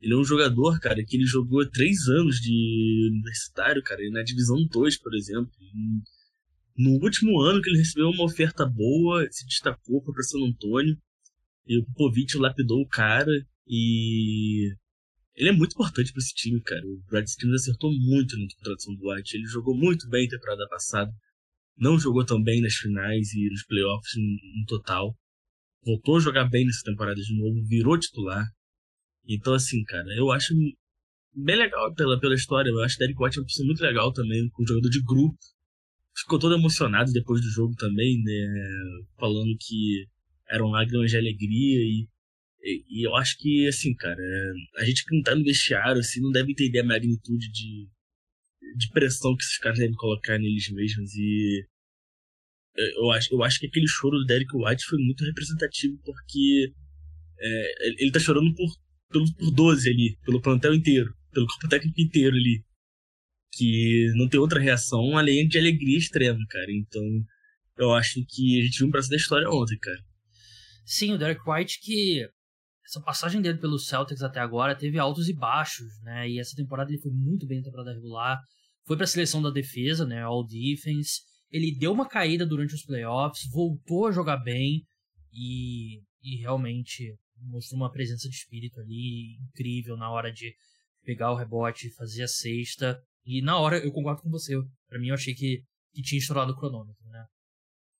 ele 0.00 0.12
é 0.12 0.16
um 0.16 0.24
jogador, 0.24 0.78
cara, 0.78 1.02
que 1.04 1.16
ele 1.16 1.24
jogou 1.24 1.64
três 1.70 2.06
anos 2.08 2.36
de 2.36 3.08
universitário, 3.12 3.82
cara, 3.82 4.02
na 4.10 4.22
divisão 4.22 4.56
2, 4.66 4.98
por 4.98 5.14
exemplo. 5.14 5.50
No 6.78 6.90
último 7.02 7.40
ano 7.40 7.62
que 7.62 7.70
ele 7.70 7.78
recebeu 7.78 8.10
uma 8.10 8.24
oferta 8.24 8.66
boa, 8.66 9.26
se 9.30 9.46
destacou 9.46 10.02
para 10.02 10.22
San 10.22 10.38
Antônio. 10.46 10.96
E 11.66 11.78
o 11.78 11.84
Popovich 11.86 12.36
lapidou 12.36 12.80
o 12.82 12.88
cara. 12.88 13.32
E 13.66 14.72
ele 15.34 15.48
é 15.48 15.52
muito 15.52 15.72
importante 15.72 16.12
para 16.12 16.20
esse 16.20 16.34
time, 16.34 16.60
cara. 16.60 16.82
O 16.86 17.02
Brad 17.10 17.26
Stevens 17.26 17.62
acertou 17.62 17.90
muito 17.92 18.36
na 18.38 18.46
contratação 18.56 18.94
do 18.94 19.10
White. 19.10 19.36
Ele 19.36 19.46
jogou 19.46 19.76
muito 19.76 20.08
bem 20.08 20.24
na 20.24 20.30
temporada 20.30 20.68
passada. 20.68 21.12
Não 21.76 21.98
jogou 21.98 22.24
tão 22.24 22.42
bem 22.42 22.60
nas 22.60 22.74
finais 22.74 23.32
e 23.32 23.48
nos 23.50 23.64
playoffs 23.64 24.12
no 24.16 24.66
total. 24.66 25.16
Voltou 25.84 26.16
a 26.16 26.20
jogar 26.20 26.44
bem 26.48 26.64
nessa 26.64 26.82
temporada 26.84 27.20
de 27.20 27.36
novo, 27.36 27.66
virou 27.66 27.98
titular. 27.98 28.44
Então, 29.28 29.54
assim, 29.54 29.82
cara, 29.84 30.08
eu 30.16 30.30
acho 30.30 30.54
bem 31.34 31.56
legal 31.56 31.94
pela, 31.94 32.18
pela 32.18 32.34
história. 32.34 32.70
Eu 32.70 32.82
acho 32.82 32.98
Derek 32.98 33.22
White 33.22 33.38
é 33.38 33.40
uma 33.40 33.46
pessoa 33.46 33.66
muito 33.66 33.82
legal 33.82 34.12
também, 34.12 34.50
um 34.58 34.66
jogador 34.66 34.88
de 34.88 35.02
grupo. 35.02 35.36
Ficou 36.18 36.38
todo 36.38 36.54
emocionado 36.54 37.12
depois 37.12 37.40
do 37.40 37.50
jogo 37.50 37.74
também, 37.76 38.22
né? 38.22 38.32
Falando 39.18 39.56
que 39.58 40.06
eram 40.48 40.68
lágrimas 40.68 41.10
de 41.10 41.16
alegria 41.16 41.78
e, 41.80 42.08
e, 42.62 42.84
e, 42.88 43.06
eu 43.06 43.14
acho 43.16 43.36
que, 43.38 43.66
assim, 43.66 43.94
cara, 43.94 44.22
a 44.76 44.84
gente 44.84 45.04
que 45.04 45.14
não 45.14 45.22
tá 45.22 45.34
no 45.34 45.44
vestiário, 45.44 46.00
assim, 46.00 46.20
não 46.20 46.30
deve 46.30 46.52
entender 46.52 46.80
a 46.80 46.84
magnitude 46.84 47.50
de, 47.50 47.88
de 48.76 48.90
pressão 48.92 49.36
que 49.36 49.44
esses 49.44 49.58
caras 49.58 49.78
devem 49.78 49.94
colocar 49.94 50.38
neles 50.38 50.70
mesmos 50.70 51.14
e 51.14 51.66
eu 52.98 53.10
acho, 53.10 53.34
eu 53.34 53.42
acho 53.42 53.58
que 53.58 53.66
aquele 53.66 53.88
choro 53.88 54.18
do 54.18 54.26
Derek 54.26 54.54
White 54.54 54.84
foi 54.84 54.98
muito 54.98 55.24
representativo 55.24 55.98
porque 56.04 56.72
é, 57.38 57.94
ele 58.02 58.12
tá 58.12 58.20
chorando 58.20 58.54
por 58.54 58.70
pelo, 59.10 59.32
por 59.34 59.50
12 59.50 59.88
ali, 59.88 60.18
pelo 60.24 60.40
plantel 60.40 60.74
inteiro, 60.74 61.14
pelo 61.32 61.46
corpo 61.46 61.68
técnico 61.68 62.00
inteiro 62.00 62.36
ali. 62.36 62.64
Que 63.56 64.12
não 64.16 64.28
tem 64.28 64.38
outra 64.38 64.60
reação 64.60 65.16
além 65.16 65.46
de 65.48 65.58
alegria 65.58 65.96
extrema, 65.96 66.38
cara. 66.48 66.70
Então, 66.70 67.02
eu 67.78 67.92
acho 67.94 68.24
que 68.28 68.60
a 68.60 68.64
gente 68.64 68.78
viu 68.78 68.88
um 68.88 68.90
braço 68.90 69.08
da 69.08 69.16
história 69.16 69.48
ontem, 69.48 69.78
cara. 69.78 69.98
Sim, 70.84 71.12
o 71.14 71.18
Derek 71.18 71.40
White 71.48 71.80
que 71.80 72.28
essa 72.86 73.00
passagem 73.00 73.42
dele 73.42 73.58
pelo 73.58 73.78
Celtics 73.78 74.22
até 74.22 74.38
agora 74.38 74.76
teve 74.76 74.98
altos 74.98 75.28
e 75.28 75.34
baixos, 75.34 75.88
né? 76.02 76.28
E 76.28 76.38
essa 76.38 76.54
temporada 76.54 76.90
ele 76.90 77.00
foi 77.00 77.10
muito 77.12 77.46
bem 77.46 77.58
na 77.58 77.64
temporada 77.64 77.92
regular. 77.92 78.38
Foi 78.86 78.96
para 78.96 79.04
a 79.04 79.08
seleção 79.08 79.42
da 79.42 79.50
defesa, 79.50 80.06
né? 80.06 80.22
All 80.22 80.46
Defense. 80.46 81.20
Ele 81.50 81.76
deu 81.76 81.92
uma 81.92 82.08
caída 82.08 82.46
durante 82.46 82.74
os 82.74 82.84
playoffs, 82.84 83.50
voltou 83.50 84.06
a 84.06 84.12
jogar 84.12 84.36
bem 84.36 84.84
e, 85.32 86.00
e 86.22 86.36
realmente 86.40 87.12
mostrou 87.42 87.80
uma 87.80 87.90
presença 87.90 88.28
de 88.28 88.36
espírito 88.36 88.80
ali 88.80 89.36
incrível 89.48 89.96
na 89.96 90.10
hora 90.10 90.32
de 90.32 90.54
pegar 91.04 91.32
o 91.32 91.36
rebote, 91.36 91.94
fazer 91.94 92.22
a 92.22 92.28
cesta. 92.28 93.00
E 93.26 93.42
na 93.42 93.58
hora, 93.58 93.78
eu 93.78 93.92
concordo 93.92 94.22
com 94.22 94.30
você. 94.30 94.54
Para 94.88 94.98
mim, 94.98 95.08
eu 95.08 95.14
achei 95.14 95.34
que, 95.34 95.62
que 95.92 96.02
tinha 96.02 96.18
estourado 96.18 96.52
o 96.52 96.56
cronômetro, 96.56 97.04
né? 97.08 97.24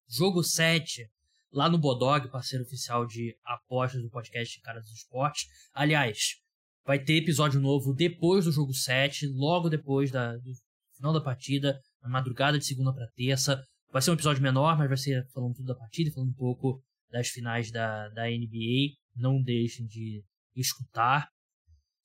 Jogo 0.08 0.42
7, 0.42 1.06
lá 1.52 1.68
no 1.68 1.78
Bodog, 1.78 2.30
parceiro 2.30 2.64
oficial 2.64 3.04
de 3.06 3.36
apostas 3.44 4.00
do 4.02 4.08
podcast 4.08 4.60
Cara 4.60 4.80
dos 4.80 4.90
Esportes. 4.90 5.44
Aliás, 5.74 6.36
vai 6.84 7.02
ter 7.02 7.16
episódio 7.16 7.60
novo 7.60 7.92
depois 7.92 8.44
do 8.44 8.52
jogo 8.52 8.72
7, 8.72 9.26
logo 9.26 9.68
depois 9.68 10.10
da, 10.10 10.36
do 10.36 10.52
final 10.94 11.12
da 11.12 11.20
partida, 11.20 11.78
na 12.00 12.08
madrugada 12.08 12.58
de 12.58 12.64
segunda 12.64 12.94
para 12.94 13.10
terça. 13.16 13.60
Vai 13.92 14.00
ser 14.00 14.12
um 14.12 14.14
episódio 14.14 14.42
menor, 14.42 14.78
mas 14.78 14.88
vai 14.88 14.96
ser 14.96 15.26
falando 15.34 15.54
tudo 15.54 15.66
da 15.66 15.74
partida, 15.74 16.12
falando 16.12 16.30
um 16.30 16.34
pouco 16.34 16.80
das 17.10 17.28
finais 17.28 17.70
da, 17.70 18.08
da 18.10 18.26
NBA 18.26 18.94
não 19.16 19.42
deixem 19.42 19.86
de 19.86 20.22
escutar. 20.54 21.28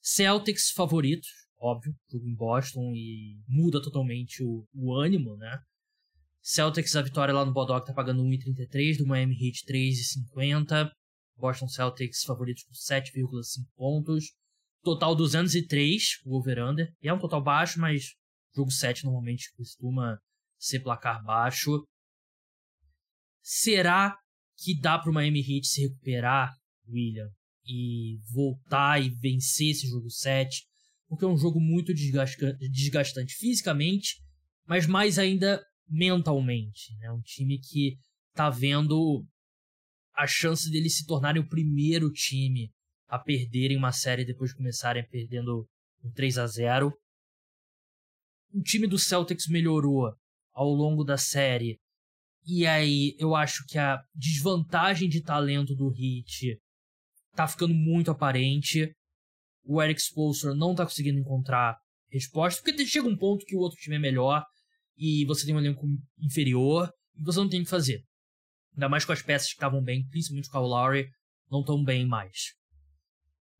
Celtics 0.01 0.71
favoritos, 0.71 1.29
óbvio, 1.61 1.95
jogo 2.11 2.27
em 2.27 2.35
Boston 2.35 2.91
e 2.93 3.39
muda 3.47 3.81
totalmente 3.81 4.43
o, 4.43 4.67
o 4.73 4.93
ânimo, 4.93 5.37
né? 5.37 5.59
Celtics, 6.41 6.95
a 6.95 7.01
vitória 7.01 7.33
lá 7.33 7.45
no 7.45 7.53
Bodog 7.53 7.85
tá 7.85 7.93
pagando 7.93 8.23
1,33, 8.23 8.97
do 8.97 9.05
Miami 9.05 9.35
Heat 9.35 9.63
3,50. 9.65 10.89
Boston 11.37 11.67
Celtics 11.67 12.23
favoritos 12.23 12.63
com 12.63 12.73
7,5 12.73 13.65
pontos. 13.75 14.25
Total 14.83 15.15
203, 15.15 16.03
o 16.25 16.37
over-under. 16.37 16.91
É 17.01 17.13
um 17.13 17.19
total 17.19 17.43
baixo, 17.43 17.79
mas 17.79 18.15
jogo 18.55 18.71
7 18.71 19.05
normalmente 19.05 19.53
costuma 19.55 20.17
ser 20.57 20.79
placar 20.79 21.23
baixo. 21.23 21.85
Será 23.43 24.17
que 24.57 24.79
dá 24.79 24.97
para 24.97 25.11
o 25.11 25.13
Miami 25.13 25.39
Heat 25.39 25.67
se 25.67 25.81
recuperar 25.81 26.51
William, 26.87 27.29
e 27.65 28.19
voltar 28.31 29.01
e 29.01 29.09
vencer 29.09 29.71
esse 29.71 29.87
jogo 29.87 30.09
7, 30.09 30.65
porque 31.11 31.25
é 31.25 31.27
um 31.27 31.37
jogo 31.37 31.59
muito 31.59 31.93
desgastante 31.93 33.35
fisicamente, 33.35 34.23
mas 34.65 34.87
mais 34.87 35.19
ainda 35.19 35.61
mentalmente. 35.85 36.97
É 37.03 37.11
um 37.11 37.19
time 37.19 37.59
que 37.59 37.97
tá 38.33 38.49
vendo 38.49 39.27
a 40.15 40.25
chance 40.25 40.71
deles 40.71 40.95
se 40.95 41.05
tornarem 41.05 41.41
o 41.41 41.47
primeiro 41.49 42.09
time 42.13 42.71
a 43.09 43.19
perderem 43.19 43.75
uma 43.75 43.91
série 43.91 44.23
depois 44.23 44.51
de 44.51 44.55
começarem 44.55 45.05
perdendo 45.05 45.67
um 46.01 46.09
3 46.13 46.37
a 46.37 46.47
0 46.47 46.93
O 48.53 48.61
time 48.61 48.87
do 48.87 48.97
Celtics 48.97 49.47
melhorou 49.49 50.15
ao 50.53 50.69
longo 50.69 51.03
da 51.03 51.17
série. 51.17 51.77
E 52.45 52.65
aí, 52.65 53.17
eu 53.19 53.35
acho 53.35 53.65
que 53.67 53.77
a 53.77 54.01
desvantagem 54.15 55.09
de 55.09 55.21
talento 55.21 55.75
do 55.75 55.91
Heat 55.91 56.57
tá 57.35 57.49
ficando 57.49 57.73
muito 57.73 58.09
aparente. 58.09 58.95
O 59.63 59.81
Eric 59.81 60.01
Spolstra 60.01 60.55
não 60.55 60.73
tá 60.75 60.85
conseguindo 60.85 61.19
encontrar 61.19 61.77
resposta, 62.09 62.61
porque 62.61 62.85
chega 62.85 63.07
um 63.07 63.17
ponto 63.17 63.45
que 63.45 63.55
o 63.55 63.59
outro 63.59 63.79
time 63.79 63.95
é 63.95 63.99
melhor 63.99 64.45
e 64.97 65.25
você 65.25 65.45
tem 65.45 65.55
um 65.55 65.59
elenco 65.59 65.87
inferior 66.19 66.91
e 67.15 67.23
você 67.23 67.39
não 67.39 67.49
tem 67.49 67.61
o 67.61 67.63
que 67.63 67.69
fazer. 67.69 68.03
Ainda 68.73 68.89
mais 68.89 69.05
com 69.05 69.11
as 69.11 69.21
peças 69.21 69.47
que 69.47 69.53
estavam 69.53 69.81
bem, 69.81 70.07
principalmente 70.07 70.49
o 70.53 70.59
Lowry, 70.59 71.09
não 71.49 71.63
tão 71.63 71.83
bem 71.83 72.05
mais. 72.05 72.53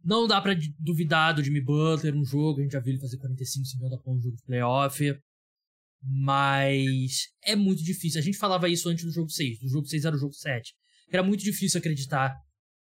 Não 0.03 0.27
dá 0.27 0.41
para 0.41 0.57
duvidar 0.79 1.35
do 1.35 1.43
Jimmy 1.43 1.61
Butler 1.61 2.15
no 2.15 2.25
jogo, 2.25 2.59
a 2.59 2.63
gente 2.63 2.71
já 2.71 2.79
viu 2.79 2.93
ele 2.93 3.01
fazer 3.01 3.17
45, 3.17 3.65
50 3.65 3.97
pontos 3.97 4.17
no 4.17 4.23
jogo 4.23 4.37
de 4.37 4.43
playoff. 4.43 5.21
Mas 6.03 7.27
é 7.43 7.55
muito 7.55 7.83
difícil. 7.83 8.19
A 8.19 8.23
gente 8.23 8.37
falava 8.37 8.67
isso 8.67 8.89
antes 8.89 9.05
do 9.05 9.11
jogo 9.11 9.29
6. 9.29 9.59
Do 9.59 9.69
jogo 9.69 9.85
6 9.85 10.05
era 10.05 10.15
o 10.15 10.19
jogo 10.19 10.33
7. 10.33 10.73
Era 11.11 11.21
muito 11.21 11.43
difícil 11.43 11.77
acreditar 11.77 12.35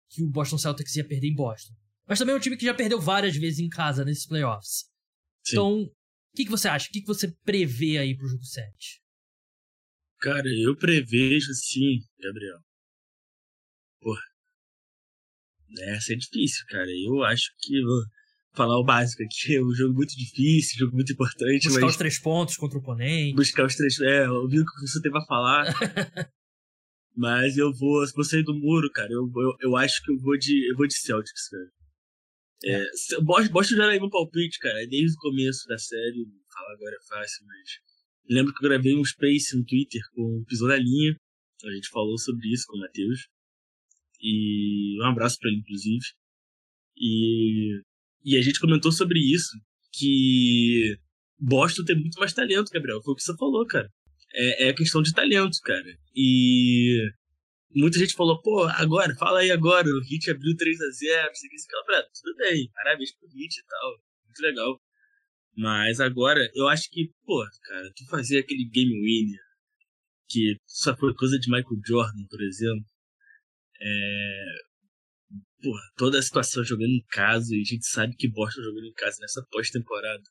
que 0.08 0.22
o 0.22 0.30
Boston 0.30 0.56
Celtics 0.56 0.96
ia 0.96 1.06
perder 1.06 1.28
em 1.28 1.34
Boston. 1.34 1.74
Mas 2.12 2.18
também 2.18 2.34
é 2.34 2.36
um 2.36 2.40
time 2.40 2.58
que 2.58 2.66
já 2.66 2.74
perdeu 2.74 3.00
várias 3.00 3.34
vezes 3.34 3.58
em 3.58 3.70
casa 3.70 4.04
nesses 4.04 4.26
playoffs. 4.26 4.84
Sim. 5.46 5.54
Então, 5.54 5.82
o 5.84 5.90
que, 6.36 6.44
que 6.44 6.50
você 6.50 6.68
acha? 6.68 6.86
O 6.86 6.92
que, 6.92 7.00
que 7.00 7.06
você 7.06 7.34
prevê 7.42 7.96
aí 7.96 8.14
pro 8.14 8.28
jogo 8.28 8.44
7? 8.44 9.00
Cara, 10.20 10.46
eu 10.46 10.76
prevejo 10.76 11.54
sim, 11.54 12.00
Gabriel. 12.20 12.58
Porra. 13.98 14.20
Essa 15.94 16.12
é 16.12 16.16
difícil, 16.16 16.66
cara. 16.68 16.90
Eu 16.90 17.24
acho 17.24 17.50
que. 17.58 17.80
Vou 17.80 18.02
falar 18.52 18.78
o 18.78 18.84
básico 18.84 19.22
aqui. 19.22 19.56
É 19.56 19.62
um 19.62 19.72
jogo 19.72 19.94
muito 19.94 20.14
difícil, 20.14 20.76
um 20.76 20.80
jogo 20.80 20.96
muito 20.96 21.14
importante. 21.14 21.64
Buscar 21.64 21.80
mas... 21.80 21.92
os 21.92 21.96
três 21.96 22.18
pontos 22.18 22.58
contra 22.58 22.76
o 22.76 22.82
oponente. 22.82 23.36
Buscar 23.36 23.64
os 23.64 23.74
três. 23.74 23.98
É, 24.00 24.28
ouvi 24.28 24.60
o 24.60 24.66
que 24.66 24.86
você 24.86 25.00
teve 25.00 25.16
a 25.16 25.24
falar. 25.24 25.64
Mas 27.16 27.56
eu 27.56 27.72
vou, 27.72 28.04
vou 28.14 28.24
sair 28.24 28.42
do 28.42 28.52
muro, 28.52 28.90
cara. 28.90 29.10
Eu, 29.10 29.32
eu, 29.34 29.56
eu 29.60 29.76
acho 29.78 30.02
que 30.02 30.12
eu 30.12 30.18
vou 30.18 30.36
de, 30.36 30.70
eu 30.70 30.76
vou 30.76 30.86
de 30.86 30.94
Celtics, 30.94 31.48
cara. 31.48 31.81
É, 32.64 32.84
Boston 33.22 33.76
já 33.76 33.84
era 33.84 33.98
no 33.98 34.10
palpite, 34.10 34.58
cara. 34.58 34.86
Desde 34.86 35.16
o 35.16 35.20
começo 35.20 35.66
da 35.66 35.78
série, 35.78 36.26
falar 36.52 36.74
agora 36.74 36.96
é 36.96 37.06
fácil, 37.06 37.46
mas 37.46 37.80
Lembro 38.28 38.54
que 38.54 38.64
eu 38.64 38.68
gravei 38.68 38.96
um 38.96 39.04
space 39.04 39.56
no 39.56 39.64
Twitter 39.64 40.00
com 40.14 40.38
o 40.38 40.44
Pisou 40.44 40.68
na 40.68 40.76
Linha. 40.76 41.16
A 41.64 41.70
gente 41.70 41.88
falou 41.88 42.16
sobre 42.18 42.48
isso 42.52 42.64
com 42.66 42.76
o 42.76 42.80
Matheus. 42.80 43.28
E 44.20 45.00
um 45.02 45.06
abraço 45.06 45.38
para 45.38 45.50
ele, 45.50 45.60
inclusive. 45.60 46.04
E, 46.96 47.80
e 48.24 48.38
a 48.38 48.42
gente 48.42 48.60
comentou 48.60 48.92
sobre 48.92 49.18
isso, 49.18 49.50
que 49.92 50.96
Boston 51.38 51.84
tem 51.84 51.96
muito 51.96 52.18
mais 52.18 52.32
talento, 52.32 52.70
Gabriel. 52.70 53.02
Foi 53.02 53.12
o 53.12 53.16
que 53.16 53.22
você 53.22 53.36
falou, 53.36 53.66
cara. 53.66 53.88
É, 54.34 54.68
é 54.68 54.72
questão 54.72 55.02
de 55.02 55.12
talento, 55.12 55.58
cara. 55.62 55.98
E 56.14 57.00
muita 57.74 57.98
gente 57.98 58.14
falou, 58.14 58.40
pô, 58.42 58.64
agora, 58.64 59.14
fala 59.16 59.40
aí 59.40 59.50
agora, 59.50 59.86
o 59.88 60.00
Hit 60.02 60.30
abriu 60.30 60.56
3 60.56 60.80
a 60.80 60.90
0 60.90 61.26
não 61.26 61.34
sei 61.34 61.48
o 61.48 61.50
que, 61.50 61.58
você 61.58 61.68
tudo 62.22 62.36
bem, 62.36 62.70
parabéns 62.74 63.12
pro 63.16 63.28
Hit 63.28 63.58
e 63.58 63.64
tal, 63.66 63.90
muito 64.24 64.40
legal. 64.40 64.80
Mas 65.56 66.00
agora, 66.00 66.40
eu 66.54 66.68
acho 66.68 66.88
que, 66.90 67.12
pô, 67.24 67.44
cara, 67.64 67.92
tu 67.94 68.06
fazer 68.06 68.38
aquele 68.38 68.68
game 68.68 68.92
winner, 68.92 69.40
que 70.28 70.56
só 70.66 70.96
foi 70.96 71.14
coisa 71.14 71.38
de 71.38 71.50
Michael 71.50 71.80
Jordan, 71.86 72.26
por 72.30 72.40
exemplo, 72.42 72.86
é... 73.80 74.44
Pô, 75.62 75.72
toda 75.96 76.18
a 76.18 76.22
situação 76.22 76.64
jogando 76.64 76.90
em 76.90 77.04
casa, 77.10 77.54
e 77.54 77.60
a 77.60 77.64
gente 77.64 77.86
sabe 77.86 78.16
que 78.16 78.28
Boston 78.28 78.62
jogando 78.62 78.86
em 78.86 78.92
casa 78.94 79.18
nessa 79.20 79.46
pós-temporada 79.50 80.22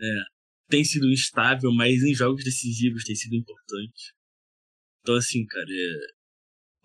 é, 0.00 0.22
tem 0.68 0.84
sido 0.84 1.10
instável, 1.10 1.72
mas 1.72 2.02
em 2.02 2.14
jogos 2.14 2.44
decisivos 2.44 3.04
tem 3.04 3.14
sido 3.14 3.36
importante. 3.36 4.14
Então, 5.00 5.14
assim, 5.16 5.46
cara, 5.46 5.66
é... 5.70 6.17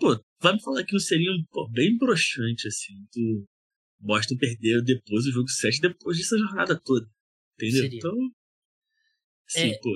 pô, 0.04 0.22
vai 0.42 0.54
me 0.54 0.62
falar 0.62 0.84
que 0.84 0.92
não 0.92 1.00
seria 1.00 1.32
pô, 1.50 1.70
bem 1.70 1.98
broxante, 1.98 2.68
assim, 2.68 2.94
tu 3.12 3.48
Boston 4.00 4.36
perder 4.36 4.84
depois 4.84 5.26
o 5.26 5.32
jogo 5.32 5.48
7, 5.48 5.80
depois 5.80 6.18
dessa 6.18 6.38
jornada 6.38 6.78
toda. 6.78 7.08
Entendeu? 7.56 7.84
Seria. 7.84 7.98
Então. 7.98 8.16
Sim, 9.48 9.72
é... 9.72 9.80
pô. 9.80 9.90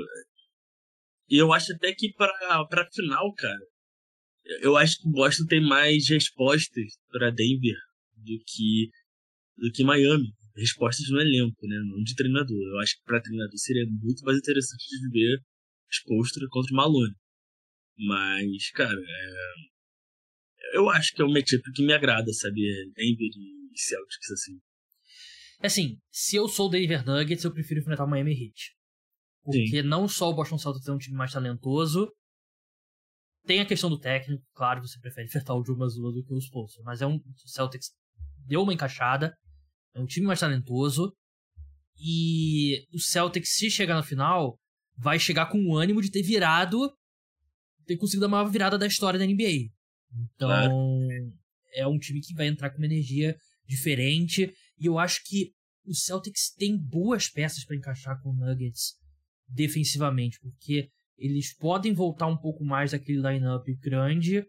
E 1.30 1.38
eu 1.38 1.52
acho 1.52 1.74
até 1.74 1.94
que 1.94 2.14
pra, 2.14 2.32
pra 2.70 2.90
final, 2.90 3.34
cara, 3.34 3.60
eu 4.62 4.78
acho 4.78 4.98
que 5.02 5.10
o 5.10 5.12
Boston 5.12 5.46
tem 5.46 5.62
mais 5.62 6.08
respostas 6.08 6.98
para 7.10 7.32
Denver 7.32 7.76
do 8.16 8.40
que, 8.46 8.90
do 9.58 9.72
que 9.74 9.84
Miami. 9.84 10.34
Respostas 10.56 11.10
no 11.10 11.20
elenco, 11.20 11.68
né? 11.68 11.76
Não 11.92 12.02
de 12.02 12.16
treinador. 12.16 12.58
Eu 12.58 12.80
acho 12.80 12.96
que 12.96 13.04
para 13.04 13.22
treinador 13.22 13.58
seria 13.58 13.86
muito 13.86 14.24
mais 14.24 14.38
interessante 14.38 14.88
de 14.88 15.10
ver 15.12 15.44
exposto 15.92 16.40
contra 16.50 16.74
o 16.74 16.76
Malone. 16.76 17.16
Mas, 17.98 18.72
cara, 18.72 18.98
é... 18.98 19.77
eu 20.74 20.90
acho 20.90 21.14
que 21.14 21.22
é 21.22 21.26
um 21.26 21.32
matchup 21.32 21.62
que 21.74 21.86
me 21.86 21.94
agrada, 21.94 22.32
sabe? 22.34 22.62
Denver 22.96 23.30
e 23.74 23.80
Celtics, 23.80 24.32
assim. 24.32 24.60
Assim, 25.60 25.98
se 26.12 26.36
eu 26.36 26.48
sou 26.48 26.68
o 26.68 26.70
Denver 26.70 27.06
Nuggets, 27.06 27.44
eu 27.44 27.54
prefiro 27.54 27.80
enfrentar 27.80 28.06
o 28.06 28.10
Miami 28.10 28.32
Heat. 28.32 28.76
Porque 29.44 29.82
Sim. 29.82 29.88
não 29.88 30.08
só 30.08 30.30
o 30.30 30.36
Boston 30.36 30.58
Celtics 30.58 30.88
é 30.88 30.92
um 30.92 30.98
time 30.98 31.16
mais 31.16 31.32
talentoso, 31.32 32.12
tem 33.46 33.62
a 33.62 33.66
questão 33.66 33.90
do 33.90 33.98
técnico, 33.98 34.44
claro, 34.54 34.82
você 34.82 35.00
prefere 35.00 35.26
enfrentar 35.28 35.56
o 35.56 35.64
Joe 35.64 35.78
Mazzulla 35.78 36.12
do 36.12 36.24
que 36.24 36.34
o 36.34 36.38
Spolster, 36.38 36.84
mas 36.84 37.02
é 37.02 37.08
um 37.08 37.16
o 37.16 37.50
Celtics 37.50 37.92
deu 38.46 38.62
uma 38.62 38.74
encaixada, 38.74 39.34
é 39.96 40.02
um 40.02 40.06
time 40.06 40.28
mais 40.28 40.42
talentoso 40.42 41.16
e 41.98 42.86
o 42.94 43.00
Celtics 43.00 43.54
se 43.54 43.72
chegar 43.72 43.96
na 43.96 44.04
final 44.04 44.60
vai 44.98 45.18
chegar 45.18 45.46
com 45.46 45.66
o 45.66 45.78
ânimo 45.78 46.02
de 46.02 46.12
ter 46.12 46.22
virado 46.22 46.94
ter 47.86 47.96
conseguido 47.96 48.26
a 48.26 48.30
maior 48.30 48.50
virada 48.50 48.78
da 48.78 48.86
história 48.86 49.18
da 49.18 49.26
NBA. 49.26 49.72
Então, 50.12 50.50
claro. 50.50 51.34
é 51.74 51.88
um 51.88 51.98
time 51.98 52.22
que 52.22 52.34
vai 52.34 52.48
entrar 52.48 52.70
com 52.70 52.78
uma 52.78 52.86
energia 52.86 53.38
diferente 53.66 54.54
e 54.80 54.86
eu 54.86 54.98
acho 54.98 55.22
que 55.26 55.52
o 55.86 55.94
Celtics 55.94 56.54
tem 56.58 56.78
boas 56.78 57.30
peças 57.30 57.64
para 57.64 57.76
encaixar 57.76 58.22
com 58.22 58.30
o 58.30 58.36
Nuggets 58.36 58.96
defensivamente, 59.48 60.40
porque 60.42 60.90
eles 61.18 61.56
podem 61.56 61.94
voltar 61.94 62.28
um 62.28 62.38
pouco 62.38 62.64
mais 62.64 62.92
daquele 62.92 63.20
lineup 63.20 63.66
grande. 63.82 64.46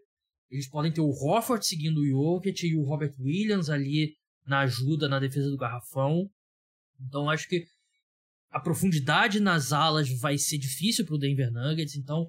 Eles 0.49 0.67
podem 0.67 0.91
ter 0.91 1.01
o 1.01 1.09
Hofford 1.09 1.65
seguindo 1.65 2.01
o 2.01 2.07
Jokic 2.07 2.67
e 2.67 2.75
o 2.75 2.83
Robert 2.83 3.13
Williams 3.19 3.69
ali 3.69 4.13
na 4.45 4.61
ajuda 4.61 5.07
na 5.07 5.19
defesa 5.19 5.49
do 5.49 5.57
garrafão. 5.57 6.29
Então 6.99 7.29
acho 7.29 7.47
que 7.47 7.65
a 8.51 8.59
profundidade 8.59 9.39
nas 9.39 9.71
alas 9.71 10.09
vai 10.19 10.37
ser 10.37 10.57
difícil 10.57 11.05
para 11.05 11.15
o 11.15 11.19
Denver 11.19 11.51
Nuggets. 11.51 11.95
Então 11.95 12.27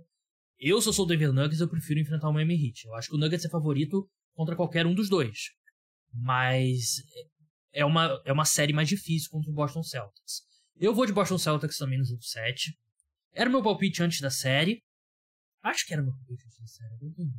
eu, 0.61 0.81
se 0.81 0.89
eu 0.89 0.93
sou 0.93 1.07
o 1.07 1.09
Denver 1.09 1.33
Nuggets, 1.33 1.61
eu 1.61 1.69
prefiro 1.69 1.99
enfrentar 1.99 2.29
o 2.29 2.33
Miami 2.33 2.55
Heat. 2.55 2.87
Eu 2.87 2.95
acho 2.95 3.09
que 3.09 3.17
o 3.17 3.19
Nuggets 3.19 3.47
é 3.47 3.49
favorito 3.49 4.07
contra 4.35 4.55
qualquer 4.55 4.87
um 4.87 4.95
dos 4.95 5.09
dois. 5.09 5.51
Mas 6.13 7.03
é 7.73 7.85
uma, 7.85 8.21
é 8.27 8.33
uma 8.33 8.45
série 8.45 8.73
mais 8.73 8.89
difícil 8.89 9.31
contra 9.31 9.51
o 9.51 9.55
Boston 9.55 9.83
Celtics. 9.83 10.43
Eu 10.77 10.95
vou 10.95 11.07
de 11.07 11.13
Boston 11.13 11.39
Celtics 11.39 11.79
também 11.79 11.99
no 11.99 12.05
jogo 12.05 12.23
7. 12.23 12.77
Era 13.33 13.49
o 13.49 13.53
meu 13.53 13.63
palpite 13.63 14.03
antes 14.03 14.21
da 14.21 14.31
série. 14.31 14.83
Acho 15.63 15.87
que 15.87 15.93
era 15.95 16.03
o 16.03 16.05
meu 16.05 16.15
palpite 16.15 16.45
antes 16.45 16.59
da 16.59 16.67
série. 16.67 17.33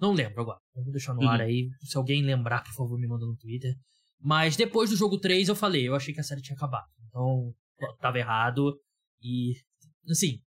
Não 0.00 0.12
lembro 0.12 0.40
agora. 0.40 0.58
vou 0.74 0.90
deixar 0.90 1.14
no 1.14 1.20
uhum. 1.20 1.28
ar 1.28 1.40
aí. 1.40 1.68
Se 1.82 1.96
alguém 1.96 2.22
lembrar, 2.22 2.62
por 2.64 2.72
favor, 2.72 2.98
me 2.98 3.06
manda 3.06 3.26
no 3.26 3.36
Twitter. 3.36 3.74
Mas 4.18 4.56
depois 4.56 4.90
do 4.90 4.96
jogo 4.96 5.18
3 5.18 5.48
eu 5.48 5.56
falei, 5.56 5.86
eu 5.86 5.94
achei 5.94 6.12
que 6.12 6.20
a 6.20 6.24
série 6.24 6.42
tinha 6.42 6.56
acabado. 6.56 6.88
Então, 7.08 7.54
tava 8.00 8.18
errado. 8.18 8.78
E, 9.22 9.54
assim, 10.10 10.40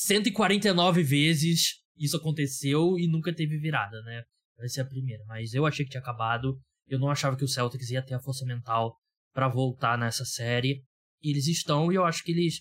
149 0.00 1.02
vezes 1.02 1.82
isso 1.96 2.16
aconteceu 2.16 2.96
e 2.96 3.08
nunca 3.08 3.34
teve 3.34 3.58
virada, 3.58 4.00
né? 4.02 4.22
Vai 4.56 4.68
ser 4.68 4.82
a 4.82 4.86
primeira. 4.86 5.24
Mas 5.26 5.54
eu 5.54 5.66
achei 5.66 5.84
que 5.84 5.90
tinha 5.90 6.00
acabado. 6.00 6.56
Eu 6.86 7.00
não 7.00 7.10
achava 7.10 7.36
que 7.36 7.44
o 7.44 7.48
Celtics 7.48 7.90
ia 7.90 8.00
ter 8.00 8.14
a 8.14 8.20
força 8.20 8.44
mental 8.46 8.96
para 9.34 9.48
voltar 9.48 9.98
nessa 9.98 10.24
série. 10.24 10.84
E 11.20 11.30
eles 11.30 11.48
estão, 11.48 11.90
e 11.90 11.96
eu 11.96 12.04
acho 12.04 12.22
que 12.22 12.30
eles 12.30 12.60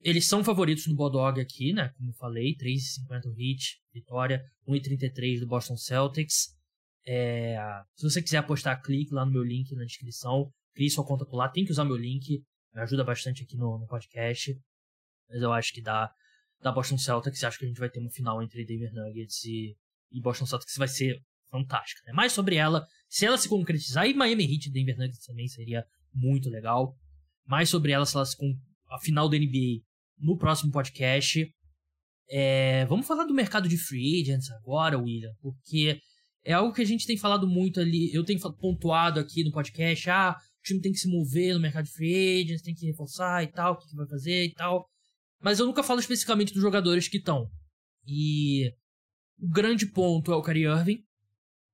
eles 0.00 0.26
são 0.26 0.42
favoritos 0.42 0.86
no 0.88 0.96
Bodog 0.96 1.40
aqui, 1.40 1.72
né? 1.72 1.90
Como 1.90 2.10
eu 2.10 2.14
falei, 2.14 2.56
3,50 2.56 3.26
o 3.26 3.34
hit, 3.34 3.78
vitória, 3.92 4.42
1,33 4.66 5.40
do 5.40 5.46
Boston 5.46 5.76
Celtics. 5.76 6.48
É, 7.06 7.56
se 7.94 8.02
você 8.02 8.22
quiser 8.22 8.38
apostar, 8.38 8.82
clique 8.82 9.12
lá 9.12 9.24
no 9.26 9.30
meu 9.30 9.44
link 9.44 9.72
na 9.74 9.84
descrição. 9.84 10.50
Crie 10.74 10.90
sua 10.90 11.06
conta 11.06 11.26
por 11.26 11.36
lá. 11.36 11.50
Tem 11.50 11.64
que 11.66 11.70
usar 11.70 11.84
meu 11.84 11.96
link. 11.96 12.42
Me 12.74 12.80
ajuda 12.80 13.04
bastante 13.04 13.42
aqui 13.44 13.56
no, 13.56 13.78
no 13.78 13.86
podcast. 13.86 14.58
Mas 15.28 15.42
eu 15.42 15.52
acho 15.52 15.72
que 15.72 15.82
dá, 15.82 16.10
dá 16.62 16.72
Boston 16.72 16.98
Celtics. 16.98 17.42
Acho 17.44 17.58
que 17.58 17.64
a 17.64 17.68
gente 17.68 17.78
vai 17.78 17.90
ter 17.90 18.00
uma 18.00 18.10
final 18.10 18.42
entre 18.42 18.64
Denver 18.64 18.92
Nuggets 18.94 19.44
e, 19.44 19.76
e 20.10 20.20
Boston 20.20 20.46
Celtics 20.46 20.76
vai 20.76 20.88
ser 20.88 21.20
fantástica. 21.50 22.02
Né? 22.06 22.12
Mais 22.12 22.32
sobre 22.32 22.56
ela, 22.56 22.86
se 23.08 23.26
ela 23.26 23.36
se 23.36 23.48
concretizar, 23.48 24.06
e 24.06 24.14
Miami 24.14 24.44
Heat 24.44 24.68
e 24.68 24.72
Denver 24.72 24.96
Nuggets 24.96 25.26
também 25.26 25.48
seria 25.48 25.84
muito 26.14 26.48
legal. 26.48 26.94
Mais 27.46 27.68
sobre 27.68 27.92
ela, 27.92 28.06
se 28.06 28.16
ela 28.16 28.24
se 28.24 28.36
a 28.90 28.98
final 29.00 29.28
da 29.28 29.36
NBA 29.36 29.82
no 30.18 30.36
próximo 30.38 30.70
podcast. 30.70 31.46
É, 32.30 32.86
vamos 32.86 33.06
falar 33.06 33.24
do 33.24 33.34
mercado 33.34 33.68
de 33.68 33.76
free 33.76 34.22
agents 34.22 34.50
agora, 34.52 34.98
William, 34.98 35.32
porque 35.40 36.00
é 36.44 36.52
algo 36.52 36.72
que 36.72 36.80
a 36.80 36.86
gente 36.86 37.06
tem 37.06 37.16
falado 37.16 37.46
muito 37.46 37.80
ali. 37.80 38.12
Eu 38.14 38.24
tenho 38.24 38.40
pontuado 38.54 39.20
aqui 39.20 39.44
no 39.44 39.50
podcast: 39.50 40.08
ah, 40.08 40.36
o 40.60 40.62
time 40.62 40.80
tem 40.80 40.92
que 40.92 40.98
se 40.98 41.08
mover 41.08 41.54
no 41.54 41.60
mercado 41.60 41.84
de 41.84 41.92
free 41.92 42.42
agents, 42.42 42.62
tem 42.62 42.74
que 42.74 42.86
reforçar 42.86 43.42
e 43.42 43.48
tal, 43.48 43.74
o 43.74 43.76
que, 43.78 43.88
que 43.88 43.96
vai 43.96 44.06
fazer 44.06 44.44
e 44.44 44.54
tal. 44.54 44.86
Mas 45.42 45.58
eu 45.58 45.66
nunca 45.66 45.82
falo 45.82 46.00
especificamente 46.00 46.52
dos 46.52 46.62
jogadores 46.62 47.08
que 47.08 47.18
estão. 47.18 47.50
E 48.06 48.72
o 49.38 49.48
grande 49.48 49.86
ponto 49.86 50.32
é 50.32 50.36
o 50.36 50.42
Kyrie 50.42 50.66
Irving. 50.66 51.04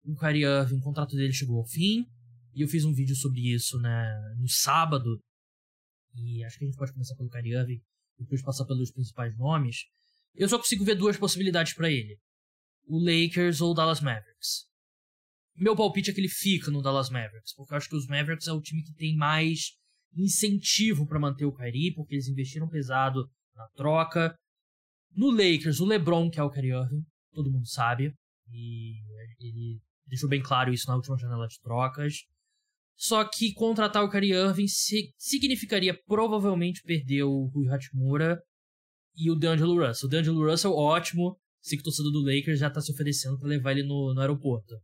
O 0.04 0.16
Kyrie 0.16 0.44
Irving, 0.44 0.78
o 0.78 0.82
contrato 0.82 1.14
dele 1.14 1.32
chegou 1.32 1.58
ao 1.58 1.66
fim. 1.66 2.06
E 2.54 2.62
eu 2.62 2.68
fiz 2.68 2.84
um 2.84 2.92
vídeo 2.92 3.14
sobre 3.14 3.52
isso 3.52 3.78
né, 3.78 4.34
no 4.38 4.48
sábado. 4.48 5.22
E 6.14 6.42
acho 6.44 6.58
que 6.58 6.64
a 6.64 6.68
gente 6.68 6.78
pode 6.78 6.92
começar 6.92 7.14
pelo 7.14 7.28
Kyrie 7.28 7.54
Irving 7.54 7.82
depois 8.18 8.42
passar 8.42 8.64
pelos 8.64 8.90
principais 8.90 9.36
nomes, 9.36 9.86
eu 10.34 10.48
só 10.48 10.58
consigo 10.58 10.84
ver 10.84 10.96
duas 10.96 11.16
possibilidades 11.16 11.72
para 11.72 11.90
ele: 11.90 12.18
o 12.86 12.98
Lakers 12.98 13.60
ou 13.60 13.70
o 13.70 13.74
Dallas 13.74 14.00
Mavericks. 14.00 14.66
Meu 15.56 15.74
palpite 15.74 16.10
é 16.10 16.14
que 16.14 16.20
ele 16.20 16.28
fica 16.28 16.70
no 16.70 16.82
Dallas 16.82 17.10
Mavericks, 17.10 17.54
porque 17.54 17.72
eu 17.72 17.76
acho 17.76 17.88
que 17.88 17.96
os 17.96 18.06
Mavericks 18.06 18.46
é 18.46 18.52
o 18.52 18.60
time 18.60 18.82
que 18.82 18.94
tem 18.94 19.16
mais 19.16 19.76
incentivo 20.16 21.06
para 21.06 21.18
manter 21.18 21.44
o 21.44 21.52
Kyrie, 21.52 21.94
porque 21.94 22.14
eles 22.14 22.28
investiram 22.28 22.68
pesado 22.68 23.28
na 23.58 23.68
troca. 23.74 24.34
No 25.14 25.30
Lakers, 25.30 25.80
o 25.80 25.84
LeBron, 25.84 26.30
que 26.30 26.38
é 26.38 26.42
o 26.42 26.50
Kyrie 26.50 26.72
Irving, 26.72 27.02
todo 27.32 27.50
mundo 27.50 27.66
sabe, 27.66 28.14
e 28.50 28.94
ele 29.40 29.80
deixou 30.06 30.28
bem 30.28 30.40
claro 30.40 30.72
isso 30.72 30.88
na 30.88 30.94
última 30.94 31.18
janela 31.18 31.46
de 31.46 31.58
trocas. 31.60 32.14
Só 32.96 33.24
que 33.24 33.52
contratar 33.52 34.02
o 34.02 34.10
Kyrie 34.10 34.32
Irving 34.32 34.66
significaria 35.16 35.98
provavelmente 36.06 36.82
perder 36.82 37.22
o 37.22 37.46
Rui 37.46 37.68
Hachimura 37.68 38.40
e 39.14 39.30
o 39.30 39.36
D'Angelo 39.36 39.86
Russell. 39.86 40.06
O 40.06 40.10
D'Angelo 40.10 40.50
Russell, 40.50 40.72
ótimo. 40.72 41.38
Sei 41.60 41.76
que 41.76 41.82
o 41.82 41.84
torcedor 41.84 42.12
do 42.12 42.24
Lakers 42.24 42.58
já 42.58 42.70
tá 42.70 42.80
se 42.80 42.90
oferecendo 42.90 43.38
para 43.38 43.48
levar 43.48 43.72
ele 43.72 43.82
no, 43.82 44.14
no 44.14 44.20
aeroporto. 44.20 44.74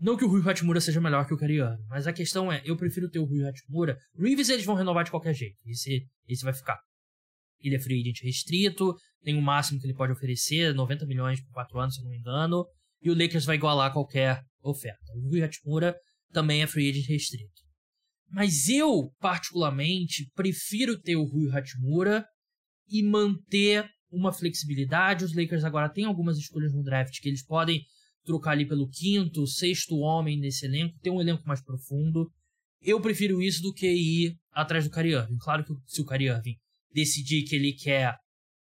Não 0.00 0.16
que 0.16 0.24
o 0.24 0.28
Rui 0.28 0.42
Hachimura 0.48 0.80
seja 0.80 1.00
melhor 1.00 1.26
que 1.26 1.34
o 1.34 1.36
Kyrie 1.36 1.58
Irving, 1.58 1.86
mas 1.88 2.06
a 2.06 2.12
questão 2.12 2.52
é, 2.52 2.62
eu 2.64 2.76
prefiro 2.76 3.10
ter 3.10 3.18
o 3.18 3.24
Rui 3.24 3.44
Hachimura. 3.44 3.98
Reeves 4.16 4.48
eles 4.48 4.64
vão 4.64 4.76
renovar 4.76 5.04
de 5.04 5.10
qualquer 5.10 5.34
jeito. 5.34 5.56
Esse, 5.66 6.06
esse 6.28 6.44
vai 6.44 6.52
ficar. 6.52 6.78
Ele 7.60 7.76
é 7.76 7.80
free 7.80 8.00
agent 8.00 8.22
restrito, 8.22 8.94
tem 9.22 9.36
o 9.36 9.42
máximo 9.42 9.80
que 9.80 9.86
ele 9.86 9.94
pode 9.94 10.12
oferecer, 10.12 10.74
90 10.74 11.06
milhões 11.06 11.40
por 11.42 11.52
4 11.52 11.80
anos, 11.80 11.94
se 11.96 12.02
não 12.02 12.10
me 12.10 12.18
engano. 12.18 12.64
E 13.02 13.10
o 13.10 13.14
Lakers 13.14 13.44
vai 13.44 13.56
igualar 13.56 13.92
qualquer 13.92 14.42
oferta. 14.62 15.12
O 15.16 15.28
Rui 15.28 15.42
Hachimura 15.42 15.96
também 16.32 16.62
é 16.62 16.66
free 16.66 16.90
agent 16.90 17.08
restrito. 17.08 17.62
Mas 18.30 18.68
eu, 18.68 19.10
particularmente, 19.18 20.30
prefiro 20.34 21.00
ter 21.00 21.16
o 21.16 21.24
Rui 21.24 21.50
Hachimura 21.50 22.24
e 22.88 23.02
manter 23.02 23.88
uma 24.10 24.32
flexibilidade. 24.32 25.24
Os 25.24 25.34
Lakers 25.34 25.64
agora 25.64 25.88
têm 25.88 26.04
algumas 26.04 26.38
escolhas 26.38 26.72
no 26.72 26.82
draft 26.82 27.18
que 27.20 27.28
eles 27.28 27.44
podem 27.44 27.82
trocar 28.24 28.52
ali 28.52 28.66
pelo 28.66 28.88
quinto, 28.88 29.46
sexto 29.46 29.96
homem 29.96 30.38
nesse 30.38 30.66
elenco, 30.66 30.98
ter 31.00 31.10
um 31.10 31.20
elenco 31.20 31.42
mais 31.46 31.62
profundo. 31.62 32.30
Eu 32.80 33.00
prefiro 33.00 33.40
isso 33.40 33.62
do 33.62 33.72
que 33.72 33.90
ir 33.90 34.36
atrás 34.52 34.84
do 34.84 34.90
Kyrie 34.90 35.14
Irving. 35.14 35.38
Claro 35.38 35.64
que 35.64 35.72
se 35.86 36.00
o 36.00 36.04
Kyrie 36.04 36.28
Irving 36.28 36.56
decidir 36.92 37.44
que 37.44 37.56
ele 37.56 37.72
quer, 37.72 38.16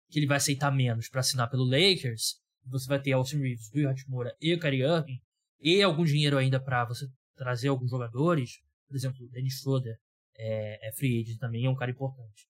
que 0.09 0.19
ele 0.19 0.27
vai 0.27 0.37
aceitar 0.37 0.71
menos 0.71 1.09
para 1.09 1.19
assinar 1.19 1.49
pelo 1.49 1.63
Lakers, 1.63 2.35
você 2.65 2.87
vai 2.87 3.01
ter 3.01 3.11
Austin 3.11 3.39
Reeves, 3.39 3.71
Will 3.73 3.89
Hachimura 3.89 4.35
e 4.39 4.57
Kyrie 4.57 4.83
Irving, 4.83 5.19
e 5.59 5.81
algum 5.81 6.03
dinheiro 6.03 6.37
ainda 6.37 6.61
para 6.61 6.85
você 6.85 7.05
trazer 7.35 7.67
alguns 7.67 7.89
jogadores, 7.89 8.51
por 8.87 8.95
exemplo, 8.95 9.27
Dennis 9.29 9.59
Schroeder 9.59 9.95
é, 10.37 10.89
é 10.89 10.91
free 10.93 11.21
agent 11.21 11.37
também, 11.39 11.65
é 11.65 11.69
um 11.69 11.75
cara 11.75 11.91
importante. 11.91 12.47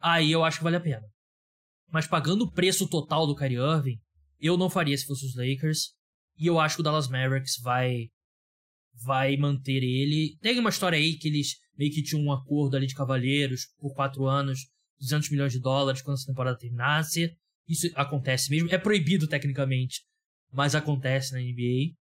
Aí 0.00 0.30
eu 0.30 0.44
acho 0.44 0.58
que 0.58 0.64
vale 0.64 0.76
a 0.76 0.80
pena. 0.80 1.06
Mas 1.90 2.06
pagando 2.06 2.44
o 2.44 2.52
preço 2.52 2.88
total 2.88 3.26
do 3.26 3.34
Kyrie 3.34 3.58
Irving, 3.58 3.98
eu 4.38 4.56
não 4.56 4.70
faria 4.70 4.96
se 4.96 5.06
fosse 5.06 5.26
os 5.26 5.34
Lakers. 5.34 5.94
E 6.36 6.46
eu 6.46 6.60
acho 6.60 6.76
que 6.76 6.80
o 6.80 6.84
Dallas 6.84 7.08
Mavericks 7.08 7.60
vai 7.60 8.08
vai 9.04 9.36
manter 9.36 9.82
ele. 9.82 10.36
Tem 10.40 10.58
uma 10.58 10.70
história 10.70 10.98
aí 10.98 11.16
que 11.16 11.28
eles 11.28 11.56
meio 11.76 11.92
que 11.92 12.02
tinham 12.02 12.24
um 12.24 12.32
acordo 12.32 12.76
ali 12.76 12.86
de 12.86 12.94
cavalheiros 12.94 13.66
por 13.78 13.94
quatro 13.94 14.26
anos, 14.26 14.66
200 15.00 15.30
milhões 15.30 15.52
de 15.52 15.60
dólares 15.60 16.02
quando 16.02 16.16
essa 16.16 16.26
temporada 16.26 16.58
terminasse. 16.58 17.36
Isso 17.68 17.90
acontece 17.94 18.50
mesmo. 18.50 18.68
É 18.70 18.78
proibido 18.78 19.28
tecnicamente, 19.28 20.02
mas 20.52 20.74
acontece 20.74 21.32
na 21.32 21.40
NBA. 21.40 21.94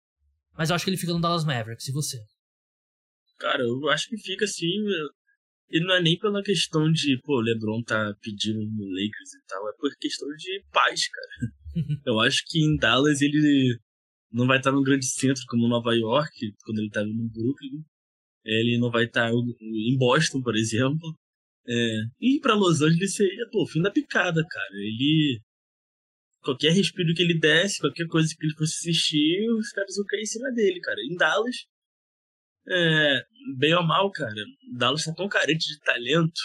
Mas 0.58 0.70
eu 0.70 0.76
acho 0.76 0.86
que 0.86 0.92
ele 0.92 0.98
fica 0.98 1.14
no 1.14 1.20
Dallas 1.20 1.44
Mavericks. 1.44 1.88
E 1.88 1.92
você? 1.92 2.18
Cara, 3.40 3.62
eu 3.62 3.90
acho 3.90 4.08
que 4.10 4.18
fica 4.18 4.46
assim. 4.46 4.68
E 5.70 5.80
não 5.80 5.96
é 5.96 6.02
nem 6.02 6.18
pela 6.18 6.44
questão 6.44 6.92
de, 6.92 7.20
pô, 7.24 7.38
o 7.38 7.42
LeBron 7.42 7.82
tá 7.84 8.14
pedindo 8.22 8.60
no 8.60 8.86
Lakers 8.86 9.34
e 9.34 9.48
tal, 9.48 9.68
é 9.68 9.74
por 9.80 9.90
questão 10.00 10.28
de 10.30 10.64
paz, 10.72 11.08
cara. 11.10 11.52
eu 12.06 12.20
acho 12.20 12.44
que 12.48 12.64
em 12.64 12.78
Dallas 12.78 13.22
ele 13.22 13.78
não 14.32 14.46
vai 14.46 14.58
estar 14.58 14.72
num 14.72 14.84
grande 14.84 15.06
centro 15.06 15.44
como 15.48 15.68
Nova 15.68 15.94
York, 15.96 16.54
quando 16.64 16.78
ele 16.78 16.88
estava 16.88 17.08
no 17.08 17.30
Brooklyn. 17.30 17.84
Ele 18.44 18.78
não 18.78 18.92
vai 18.92 19.06
estar 19.06 19.32
em 19.32 19.98
Boston, 19.98 20.42
por 20.42 20.56
exemplo. 20.56 21.18
É, 21.68 22.02
e 22.22 22.40
para 22.40 22.56
Los 22.56 22.82
Angeles 22.82 23.16
seria, 23.16 23.48
pô, 23.52 23.66
fim 23.66 23.82
da 23.82 23.92
picada, 23.92 24.46
cara. 24.48 24.74
Ele. 24.74 25.42
Qualquer 26.42 26.74
respiro 26.74 27.14
que 27.16 27.24
ele 27.24 27.40
desse, 27.40 27.80
qualquer 27.80 28.06
coisa 28.08 28.32
que 28.38 28.46
ele 28.46 28.54
fosse 28.56 28.76
assistir, 28.76 29.50
os 29.58 29.72
caras 29.72 29.96
vão 29.96 30.06
cair 30.06 30.22
em 30.22 30.26
cima 30.28 30.52
dele, 30.52 30.80
cara. 30.80 30.98
Em 31.02 31.16
Dallas, 31.16 31.56
é, 32.68 33.22
bem 33.58 33.74
ou 33.74 33.84
mal, 33.84 34.12
cara, 34.12 34.32
Dallas 34.78 35.06
tá 35.06 35.14
tão 35.14 35.28
carente 35.28 35.68
de 35.68 35.80
talento, 35.80 36.40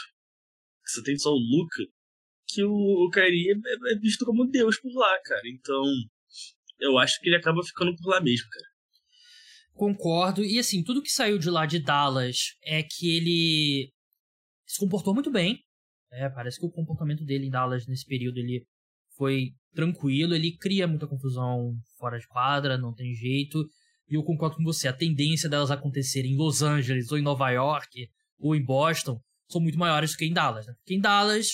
que 0.85 0.91
você 0.91 1.03
tem 1.03 1.19
só 1.19 1.31
o 1.31 1.39
Luca, 1.39 1.85
que 2.49 2.65
o, 2.65 2.73
o 2.73 3.11
Kyrie 3.11 3.51
é, 3.51 3.93
é 3.93 3.99
visto 3.99 4.25
como 4.25 4.51
Deus 4.51 4.81
por 4.81 4.93
lá, 4.95 5.19
cara. 5.23 5.43
Então, 5.47 5.85
eu 6.81 6.99
acho 6.99 7.21
que 7.21 7.29
ele 7.29 7.37
acaba 7.37 7.63
ficando 7.63 7.95
por 7.97 8.09
lá 8.09 8.21
mesmo, 8.23 8.49
cara. 8.49 8.67
Concordo. 9.75 10.45
E 10.45 10.59
assim, 10.59 10.83
tudo 10.83 11.03
que 11.03 11.11
saiu 11.11 11.39
de 11.39 11.49
lá 11.49 11.65
de 11.67 11.79
Dallas 11.79 12.57
é 12.63 12.83
que 12.83 13.17
ele 13.17 13.93
se 14.71 14.79
comportou 14.79 15.13
muito 15.13 15.33
bem. 15.33 15.59
É, 16.13 16.29
parece 16.29 16.59
que 16.61 16.67
o 16.67 16.71
comportamento 16.71 17.25
dele 17.25 17.47
em 17.47 17.51
Dallas 17.51 17.87
nesse 17.89 18.07
período 18.07 18.39
ele 18.39 18.65
foi 19.17 19.51
tranquilo. 19.75 20.33
Ele 20.33 20.57
cria 20.57 20.87
muita 20.87 21.09
confusão 21.09 21.75
fora 21.99 22.19
de 22.19 22.27
quadra, 22.29 22.79
não 22.79 22.95
tem 22.95 23.13
jeito. 23.13 23.65
E 24.09 24.15
eu 24.15 24.23
concordo 24.23 24.57
com 24.57 24.63
você, 24.63 24.87
a 24.87 24.93
tendência 24.93 25.49
delas 25.49 25.73
acontecerem 25.73 26.33
em 26.33 26.37
Los 26.37 26.63
Angeles, 26.63 27.11
ou 27.11 27.19
em 27.19 27.23
Nova 27.23 27.51
York, 27.51 28.09
ou 28.39 28.55
em 28.55 28.65
Boston, 28.65 29.21
são 29.49 29.61
muito 29.61 29.79
maiores 29.79 30.13
do 30.13 30.17
que 30.17 30.25
em 30.25 30.33
Dallas. 30.33 30.67
Né? 30.67 30.73
Porque 30.79 30.95
em 30.95 31.01
Dallas 31.01 31.49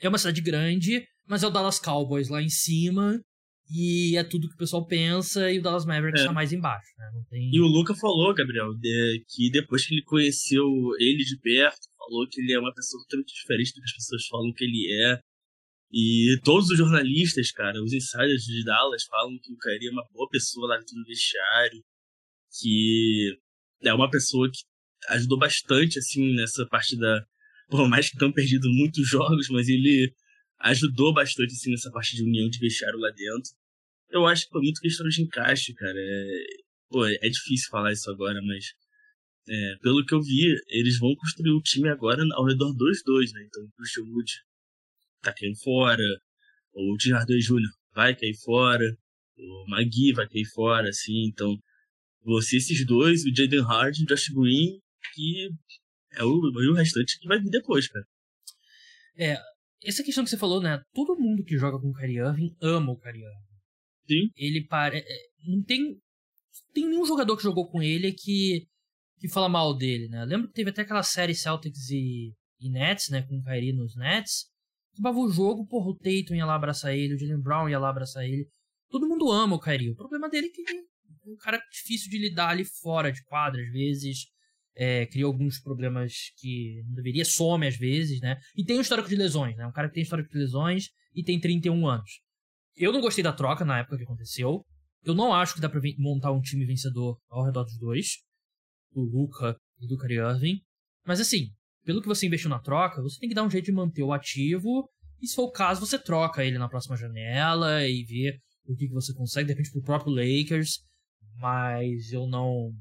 é 0.00 0.08
uma 0.08 0.18
cidade 0.18 0.40
grande, 0.40 1.06
mas 1.26 1.42
é 1.42 1.46
o 1.46 1.50
Dallas 1.50 1.78
Cowboys 1.78 2.28
lá 2.28 2.42
em 2.42 2.48
cima, 2.48 3.20
e 3.70 4.16
é 4.16 4.24
tudo 4.24 4.48
que 4.48 4.54
o 4.54 4.58
pessoal 4.58 4.86
pensa, 4.86 5.50
e 5.50 5.58
o 5.58 5.62
Dallas 5.62 5.84
Mavericks 5.84 6.20
está 6.20 6.32
é. 6.32 6.34
mais 6.34 6.52
embaixo. 6.52 6.88
Né? 6.96 7.22
Tem... 7.28 7.50
E 7.52 7.60
o 7.60 7.66
Luca 7.66 7.94
falou, 7.94 8.34
Gabriel, 8.34 8.74
de, 8.74 9.24
que 9.28 9.50
depois 9.50 9.86
que 9.86 9.94
ele 9.94 10.02
conheceu 10.02 10.64
ele 10.98 11.22
de 11.22 11.38
perto, 11.40 11.86
falou 11.98 12.26
que 12.28 12.40
ele 12.40 12.52
é 12.52 12.58
uma 12.58 12.74
pessoa 12.74 13.02
totalmente 13.02 13.34
diferente 13.34 13.72
do 13.72 13.80
que 13.80 13.84
as 13.84 13.94
pessoas 13.94 14.26
falam 14.26 14.52
que 14.54 14.64
ele 14.64 14.86
é. 15.04 15.20
E 15.90 16.38
todos 16.44 16.70
os 16.70 16.78
jornalistas, 16.78 17.50
cara, 17.50 17.82
os 17.82 17.92
insiders 17.92 18.42
de 18.42 18.64
Dallas 18.64 19.04
falam 19.04 19.38
que 19.42 19.52
o 19.52 19.56
Kyrie 19.56 19.88
é 19.88 19.92
uma 19.92 20.06
boa 20.12 20.28
pessoa 20.30 20.68
lá 20.68 20.78
dentro 20.78 20.94
do 20.94 21.04
vestiário, 21.04 21.82
que 22.60 23.38
é 23.82 23.92
uma 23.92 24.10
pessoa 24.10 24.50
que 24.50 24.60
ajudou 25.10 25.38
bastante, 25.38 25.98
assim, 25.98 26.34
nessa 26.34 26.66
parte 26.66 26.96
da... 26.96 27.24
Por 27.68 27.86
mais 27.86 28.08
que 28.10 28.16
tenham 28.16 28.32
perdido 28.32 28.66
muitos 28.70 29.06
jogos, 29.06 29.48
mas 29.50 29.68
ele 29.68 30.12
ajudou 30.60 31.12
bastante, 31.12 31.52
assim, 31.52 31.70
nessa 31.70 31.90
parte 31.90 32.16
de 32.16 32.22
união 32.22 32.48
de 32.48 32.58
vestiário 32.58 32.98
lá 32.98 33.10
dentro. 33.10 33.50
Eu 34.10 34.26
acho 34.26 34.44
que 34.44 34.50
foi 34.50 34.62
muito 34.62 34.80
questão 34.80 35.08
de 35.08 35.22
encaixe, 35.22 35.74
cara. 35.74 35.96
É... 35.96 36.44
Pô, 36.88 37.06
é 37.06 37.28
difícil 37.28 37.68
falar 37.70 37.92
isso 37.92 38.10
agora, 38.10 38.40
mas... 38.42 38.66
É, 39.50 39.76
pelo 39.80 40.04
que 40.04 40.14
eu 40.14 40.20
vi, 40.20 40.54
eles 40.68 40.98
vão 40.98 41.14
construir 41.16 41.52
o 41.52 41.62
time 41.62 41.88
agora 41.88 42.22
ao 42.34 42.44
redor 42.44 42.70
dos 42.74 43.02
dois, 43.02 43.32
né? 43.32 43.42
Então, 43.46 43.62
o 43.62 43.72
Christian 43.78 44.04
Wood 44.04 44.30
tá 45.22 45.32
caindo 45.32 45.56
fora, 45.56 46.02
o 46.74 46.96
Tim 46.98 47.12
Hardaway 47.12 47.40
Jr. 47.40 47.70
vai 47.94 48.14
cair 48.14 48.36
fora, 48.44 48.84
o 49.38 49.64
Magui 49.68 50.12
vai 50.12 50.28
cair 50.28 50.44
fora, 50.46 50.88
assim, 50.88 51.26
então 51.26 51.58
você 52.22 52.56
esses 52.58 52.84
dois, 52.84 53.24
o 53.24 53.34
Jaden 53.34 53.62
Harden, 53.62 54.04
o 54.04 54.06
Josh 54.06 54.28
Green, 54.28 54.80
que 55.14 55.48
é 56.12 56.24
o, 56.24 56.62
e 56.62 56.68
o 56.68 56.74
restante 56.74 57.18
que 57.18 57.26
vai 57.26 57.40
vir 57.40 57.50
depois, 57.50 57.88
cara. 57.88 58.04
É, 59.16 59.38
essa 59.84 60.02
questão 60.02 60.24
que 60.24 60.30
você 60.30 60.38
falou, 60.38 60.60
né? 60.60 60.80
Todo 60.92 61.18
mundo 61.18 61.44
que 61.44 61.56
joga 61.56 61.78
com 61.78 61.90
o 61.90 61.94
Kyrie 61.94 62.18
Irving 62.18 62.54
ama 62.60 62.92
o 62.92 62.98
Kyrie 62.98 63.22
Irving. 63.22 63.48
Sim. 64.06 64.30
Ele 64.36 64.64
para, 64.66 64.96
é, 64.96 65.04
não 65.46 65.62
tem 65.62 65.96
tem 66.72 66.86
nenhum 66.88 67.04
jogador 67.04 67.36
que 67.36 67.42
jogou 67.42 67.70
com 67.70 67.82
ele 67.82 68.12
que 68.12 68.66
que 69.20 69.28
fala 69.28 69.48
mal 69.48 69.76
dele, 69.76 70.08
né? 70.08 70.24
lembro 70.24 70.46
que 70.46 70.54
teve 70.54 70.70
até 70.70 70.82
aquela 70.82 71.02
série 71.02 71.34
Celtics 71.34 71.90
e, 71.90 72.32
e 72.60 72.70
Nets, 72.70 73.08
né, 73.10 73.22
com 73.22 73.36
o 73.36 73.42
Kyrie 73.42 73.72
nos 73.72 73.96
Nets, 73.96 74.46
acabava 74.92 75.18
o 75.18 75.28
jogo, 75.28 75.66
porra, 75.66 75.90
o 75.90 75.96
Tatum 75.96 76.36
ia 76.36 76.46
lá 76.46 76.54
abraçar 76.54 76.94
ele, 76.94 77.14
o 77.14 77.18
Jalen 77.18 77.40
Brown 77.40 77.68
ia 77.68 77.80
lá 77.80 77.90
abraçar 77.90 78.24
ele. 78.24 78.48
Todo 78.88 79.08
mundo 79.08 79.30
ama 79.30 79.56
o 79.56 79.60
Kyrie. 79.60 79.90
O 79.90 79.96
problema 79.96 80.28
dele 80.28 80.46
é 80.46 80.50
que 80.50 80.62
é 80.62 80.74
um 81.26 81.36
cara 81.36 81.60
difícil 81.70 82.10
de 82.10 82.18
lidar 82.18 82.50
ali 82.50 82.64
fora 82.64 83.12
de 83.12 83.22
quadra, 83.24 83.60
às 83.60 83.70
vezes. 83.70 84.26
É, 84.80 85.06
cria 85.06 85.24
alguns 85.24 85.58
problemas 85.58 86.12
que 86.38 86.84
não 86.86 86.94
deveria, 86.94 87.24
some 87.24 87.66
às 87.66 87.76
vezes, 87.76 88.20
né? 88.20 88.38
E 88.56 88.64
tem 88.64 88.78
um 88.78 88.80
histórico 88.80 89.08
de 89.08 89.16
lesões, 89.16 89.56
né? 89.56 89.66
Um 89.66 89.72
cara 89.72 89.88
que 89.88 89.94
tem 89.94 90.04
histórico 90.04 90.30
de 90.30 90.38
lesões 90.38 90.90
e 91.12 91.24
tem 91.24 91.40
31 91.40 91.86
anos. 91.88 92.20
Eu 92.76 92.92
não 92.92 93.00
gostei 93.00 93.24
da 93.24 93.32
troca 93.32 93.64
na 93.64 93.80
época 93.80 93.96
que 93.96 94.04
aconteceu. 94.04 94.64
Eu 95.04 95.14
não 95.14 95.34
acho 95.34 95.54
que 95.54 95.60
dá 95.60 95.68
pra 95.68 95.80
montar 95.98 96.30
um 96.30 96.40
time 96.40 96.64
vencedor 96.64 97.18
ao 97.28 97.44
redor 97.44 97.64
dos 97.64 97.76
dois. 97.78 98.18
Do 98.92 99.00
Luca 99.00 99.56
e 99.80 99.88
do 99.88 99.98
Kyrie 99.98 100.18
Irving. 100.18 100.60
Mas 101.04 101.20
assim, 101.20 101.48
pelo 101.84 102.00
que 102.00 102.06
você 102.06 102.26
investiu 102.26 102.50
na 102.50 102.60
troca, 102.60 103.02
você 103.02 103.18
tem 103.18 103.28
que 103.28 103.34
dar 103.34 103.42
um 103.42 103.50
jeito 103.50 103.64
de 103.64 103.72
manter 103.72 104.02
o 104.02 104.12
ativo. 104.12 104.88
E 105.20 105.26
se 105.26 105.34
for 105.34 105.44
o 105.44 105.50
caso, 105.50 105.84
você 105.84 105.98
troca 105.98 106.44
ele 106.44 106.58
na 106.58 106.68
próxima 106.68 106.96
janela 106.96 107.84
e 107.86 108.04
vê 108.04 108.38
o 108.66 108.76
que, 108.76 108.86
que 108.86 108.94
você 108.94 109.12
consegue, 109.14 109.46
de 109.46 109.52
repente 109.54 109.72
pro 109.72 109.82
próprio 109.82 110.12
Lakers. 110.12 110.84
Mas 111.36 112.12
eu 112.12 112.26
não. 112.26 112.72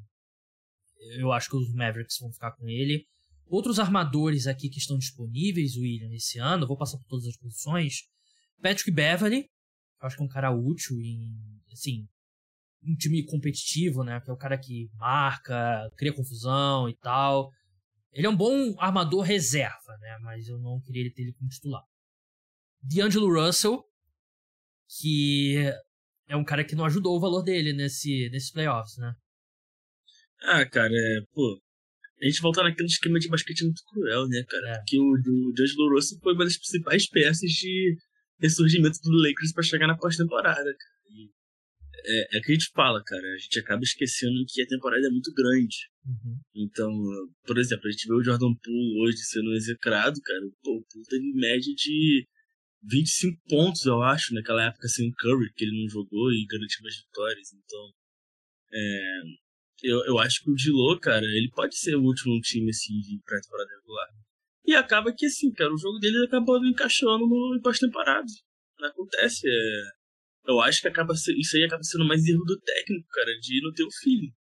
Eu 1.17 1.31
acho 1.31 1.49
que 1.49 1.57
os 1.57 1.73
Mavericks 1.73 2.17
vão 2.19 2.31
ficar 2.31 2.51
com 2.51 2.67
ele. 2.67 3.05
Outros 3.45 3.79
armadores 3.79 4.45
aqui 4.45 4.69
que 4.69 4.79
estão 4.79 4.97
disponíveis, 4.97 5.77
William, 5.77 6.13
esse 6.13 6.37
ano, 6.37 6.67
vou 6.67 6.77
passar 6.77 6.97
por 6.97 7.05
todas 7.05 7.25
as 7.27 7.37
posições. 7.37 8.03
Patrick 8.61 8.91
Beverly, 8.91 9.49
eu 10.01 10.07
acho 10.07 10.17
que 10.17 10.21
é 10.21 10.25
um 10.25 10.29
cara 10.29 10.51
útil 10.51 10.99
em, 10.99 11.61
assim, 11.71 12.07
um 12.83 12.95
time 12.95 13.23
competitivo, 13.23 14.03
né? 14.03 14.19
Que 14.21 14.29
é 14.29 14.33
o 14.33 14.37
cara 14.37 14.57
que 14.57 14.89
marca, 14.95 15.89
cria 15.97 16.13
confusão 16.13 16.89
e 16.89 16.95
tal. 16.97 17.49
Ele 18.11 18.27
é 18.27 18.29
um 18.29 18.35
bom 18.35 18.75
armador 18.79 19.21
reserva, 19.21 19.97
né? 19.99 20.17
Mas 20.21 20.47
eu 20.47 20.59
não 20.59 20.81
queria 20.81 21.01
ele 21.01 21.13
ter 21.13 21.23
ele 21.23 21.33
como 21.33 21.49
titular. 21.49 21.83
D'Angelo 22.81 23.33
Russell, 23.33 23.83
que 24.99 25.55
é 26.27 26.35
um 26.35 26.43
cara 26.43 26.63
que 26.63 26.75
não 26.75 26.85
ajudou 26.85 27.15
o 27.15 27.19
valor 27.19 27.43
dele 27.43 27.73
nesse, 27.73 28.29
nesses 28.29 28.51
playoffs, 28.51 28.97
né? 28.97 29.13
Ah, 30.43 30.65
cara, 30.65 30.93
é, 30.93 31.21
pô, 31.33 31.59
a 32.21 32.25
gente 32.25 32.41
volta 32.41 32.63
naquele 32.63 32.87
esquema 32.87 33.19
de 33.19 33.27
basquete 33.27 33.63
muito 33.63 33.83
cruel, 33.91 34.27
né, 34.27 34.43
cara? 34.47 34.69
É. 34.69 34.77
Porque 34.77 34.97
o, 34.99 35.11
o 35.11 35.53
D'Angelo 35.53 35.95
Russell 35.95 36.19
foi 36.21 36.33
uma 36.33 36.45
das 36.45 36.57
principais 36.57 37.07
peças 37.09 37.49
de 37.51 37.95
ressurgimento 38.39 38.99
do 39.03 39.17
Lakers 39.17 39.53
para 39.53 39.63
chegar 39.63 39.87
na 39.87 39.97
pós-temporada, 39.97 40.63
cara. 40.63 40.97
É, 42.09 42.37
é 42.37 42.41
que 42.41 42.51
a 42.51 42.55
gente 42.55 42.71
fala, 42.73 43.03
cara. 43.03 43.27
A 43.33 43.37
gente 43.37 43.59
acaba 43.59 43.83
esquecendo 43.83 44.45
que 44.47 44.61
a 44.61 44.67
temporada 44.67 45.05
é 45.05 45.09
muito 45.09 45.33
grande. 45.33 45.75
Uhum. 46.05 46.39
Então, 46.55 46.91
por 47.45 47.57
exemplo, 47.57 47.87
a 47.87 47.91
gente 47.91 48.07
vê 48.07 48.13
o 48.13 48.23
Jordan 48.23 48.53
Poole 48.63 49.01
hoje 49.01 49.17
sendo 49.17 49.53
execrado, 49.53 50.19
cara. 50.21 50.45
O 50.45 50.53
Poole 50.63 51.05
teve 51.09 51.33
média 51.33 51.73
de 51.75 52.25
25 52.83 53.41
pontos, 53.49 53.85
eu 53.85 54.01
acho, 54.01 54.33
naquela 54.33 54.65
época 54.65 54.87
sem 54.87 55.09
o 55.09 55.13
Curry, 55.13 55.51
que 55.53 55.65
ele 55.65 55.81
não 55.81 55.89
jogou 55.89 56.31
e 56.31 56.45
garantiu 56.45 56.87
as 56.87 56.97
vitórias. 56.97 57.53
Então, 57.53 57.91
é, 58.73 59.21
eu, 59.83 60.03
eu 60.05 60.19
acho 60.19 60.43
que 60.43 60.51
o 60.51 60.55
Dilo, 60.55 60.99
cara, 60.99 61.25
ele 61.25 61.49
pode 61.53 61.77
ser 61.77 61.95
o 61.95 62.03
último 62.03 62.39
time 62.41 62.69
assim 62.69 62.99
de 62.99 63.19
pré-temporada 63.23 63.69
regular. 63.75 64.07
E 64.65 64.75
acaba 64.75 65.13
que, 65.13 65.25
assim, 65.25 65.51
cara, 65.53 65.73
o 65.73 65.77
jogo 65.77 65.97
dele 65.99 66.25
acabou 66.25 66.63
encaixando 66.65 67.25
no 67.25 67.61
pós-temporada. 67.63 68.27
Acontece, 68.81 69.47
é... 69.47 69.97
Eu 70.45 70.61
acho 70.61 70.81
que 70.81 70.87
acaba 70.87 71.13
isso 71.13 71.57
aí 71.57 71.63
acaba 71.63 71.83
sendo 71.83 72.05
mais 72.05 72.25
erro 72.25 72.43
do 72.45 72.59
técnico, 72.59 73.07
cara, 73.09 73.37
de 73.39 73.61
não 73.61 73.73
ter 73.73 73.83
o 73.83 73.91
feeling. 73.91 74.33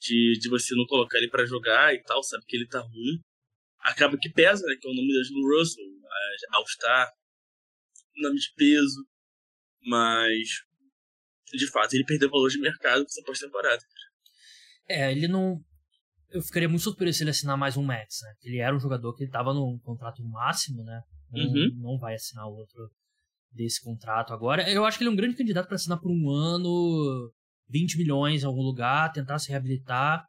De, 0.00 0.38
de 0.40 0.48
você 0.48 0.74
não 0.74 0.86
colocar 0.86 1.18
ele 1.18 1.28
para 1.28 1.44
jogar 1.44 1.94
e 1.94 2.02
tal, 2.02 2.22
sabe 2.22 2.44
que 2.46 2.56
ele 2.56 2.66
tá 2.66 2.80
ruim. 2.80 3.20
Acaba 3.80 4.16
que 4.18 4.30
pesa, 4.30 4.66
né, 4.66 4.76
que 4.80 4.86
é 4.86 4.90
o 4.90 4.94
nome 4.94 5.12
da 5.12 5.20
Angelo 5.20 5.58
Russell, 5.58 5.84
All-Star, 6.52 7.12
nome 8.16 8.38
de 8.38 8.52
peso. 8.56 9.06
Mas, 9.84 10.48
de 11.52 11.70
fato, 11.70 11.94
ele 11.94 12.04
perdeu 12.04 12.30
valor 12.30 12.48
de 12.48 12.58
mercado 12.58 13.02
com 13.02 13.08
essa 13.08 13.22
pós-temporada. 13.24 13.82
É, 14.88 15.10
ele 15.12 15.28
não 15.28 15.60
eu 16.32 16.42
ficaria 16.42 16.68
muito 16.68 16.82
surpreso 16.82 17.18
se 17.18 17.24
ele 17.24 17.30
assinar 17.30 17.56
mais 17.56 17.76
um 17.76 17.82
Max, 17.82 18.20
né? 18.22 18.32
Ele 18.42 18.58
era 18.58 18.74
um 18.74 18.80
jogador 18.80 19.14
que 19.14 19.24
estava 19.24 19.52
no 19.52 19.78
contrato 19.80 20.24
máximo, 20.24 20.82
né? 20.82 21.00
Não, 21.30 21.44
uhum. 21.44 21.70
não 21.76 21.98
vai 21.98 22.14
assinar 22.14 22.46
outro 22.46 22.90
desse 23.50 23.82
contrato 23.82 24.32
agora. 24.32 24.68
Eu 24.70 24.84
acho 24.84 24.96
que 24.96 25.04
ele 25.04 25.10
é 25.10 25.12
um 25.12 25.16
grande 25.16 25.36
candidato 25.36 25.66
para 25.66 25.74
assinar 25.74 26.00
por 26.00 26.10
um 26.10 26.30
ano, 26.30 27.30
20 27.68 27.98
milhões 27.98 28.42
em 28.42 28.46
algum 28.46 28.62
lugar, 28.62 29.12
tentar 29.12 29.38
se 29.38 29.50
reabilitar. 29.50 30.26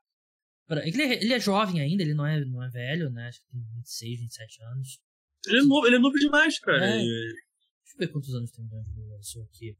Ele 0.70 1.01
é, 1.01 1.24
ele 1.24 1.34
é 1.34 1.39
jovem 1.39 1.82
ainda, 1.82 2.04
ele 2.04 2.14
não 2.14 2.26
é, 2.26 2.43
não 2.43 2.62
é 2.62 2.70
velho, 2.70 3.10
né? 3.10 3.28
Acho 3.28 3.39
que 3.39 3.51
tem 3.51 3.62
26, 3.76 4.20
27 4.20 4.64
anos. 4.64 4.99
Ele 5.47 5.60
é 5.60 5.64
novo, 5.64 5.88
ele 5.88 5.95
é 5.95 5.99
novo 5.99 6.18
demais, 6.18 6.60
cara. 6.60 6.86
É. 6.86 6.97
Deixa 6.97 7.95
eu 7.95 7.99
ver 7.99 8.08
quantos 8.10 8.34
anos 8.34 8.51
tem 8.51 8.66
o 8.66 8.68
D'Angelo 8.68 9.45
aqui. 9.45 9.78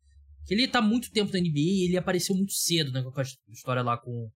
Ele 0.50 0.68
tá 0.68 0.82
muito 0.82 1.10
tempo 1.12 1.32
na 1.32 1.40
NBA 1.40 1.52
e 1.56 1.86
ele 1.88 1.98
apareceu 1.98 2.36
muito 2.36 2.54
cedo, 2.54 2.92
né? 2.92 3.02
Com 3.02 3.20
a 3.20 3.24
história 3.50 3.82
lá 3.82 3.98
com 3.98 4.30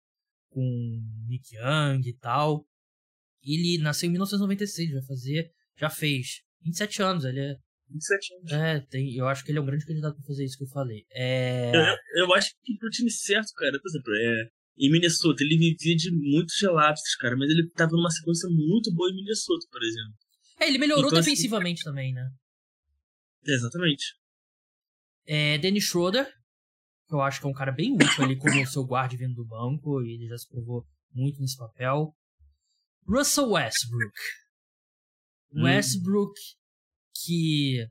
com 0.57 1.03
Nick 1.27 1.55
Young 1.55 2.01
e 2.03 2.13
tal. 2.13 2.65
Ele 3.43 3.77
nasceu 3.77 4.07
em 4.07 4.11
1996, 4.13 4.91
vai 4.91 5.03
fazer, 5.03 5.51
já 5.77 5.87
fez 5.87 6.41
27 6.63 7.03
anos, 7.03 7.25
ele 7.25 7.39
é 7.39 7.55
27 7.91 8.33
anos. 8.33 8.51
É, 8.51 8.79
tem, 8.89 9.15
eu 9.15 9.27
acho 9.27 9.45
que 9.45 9.51
ele 9.51 9.59
é 9.59 9.61
um 9.61 9.65
grande 9.65 9.85
candidato 9.85 10.15
pra 10.15 10.25
fazer 10.25 10.45
isso 10.45 10.57
que 10.57 10.63
eu 10.63 10.69
falei. 10.69 11.05
É... 11.11 11.71
Eu, 11.75 12.25
eu 12.25 12.33
acho 12.33 12.49
que 12.63 12.75
pro 12.79 12.89
time 12.89 13.11
certo, 13.11 13.53
cara, 13.53 13.79
por 13.79 13.87
exemplo, 13.87 14.13
é, 14.15 14.49
em 14.79 14.91
Minnesota, 14.91 15.43
ele 15.43 15.57
vivia 15.57 15.95
de 15.95 16.09
muitos 16.11 16.59
relapsos, 16.59 17.15
cara, 17.17 17.37
mas 17.37 17.51
ele 17.51 17.69
tava 17.69 17.91
numa 17.91 18.09
sequência 18.09 18.49
muito 18.49 18.91
boa 18.95 19.11
em 19.11 19.15
Minnesota, 19.15 19.67
por 19.71 19.83
exemplo. 19.83 20.15
É, 20.59 20.67
ele 20.67 20.79
melhorou 20.79 21.05
então, 21.05 21.19
assim, 21.19 21.29
defensivamente 21.29 21.81
assim, 21.81 21.89
também, 21.89 22.13
né? 22.13 22.27
Exatamente. 23.45 24.15
É, 25.27 25.59
Dennis 25.59 25.83
Schroeder, 25.83 26.27
eu 27.09 27.21
acho 27.21 27.39
que 27.39 27.47
é 27.47 27.49
um 27.49 27.53
cara 27.53 27.71
bem 27.71 27.93
útil 27.93 28.23
ali 28.23 28.37
como 28.37 28.61
o 28.61 28.67
seu 28.67 28.85
guarda 28.85 29.15
vindo 29.15 29.35
do 29.35 29.45
banco, 29.45 30.01
e 30.03 30.13
ele 30.13 30.27
já 30.27 30.37
se 30.37 30.47
provou 30.47 30.85
muito 31.13 31.39
nesse 31.39 31.57
papel. 31.57 32.13
Russell 33.07 33.51
Westbrook. 33.51 34.17
Hum. 35.53 35.63
Westbrook, 35.63 36.33
que 37.23 37.87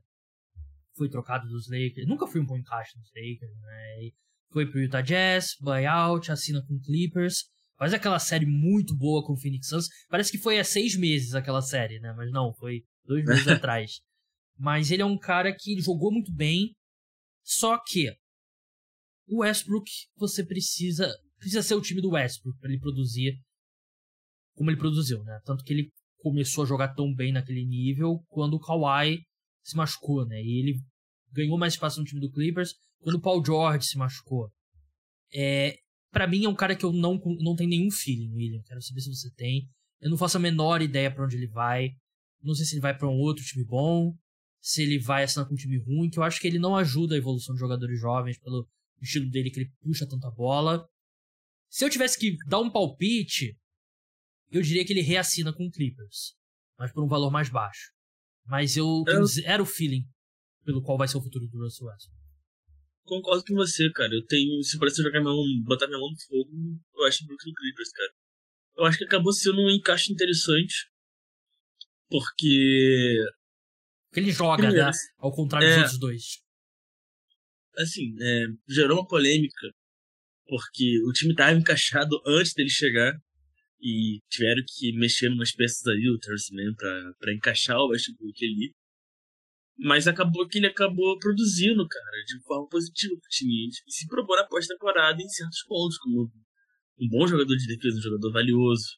foi 0.95 1.09
trocado 1.09 1.47
dos 1.47 1.67
Lakers, 1.69 2.07
nunca 2.07 2.27
foi 2.27 2.41
um 2.41 2.45
bom 2.45 2.57
encaixe 2.57 2.97
nos 2.97 3.09
Lakers, 3.15 3.59
né? 3.61 4.11
Foi 4.51 4.65
pro 4.65 4.79
Utah 4.79 5.01
Jazz, 5.01 5.55
buyout, 5.59 6.31
assina 6.31 6.63
com 6.65 6.79
Clippers, 6.79 7.45
faz 7.77 7.93
aquela 7.93 8.19
série 8.19 8.45
muito 8.45 8.95
boa 8.95 9.25
com 9.25 9.33
o 9.33 9.37
Phoenix 9.37 9.67
Suns. 9.67 9.87
Parece 10.09 10.31
que 10.31 10.37
foi 10.37 10.59
há 10.59 10.63
seis 10.63 10.95
meses 10.95 11.33
aquela 11.33 11.61
série, 11.61 11.99
né? 11.99 12.13
Mas 12.15 12.31
não, 12.31 12.53
foi 12.53 12.83
dois 13.05 13.25
meses 13.25 13.47
atrás. 13.49 13.99
Mas 14.57 14.89
ele 14.89 15.01
é 15.01 15.05
um 15.05 15.17
cara 15.17 15.53
que 15.55 15.79
jogou 15.79 16.11
muito 16.11 16.33
bem, 16.33 16.75
só 17.43 17.77
que 17.77 18.11
o 19.27 19.41
Westbrook, 19.41 19.89
você 20.15 20.45
precisa 20.45 21.13
precisa 21.37 21.61
ser 21.61 21.75
o 21.75 21.81
time 21.81 22.01
do 22.01 22.11
Westbrook 22.11 22.57
para 22.59 22.71
ele 22.71 22.79
produzir 22.79 23.39
como 24.55 24.71
ele 24.71 24.77
produziu, 24.77 25.23
né? 25.23 25.39
Tanto 25.45 25.63
que 25.63 25.71
ele 25.71 25.91
começou 26.17 26.63
a 26.63 26.67
jogar 26.67 26.95
tão 26.95 27.13
bem 27.13 27.31
naquele 27.31 27.63
nível 27.63 28.23
quando 28.27 28.55
o 28.55 28.59
Kawhi 28.59 29.21
se 29.63 29.75
machucou, 29.75 30.25
né? 30.25 30.41
E 30.41 30.59
ele 30.59 30.81
ganhou 31.31 31.57
mais 31.57 31.73
espaço 31.73 31.99
no 31.99 32.05
time 32.05 32.19
do 32.19 32.31
Clippers 32.31 32.73
quando 32.99 33.17
o 33.17 33.21
Paul 33.21 33.45
George 33.45 33.85
se 33.85 33.97
machucou. 33.97 34.49
É, 35.31 35.77
para 36.11 36.25
mim 36.27 36.45
é 36.45 36.49
um 36.49 36.55
cara 36.55 36.75
que 36.75 36.83
eu 36.83 36.91
não 36.91 37.19
não 37.39 37.55
tenho 37.55 37.69
nenhum 37.69 37.91
feeling, 37.91 38.33
William. 38.33 38.61
Quero 38.63 38.81
saber 38.81 39.01
se 39.01 39.13
você 39.13 39.29
tem. 39.35 39.69
Eu 40.01 40.09
não 40.09 40.17
faço 40.17 40.37
a 40.37 40.39
menor 40.39 40.81
ideia 40.81 41.13
para 41.13 41.23
onde 41.23 41.35
ele 41.35 41.47
vai. 41.47 41.91
Não 42.41 42.55
sei 42.55 42.65
se 42.65 42.75
ele 42.75 42.81
vai 42.81 42.97
para 42.97 43.07
um 43.07 43.17
outro 43.19 43.43
time 43.43 43.65
bom, 43.65 44.15
se 44.61 44.81
ele 44.81 44.99
vai 44.99 45.23
assinar 45.23 45.47
com 45.47 45.53
um 45.53 45.57
time 45.57 45.77
ruim, 45.77 46.09
que 46.09 46.17
eu 46.19 46.23
acho 46.23 46.39
que 46.39 46.47
ele 46.47 46.59
não 46.59 46.75
ajuda 46.75 47.15
a 47.15 47.17
evolução 47.17 47.53
de 47.53 47.59
jogadores 47.59 47.99
jovens 47.99 48.37
pelo 48.39 48.67
o 48.99 49.03
estilo 49.03 49.29
dele 49.29 49.49
que 49.49 49.59
ele 49.59 49.71
puxa 49.81 50.07
tanta 50.07 50.29
bola. 50.31 50.87
Se 51.69 51.85
eu 51.85 51.89
tivesse 51.89 52.17
que 52.17 52.37
dar 52.47 52.59
um 52.59 52.71
palpite, 52.71 53.57
eu 54.51 54.61
diria 54.61 54.85
que 54.85 54.93
ele 54.93 55.01
reassina 55.01 55.53
com 55.53 55.65
o 55.65 55.71
Clippers, 55.71 56.35
mas 56.77 56.91
por 56.91 57.03
um 57.03 57.07
valor 57.07 57.31
mais 57.31 57.49
baixo. 57.49 57.91
Mas 58.45 58.77
eu 58.77 59.03
tenho 59.05 59.19
eu... 59.19 59.25
zero 59.25 59.65
feeling 59.65 60.03
pelo 60.63 60.81
qual 60.81 60.97
vai 60.97 61.07
ser 61.07 61.17
o 61.17 61.21
futuro 61.21 61.47
do 61.47 61.63
Russell 61.63 61.87
Westbrook. 61.87 62.27
Concordo 63.05 63.43
com 63.45 63.55
você, 63.55 63.89
cara. 63.91 64.13
Eu 64.13 64.25
tenho. 64.25 64.61
Se 64.63 64.77
parece 64.77 65.01
jogar 65.01 65.21
minha 65.21 65.33
mão, 65.33 65.43
botar 65.63 65.87
minha 65.87 65.99
mão 65.99 66.09
no 66.11 66.19
fogo, 66.19 66.51
eu 66.95 67.05
acho 67.05 67.23
o 67.23 67.27
Brooklyn 67.27 67.53
Clippers, 67.53 67.91
cara. 67.91 68.11
Eu 68.77 68.85
acho 68.85 68.97
que 68.97 69.05
acabou 69.05 69.31
sendo 69.31 69.61
um 69.61 69.69
encaixe 69.69 70.11
interessante. 70.11 70.89
Porque. 72.09 73.15
Porque 74.09 74.19
ele 74.19 74.31
joga, 74.31 74.63
né? 74.63 74.69
Primeiro, 74.69 74.91
né? 74.91 74.97
Ao 75.17 75.31
contrário 75.31 75.67
é... 75.67 75.69
dos 75.69 75.77
outros 75.83 75.99
dois 75.99 76.46
assim, 77.77 78.15
é, 78.19 78.45
gerou 78.67 78.97
uma 78.99 79.07
polêmica, 79.07 79.67
porque 80.47 81.01
o 81.07 81.11
time 81.11 81.31
estava 81.31 81.57
encaixado 81.57 82.21
antes 82.25 82.53
dele 82.53 82.69
chegar 82.69 83.13
e 83.79 84.19
tiveram 84.29 84.63
que 84.67 84.91
mexer 84.97 85.29
umas 85.29 85.51
peças 85.51 85.85
aí, 85.87 86.09
o 86.09 86.17
Terrence 86.17 86.53
Mann, 86.53 86.73
pra 87.19 87.33
encaixar 87.33 87.77
o 87.77 87.89
Westbrook 87.89 88.43
ali. 88.43 88.73
Mas 89.79 90.07
acabou 90.07 90.47
que 90.47 90.57
ele 90.57 90.67
acabou 90.67 91.19
produzindo, 91.19 91.87
cara, 91.87 92.23
de 92.25 92.41
forma 92.41 92.67
positiva 92.67 93.13
pro 93.13 93.29
time. 93.29 93.67
E 93.67 93.91
se 93.91 94.07
provou 94.07 94.35
na 94.35 94.43
pós-temporada 94.43 95.21
em 95.21 95.29
certos 95.29 95.63
pontos, 95.67 95.99
como 95.99 96.31
um 96.99 97.07
bom 97.09 97.27
jogador 97.27 97.55
de 97.55 97.67
defesa, 97.67 97.99
um 97.99 98.01
jogador 98.01 98.31
valioso. 98.31 98.97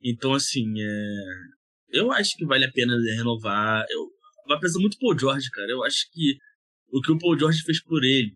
Então, 0.00 0.32
assim, 0.32 0.80
é... 0.80 1.98
eu 1.98 2.12
acho 2.12 2.36
que 2.36 2.46
vale 2.46 2.64
a 2.64 2.72
pena 2.72 2.96
renovar. 3.16 3.84
Eu... 3.90 4.08
Vai 4.46 4.60
pesar 4.60 4.78
muito 4.78 4.98
Paul 4.98 5.18
George, 5.18 5.50
cara. 5.50 5.70
Eu 5.70 5.82
acho 5.84 6.08
que 6.12 6.38
o 6.92 7.00
que 7.00 7.12
o 7.12 7.18
Paul 7.18 7.38
George 7.38 7.62
fez 7.62 7.82
por 7.82 8.04
ele, 8.04 8.32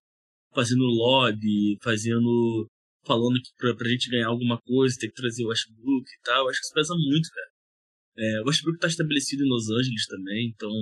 fazendo 0.55 0.85
lobby, 0.85 1.79
fazendo. 1.83 2.69
falando 3.07 3.41
que 3.41 3.51
pra, 3.57 3.75
pra 3.75 3.89
gente 3.89 4.11
ganhar 4.11 4.29
alguma 4.29 4.61
coisa 4.63 4.97
tem 4.99 5.09
que 5.11 5.15
trazer 5.15 5.45
o 5.45 5.49
Westbrook 5.49 6.07
e 6.09 6.23
tal, 6.25 6.49
acho 6.49 6.61
que 6.61 6.67
isso 6.67 6.75
pesa 6.75 6.95
muito, 6.95 7.29
cara. 7.31 7.51
É, 8.17 8.41
o 8.43 8.47
Westbrook 8.47 8.79
tá 8.79 8.87
estabelecido 8.87 9.45
em 9.45 9.49
Los 9.49 9.69
Angeles 9.71 10.07
também, 10.07 10.49
então. 10.49 10.73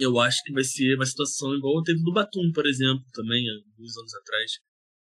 Eu 0.00 0.18
acho 0.20 0.42
que 0.44 0.52
vai 0.52 0.62
ser 0.62 0.94
uma 0.94 1.06
situação 1.06 1.54
igual 1.56 1.82
teve 1.82 2.00
do 2.02 2.12
Batum, 2.12 2.52
por 2.52 2.66
exemplo, 2.66 3.04
também, 3.12 3.44
alguns 3.50 3.96
anos 3.96 4.14
atrás. 4.14 4.52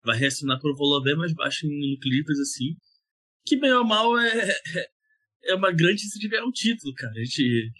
Vai 0.03 0.17
reassinar 0.17 0.59
por 0.59 0.71
um 0.73 0.75
valor 0.75 1.01
bem 1.01 1.15
mais 1.15 1.33
baixo 1.33 1.65
no 1.65 1.97
Clippers, 1.99 2.39
assim. 2.39 2.75
Que 3.45 3.57
bem 3.57 3.71
ou 3.71 3.85
mal 3.85 4.17
é, 4.19 4.53
é 5.45 5.55
uma 5.55 5.71
grande 5.71 6.01
se 6.01 6.19
tiver 6.19 6.43
um 6.43 6.51
título, 6.51 6.93
cara. 6.95 7.13
A 7.13 7.23
gente 7.23 7.71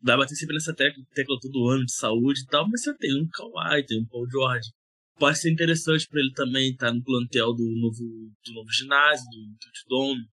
vai 0.00 0.16
bater 0.16 0.34
sempre 0.36 0.54
nessa 0.54 0.74
tecla, 0.74 1.02
tecla 1.14 1.38
todo 1.40 1.68
ano 1.68 1.84
de 1.84 1.92
saúde 1.92 2.40
e 2.40 2.46
tal, 2.46 2.68
mas 2.68 2.82
você 2.82 2.96
tem 2.96 3.14
um 3.20 3.28
Kawhi, 3.28 3.84
tem 3.86 4.00
um 4.00 4.06
Paul 4.06 4.28
George. 4.30 4.70
Pode 5.18 5.38
ser 5.38 5.50
interessante 5.50 6.06
para 6.08 6.20
ele 6.20 6.32
também 6.32 6.70
estar 6.70 6.92
no 6.92 7.02
plantel 7.02 7.52
do 7.52 7.64
novo, 7.64 8.32
do 8.44 8.52
novo 8.54 8.70
ginásio, 8.70 9.26
do 9.28 9.88
Dome. 9.88 10.28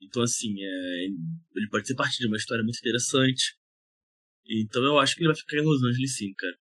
Então, 0.00 0.22
assim, 0.22 0.54
é, 0.62 1.04
ele 1.04 1.68
pode 1.68 1.86
ser 1.86 1.94
parte 1.94 2.18
de 2.18 2.26
uma 2.26 2.36
história 2.36 2.62
muito 2.62 2.78
interessante. 2.78 3.56
Então, 4.46 4.82
eu 4.84 4.98
acho 4.98 5.14
que 5.14 5.22
ele 5.22 5.28
vai 5.28 5.36
ficar 5.36 5.58
em 5.58 5.64
Los 5.64 5.82
Angeles 5.82 6.16
sim, 6.16 6.32
cara. 6.34 6.56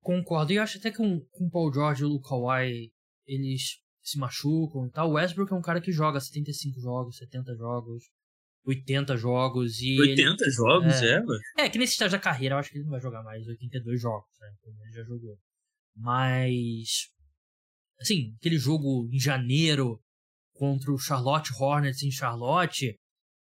Concordo. 0.00 0.52
E 0.52 0.56
eu 0.56 0.62
acho 0.62 0.78
até 0.78 0.90
que 0.90 0.96
com, 0.96 1.20
com 1.20 1.46
o 1.46 1.50
Paul 1.50 1.72
George 1.72 2.02
e 2.02 2.06
o 2.06 2.20
Kawhi, 2.20 2.92
eles 3.26 3.80
se 4.02 4.18
machucam 4.18 4.86
e 4.86 4.90
tal. 4.90 5.10
O 5.10 5.12
Westbrook 5.12 5.52
é 5.52 5.56
um 5.56 5.62
cara 5.62 5.80
que 5.80 5.92
joga 5.92 6.20
75 6.20 6.80
jogos, 6.80 7.16
70 7.16 7.54
jogos. 7.54 8.04
80 8.64 9.16
jogos 9.16 9.80
e. 9.80 9.98
80 10.00 10.44
ele, 10.44 10.50
jogos, 10.50 11.02
é, 11.02 11.22
é, 11.58 11.64
é, 11.64 11.68
que 11.68 11.78
nesse 11.78 11.92
estágio 11.92 12.18
da 12.18 12.22
carreira 12.22 12.54
eu 12.54 12.58
acho 12.58 12.70
que 12.70 12.76
ele 12.76 12.84
não 12.84 12.92
vai 12.92 13.00
jogar 13.00 13.22
mais 13.22 13.46
82 13.46 14.00
jogos, 14.00 14.30
né? 14.40 14.48
Ele 14.84 14.92
já 14.92 15.02
jogou. 15.04 15.38
Mas. 15.96 17.08
Assim, 18.00 18.34
aquele 18.38 18.58
jogo 18.58 19.08
em 19.12 19.18
janeiro 19.18 20.00
contra 20.54 20.92
o 20.92 20.98
Charlotte 20.98 21.52
Hornets 21.58 22.02
em 22.02 22.10
Charlotte, 22.10 22.98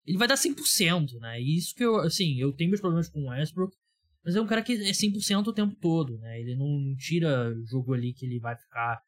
ele 0.07 0.19
vai 0.19 0.29
dar 0.29 0.37
100%, 0.37 1.19
né? 1.21 1.41
E 1.41 1.57
isso 1.57 1.75
que 1.75 1.85
eu, 1.85 1.97
assim, 2.01 2.39
eu 2.39 2.53
tenho 2.53 2.71
meus 2.71 2.81
problemas 2.81 3.09
com 3.09 3.21
o 3.21 3.29
Westbrook, 3.29 3.77
mas 4.25 4.37
é 4.37 4.41
um 4.41 4.47
cara 4.47 4.63
que 4.63 4.73
é 4.73 4.93
100% 4.93 5.47
o 5.47 5.53
tempo 5.53 5.75
todo, 5.77 6.19
né? 6.19 6.41
Ele 6.41 6.57
não 6.57 6.95
tira 6.97 7.55
jogo 7.65 7.95
ali 7.95 8.13
que 8.13 8.25
ele 8.27 8.39
vai 8.39 8.57
ficar 8.57 9.01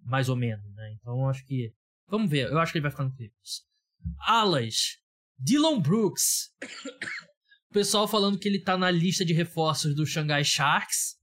mais 0.00 0.28
ou 0.28 0.36
menos, 0.36 0.64
né? 0.74 0.92
Então 0.92 1.20
eu 1.20 1.28
acho 1.28 1.44
que. 1.46 1.72
Vamos 2.06 2.30
ver, 2.30 2.50
eu 2.50 2.58
acho 2.58 2.72
que 2.72 2.78
ele 2.78 2.82
vai 2.82 2.90
ficar 2.90 3.04
no 3.04 3.14
Clippers. 3.14 3.62
Alas, 4.20 4.98
Dylan 5.38 5.80
Brooks. 5.80 6.50
O 7.70 7.74
pessoal 7.74 8.08
falando 8.08 8.38
que 8.38 8.48
ele 8.48 8.60
tá 8.60 8.76
na 8.76 8.90
lista 8.90 9.24
de 9.24 9.32
reforços 9.32 9.94
do 9.94 10.06
Shanghai 10.06 10.44
Sharks. 10.44 11.16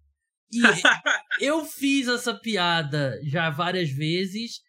E 0.51 0.59
eu 1.43 1.65
fiz 1.65 2.07
essa 2.07 2.33
piada 2.33 3.19
já 3.23 3.49
várias 3.49 3.89
vezes, 3.89 4.61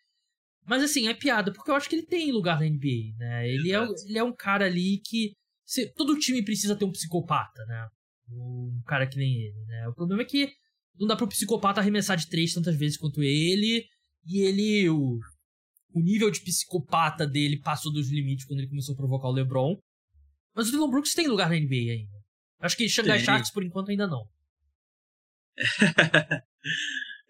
Mas 0.64 0.82
assim, 0.82 1.06
é 1.06 1.14
piada, 1.14 1.52
porque 1.52 1.70
eu 1.70 1.74
acho 1.74 1.88
que 1.88 1.96
ele 1.96 2.06
tem 2.06 2.32
lugar 2.32 2.58
na 2.58 2.66
NBA, 2.66 3.16
né? 3.18 3.48
Ele, 3.48 3.72
é, 3.72 3.86
ele 4.08 4.18
é 4.18 4.24
um 4.24 4.34
cara 4.34 4.66
ali 4.66 5.00
que. 5.04 5.32
Se, 5.64 5.92
todo 5.94 6.18
time 6.18 6.44
precisa 6.44 6.76
ter 6.76 6.84
um 6.84 6.92
psicopata, 6.92 7.64
né? 7.66 7.88
Um 8.30 8.82
cara 8.86 9.06
que 9.06 9.16
nem 9.16 9.32
ele, 9.42 9.64
né? 9.66 9.88
O 9.88 9.94
problema 9.94 10.22
é 10.22 10.24
que 10.24 10.50
não 10.98 11.06
dá 11.06 11.14
pro 11.14 11.28
psicopata 11.28 11.80
arremessar 11.80 12.16
de 12.16 12.28
três 12.28 12.52
tantas 12.52 12.76
vezes 12.76 12.96
quanto 12.96 13.22
ele. 13.22 13.84
E 14.24 14.40
ele. 14.40 14.88
O, 14.88 15.18
o 15.96 16.02
nível 16.02 16.30
de 16.30 16.42
psicopata 16.42 17.26
dele 17.26 17.58
passou 17.58 17.90
dos 17.90 18.10
limites 18.10 18.44
quando 18.44 18.60
ele 18.60 18.68
começou 18.68 18.92
a 18.92 18.96
provocar 18.96 19.28
o 19.28 19.32
LeBron. 19.32 19.80
Mas 20.54 20.68
o 20.68 20.70
Dylan 20.70 20.90
Brooks 20.90 21.14
tem 21.14 21.26
lugar 21.26 21.48
na 21.48 21.56
NBA 21.56 21.90
ainda. 21.90 22.18
Acho 22.60 22.76
que 22.76 22.86
Shanghai 22.86 23.18
Sharks, 23.18 23.50
por 23.50 23.64
enquanto, 23.64 23.90
ainda 23.90 24.06
não. 24.06 24.28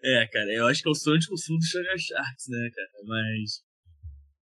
é, 0.03 0.27
cara, 0.27 0.51
eu 0.53 0.67
acho 0.67 0.81
que 0.81 0.89
é 0.89 0.91
o 0.91 0.95
sonho 0.95 1.17
de 1.17 1.29
consumo 1.29 1.59
do 1.59 1.65
Shanghai 1.65 1.97
Sharks, 1.97 2.47
né, 2.49 2.69
cara? 2.75 2.89
Mas. 3.05 3.63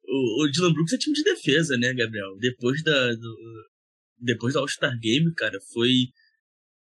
O, 0.03 0.43
o 0.43 0.51
Dylan 0.51 0.73
Brooks 0.73 0.91
é 0.91 0.97
time 0.97 1.15
de 1.15 1.23
defesa, 1.23 1.77
né, 1.77 1.93
Gabriel? 1.93 2.35
Depois 2.39 2.83
da. 2.83 3.13
Do, 3.13 3.69
depois 4.19 4.53
da 4.53 4.59
All-Star 4.59 4.99
Game, 4.99 5.33
cara, 5.33 5.57
foi 5.71 6.11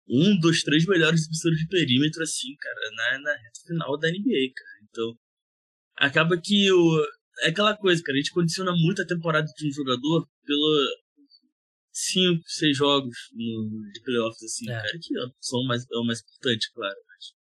um 0.08 0.40
dos 0.40 0.62
três 0.62 0.86
melhores 0.86 1.24
defensores 1.24 1.60
de 1.60 1.68
perímetro, 1.68 2.24
assim, 2.24 2.56
cara, 2.56 2.92
na, 2.96 3.20
na 3.20 3.32
reta 3.34 3.60
final 3.68 3.98
da 3.98 4.08
NBA, 4.08 4.54
cara. 4.56 4.80
Então, 4.90 5.20
acaba 6.00 6.40
que 6.42 6.72
o, 6.72 7.06
é 7.42 7.50
aquela 7.50 7.76
coisa, 7.78 8.02
cara, 8.04 8.18
a 8.18 8.22
gente 8.22 8.32
condiciona 8.32 8.72
muito 8.72 9.02
a 9.02 9.08
temporada 9.08 9.48
de 9.56 9.68
um 9.68 9.72
jogador 9.72 10.28
pelo 10.46 11.10
cinco, 11.92 12.42
seis 12.46 12.78
jogos 12.78 13.16
no, 13.34 13.92
de 13.92 14.02
playoffs, 14.02 14.42
assim, 14.44 14.70
é. 14.70 14.74
cara, 14.74 14.92
que 14.92 15.14
são 15.42 15.64
mais, 15.66 15.84
é 15.84 15.98
o 15.98 16.06
mais 16.06 16.22
importante, 16.22 16.72
claro. 16.74 16.96
Mas 17.08 17.34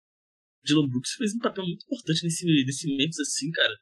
Dylan 0.63 0.87
Brooks 0.87 1.13
fez 1.13 1.33
um 1.33 1.39
papel 1.39 1.65
muito 1.65 1.83
importante 1.85 2.23
nesse, 2.23 2.45
nesse 2.65 2.87
Memphis, 2.87 3.19
assim, 3.19 3.51
cara, 3.51 3.75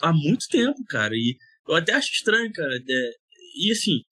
há 0.00 0.12
muito 0.12 0.46
tempo, 0.48 0.82
cara, 0.88 1.14
e 1.14 1.36
eu 1.68 1.74
até 1.74 1.92
acho 1.92 2.10
estranho, 2.10 2.52
cara, 2.52 2.78
de, 2.80 3.18
e 3.56 3.70
assim, 3.70 4.02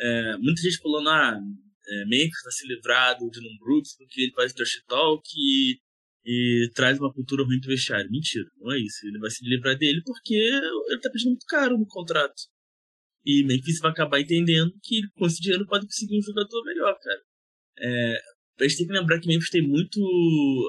é, 0.00 0.36
muita 0.38 0.60
gente 0.60 0.78
falando, 0.78 1.08
ah, 1.08 1.40
é, 1.88 2.04
Memphis 2.06 2.42
tá 2.42 2.50
se 2.50 2.66
livrado 2.66 3.24
do 3.24 3.30
Dylan 3.30 3.56
Brooks 3.60 3.96
porque 3.96 4.22
ele 4.22 4.32
faz 4.32 4.52
trash 4.52 4.82
talk 4.86 5.22
e, 5.36 5.80
e 6.24 6.70
traz 6.74 6.98
uma 6.98 7.12
cultura 7.12 7.44
ruim 7.44 7.60
pro 7.60 7.70
vestiário. 7.70 8.10
Mentira, 8.10 8.46
não 8.58 8.72
é 8.72 8.78
isso. 8.78 9.06
Ele 9.06 9.18
vai 9.18 9.30
se 9.30 9.44
livrar 9.44 9.76
dele 9.76 10.02
porque 10.04 10.34
ele 10.34 11.00
tá 11.00 11.10
pedindo 11.10 11.30
muito 11.30 11.46
caro 11.46 11.78
no 11.78 11.86
contrato. 11.86 12.42
E 13.24 13.44
Memphis 13.44 13.78
vai 13.80 13.90
acabar 13.90 14.20
entendendo 14.20 14.72
que 14.82 15.02
com 15.14 15.26
esse 15.26 15.40
dinheiro 15.40 15.66
pode 15.66 15.86
conseguir 15.86 16.18
um 16.18 16.22
jogador 16.22 16.64
melhor, 16.64 16.98
cara. 16.98 17.20
É, 17.80 18.14
a 18.60 18.68
gente 18.68 18.78
tem 18.78 18.86
que 18.86 18.92
lembrar 18.92 19.20
que 19.20 19.28
Memphis 19.28 19.50
tem 19.50 19.66
muito, 19.66 20.00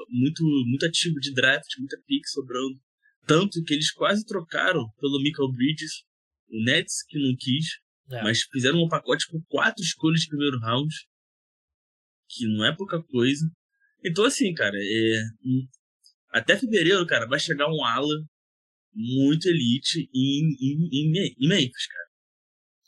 muito, 0.08 0.42
muito 0.66 0.86
ativo 0.86 1.18
de 1.20 1.32
draft, 1.32 1.68
muita 1.78 1.98
pick 2.06 2.26
sobrando. 2.28 2.78
Tanto 3.26 3.62
que 3.64 3.74
eles 3.74 3.90
quase 3.92 4.24
trocaram 4.24 4.88
pelo 5.00 5.22
Michael 5.22 5.52
Bridges, 5.52 6.04
o 6.48 6.64
Nets 6.64 7.04
que 7.08 7.18
não 7.18 7.34
quis, 7.38 7.78
é. 8.10 8.22
mas 8.22 8.42
fizeram 8.42 8.82
um 8.82 8.88
pacote 8.88 9.26
com 9.28 9.40
quatro 9.48 9.82
escolhas 9.82 10.20
de 10.20 10.28
primeiro 10.28 10.58
round 10.58 10.94
que 12.28 12.46
não 12.46 12.64
é 12.64 12.74
pouca 12.74 13.02
coisa. 13.02 13.50
Então, 14.04 14.24
assim, 14.24 14.52
cara, 14.54 14.76
é, 14.76 15.22
até 16.30 16.56
fevereiro, 16.56 17.06
cara, 17.06 17.26
vai 17.26 17.38
chegar 17.38 17.68
um 17.68 17.84
ala 17.84 18.14
muito 18.92 19.46
elite 19.46 20.08
em, 20.14 20.56
em, 20.60 20.88
em, 20.92 21.34
em 21.38 21.48
Memphis, 21.48 21.86
cara. 21.86 22.10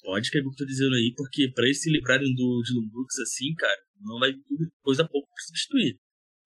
Pode 0.03 0.31
que 0.31 0.39
é 0.39 0.41
o 0.41 0.45
que 0.45 0.51
eu 0.51 0.57
tô 0.57 0.65
dizendo 0.65 0.95
aí, 0.95 1.15
porque 1.17 1.49
pra 1.53 1.65
eles 1.65 1.81
se 1.81 1.91
livrarem 1.91 2.35
do 2.35 2.63
Dylan 2.63 2.89
Brooks 2.89 3.19
assim, 3.21 3.55
cara, 3.55 3.81
não 4.01 4.19
vai 4.19 4.35
coisa 4.83 5.07
pouco 5.07 5.29
pra 5.29 5.45
substituir. 5.45 5.99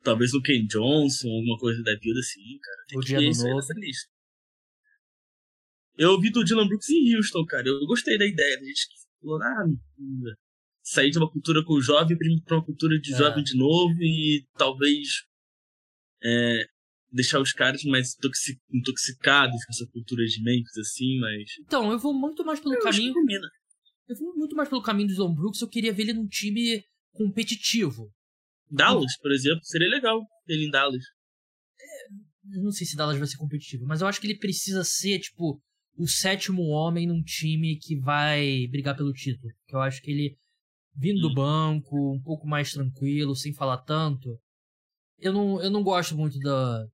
Talvez 0.03 0.35
o 0.35 0.43
Ken 0.43 0.67
Johnson, 0.67 1.29
alguma 1.29 1.59
coisa 1.59 1.83
da 1.83 1.97
vida 1.99 2.21
assim, 2.21 2.59
cara. 2.62 2.85
Tem 2.87 2.99
o 2.99 3.03
que 3.03 3.17
ver 3.17 3.31
isso 3.31 3.45
nessa 3.45 3.75
lista. 3.75 4.11
Eu 5.97 6.11
ouvi 6.12 6.31
do 6.31 6.45
Dylan 6.45 6.69
Brooks 6.69 6.91
em 6.91 7.17
Houston, 7.17 7.45
cara. 7.47 7.67
Eu 7.67 7.87
gostei 7.87 8.19
da 8.19 8.27
ideia. 8.27 8.59
A 8.59 8.64
gente 8.64 8.87
falou, 9.21 9.43
ah, 9.43 9.64
sair 10.87 11.11
de 11.11 11.18
uma 11.18 11.30
cultura 11.30 11.64
com 11.64 11.80
jovem 11.80 12.16
para 12.45 12.57
uma 12.57 12.64
cultura 12.64 12.97
de 13.01 13.12
é. 13.12 13.18
jovem 13.18 13.43
de 13.43 13.57
novo 13.57 14.01
e 14.01 14.47
talvez 14.57 15.24
é, 16.22 16.68
deixar 17.11 17.41
os 17.41 17.53
caras 17.53 17.82
mais 17.82 18.16
intoxicados 18.72 19.64
com 19.64 19.72
essa 19.72 19.87
cultura 19.93 20.24
de 20.24 20.41
Memphis, 20.43 20.78
assim, 20.78 21.18
mas. 21.18 21.51
Então, 21.61 21.91
eu 21.91 21.99
vou 21.99 22.14
muito 22.14 22.45
mais 22.45 22.61
pelo 22.61 22.76
eu 22.76 22.80
caminho. 22.80 23.12
Eu 24.09 24.16
vou 24.16 24.37
muito 24.37 24.55
mais 24.55 24.68
pelo 24.68 24.80
caminho 24.80 25.09
do 25.09 25.16
John 25.16 25.34
Brooks, 25.34 25.61
eu 25.61 25.68
queria 25.68 25.93
ver 25.93 26.05
ele 26.05 26.12
num 26.12 26.28
time 26.28 26.84
competitivo. 27.12 28.09
Dallas, 28.70 29.16
por 29.18 29.32
exemplo, 29.32 29.64
seria 29.64 29.89
legal 29.89 30.24
ele 30.47 30.66
em 30.66 30.70
Dallas. 30.70 31.03
É, 31.80 32.61
não 32.61 32.70
sei 32.70 32.87
se 32.87 32.95
Dallas 32.95 33.18
vai 33.18 33.26
ser 33.26 33.39
competitivo, 33.39 33.84
mas 33.87 34.01
eu 34.01 34.07
acho 34.07 34.20
que 34.20 34.26
ele 34.28 34.39
precisa 34.39 34.84
ser, 34.84 35.18
tipo, 35.18 35.61
o 35.97 36.07
sétimo 36.07 36.62
homem 36.68 37.09
num 37.09 37.22
time 37.24 37.76
que 37.76 37.99
vai 37.99 38.68
brigar 38.68 38.97
pelo 38.97 39.12
título. 39.12 39.53
Que 39.66 39.74
eu 39.74 39.80
acho 39.80 40.01
que 40.01 40.12
ele 40.12 40.39
vindo 40.97 41.21
do 41.21 41.31
hum. 41.31 41.35
banco, 41.35 42.15
um 42.15 42.21
pouco 42.21 42.47
mais 42.47 42.73
tranquilo, 42.73 43.37
sem 43.37 43.53
falar 43.53 43.79
tanto. 43.79 44.39
Eu 45.19 45.33
não, 45.33 45.61
eu 45.63 45.71
não 45.71 45.83
gosto 45.83 46.17
muito 46.17 46.39
da, 46.41 46.87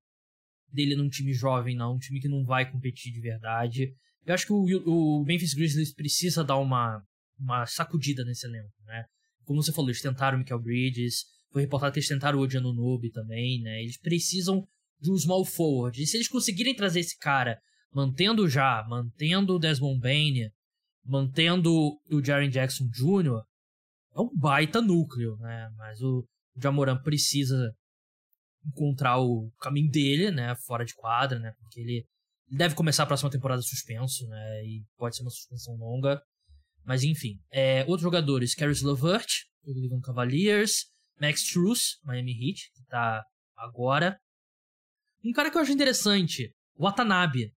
dele 0.72 0.96
num 0.96 1.08
time 1.08 1.32
jovem, 1.32 1.76
não. 1.76 1.94
Um 1.94 1.98
time 1.98 2.20
que 2.20 2.28
não 2.28 2.44
vai 2.44 2.70
competir 2.70 3.12
de 3.12 3.20
verdade. 3.20 3.94
Eu 4.24 4.34
acho 4.34 4.46
que 4.46 4.52
o, 4.52 4.64
o 4.86 5.24
Memphis 5.24 5.54
Grizzlies 5.54 5.94
precisa 5.94 6.44
dar 6.44 6.58
uma, 6.58 7.02
uma 7.38 7.66
sacudida 7.66 8.24
nesse 8.24 8.46
elenco, 8.46 8.74
né? 8.84 9.04
Como 9.44 9.62
você 9.62 9.72
falou, 9.72 9.90
eles 9.90 10.00
tentaram 10.00 10.38
o 10.38 10.40
Michael 10.40 10.62
Bridges, 10.62 11.24
foi 11.52 11.62
reportado 11.62 11.92
que 11.92 11.98
eles 11.98 12.08
tentaram 12.08 12.38
o 12.38 12.42
Odiano 12.42 12.72
Nobe 12.72 13.10
também, 13.10 13.60
né? 13.60 13.82
Eles 13.82 13.98
precisam 13.98 14.64
de 15.00 15.10
um 15.10 15.16
small 15.16 15.44
forward. 15.44 16.00
E 16.00 16.06
se 16.06 16.16
eles 16.16 16.28
conseguirem 16.28 16.74
trazer 16.74 17.00
esse 17.00 17.18
cara, 17.18 17.60
mantendo 17.92 18.48
já, 18.48 18.84
mantendo 18.88 19.56
o 19.56 19.58
Desmond 19.58 20.00
Bain, 20.00 20.48
mantendo 21.04 21.98
o 22.10 22.24
Jaren 22.24 22.48
Jackson 22.48 22.88
Jr., 22.88 23.42
é 24.14 24.20
um 24.20 24.30
baita 24.34 24.80
núcleo, 24.80 25.36
né? 25.38 25.70
Mas 25.76 26.00
o 26.00 26.26
Jamoran 26.56 26.96
precisa 26.98 27.74
encontrar 28.66 29.18
o 29.18 29.50
caminho 29.60 29.90
dele, 29.90 30.30
né? 30.30 30.54
Fora 30.66 30.84
de 30.84 30.94
quadra, 30.94 31.38
né? 31.38 31.52
Porque 31.58 31.80
ele 31.80 32.06
deve 32.48 32.74
começar 32.74 33.04
a 33.04 33.06
próxima 33.06 33.30
temporada 33.30 33.62
suspenso, 33.62 34.26
né? 34.28 34.64
E 34.64 34.84
pode 34.96 35.16
ser 35.16 35.22
uma 35.22 35.30
suspensão 35.30 35.74
longa. 35.76 36.22
Mas 36.84 37.02
enfim. 37.02 37.40
É, 37.50 37.82
outros 37.82 38.02
jogadores, 38.02 38.54
Caris 38.54 38.82
Levert, 38.82 39.28
do 39.64 39.72
Cleveland 39.72 40.02
Cavaliers, 40.02 40.86
Max 41.20 41.44
Truss, 41.44 41.98
Miami 42.04 42.32
Heat, 42.32 42.70
que 42.74 42.84
tá 42.86 43.24
agora. 43.56 44.18
Um 45.24 45.32
cara 45.32 45.50
que 45.50 45.56
eu 45.56 45.62
acho 45.62 45.72
interessante, 45.72 46.52
Watanabe. 46.76 47.54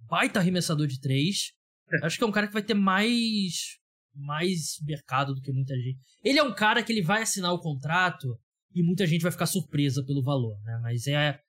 Baita 0.00 0.38
arremessador 0.38 0.86
de 0.86 1.00
três. 1.00 1.52
Acho 2.04 2.16
que 2.16 2.22
é 2.22 2.26
um 2.26 2.32
cara 2.32 2.46
que 2.46 2.52
vai 2.52 2.62
ter 2.62 2.74
mais 2.74 3.78
mais 4.18 4.76
mercado 4.82 5.34
do 5.34 5.40
que 5.40 5.52
muita 5.52 5.74
gente. 5.74 5.98
Ele 6.22 6.38
é 6.38 6.42
um 6.42 6.54
cara 6.54 6.82
que 6.82 6.92
ele 6.92 7.02
vai 7.02 7.22
assinar 7.22 7.52
o 7.52 7.60
contrato 7.60 8.38
e 8.74 8.82
muita 8.82 9.06
gente 9.06 9.22
vai 9.22 9.32
ficar 9.32 9.46
surpresa 9.46 10.04
pelo 10.04 10.22
valor, 10.22 10.56
né? 10.62 10.78
Mas 10.82 11.06
é 11.06 11.40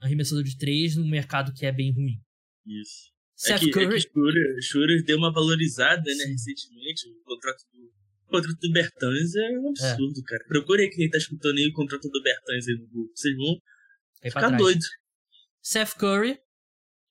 arremessador 0.00 0.44
de 0.44 0.56
três 0.56 0.96
num 0.96 1.08
mercado 1.08 1.52
que 1.52 1.66
é 1.66 1.72
bem 1.72 1.92
ruim. 1.92 2.20
Isso. 2.66 3.10
Seth 3.34 3.56
é 3.56 3.58
que, 3.58 3.70
Curry... 3.70 3.86
É 3.86 3.90
que 3.90 4.00
Schroeder, 4.00 4.62
Schroeder 4.62 5.04
deu 5.04 5.16
uma 5.16 5.32
valorizada, 5.32 6.02
né, 6.02 6.24
recentemente. 6.24 7.08
O 7.08 7.24
contrato 7.24 7.64
do, 7.72 7.84
o 8.26 8.30
contrato 8.30 8.58
do 8.60 8.72
Bertans 8.72 9.34
é 9.36 9.50
um 9.58 9.66
é. 9.66 9.68
absurdo, 9.68 10.20
é. 10.20 10.22
cara. 10.24 10.44
Procure 10.48 10.82
aí 10.82 10.90
quem 10.90 11.08
tá 11.08 11.18
escutando 11.18 11.56
aí 11.56 11.68
o 11.68 11.72
contrato 11.72 12.08
do 12.08 12.22
Bertans 12.22 12.68
aí 12.68 12.74
no 12.74 12.86
Google. 12.88 13.12
Vocês 13.14 13.36
vão 13.36 13.60
Cai 14.20 14.30
ficar 14.30 14.56
doidos. 14.56 14.86
Seth 15.62 15.94
Curry, 15.96 16.38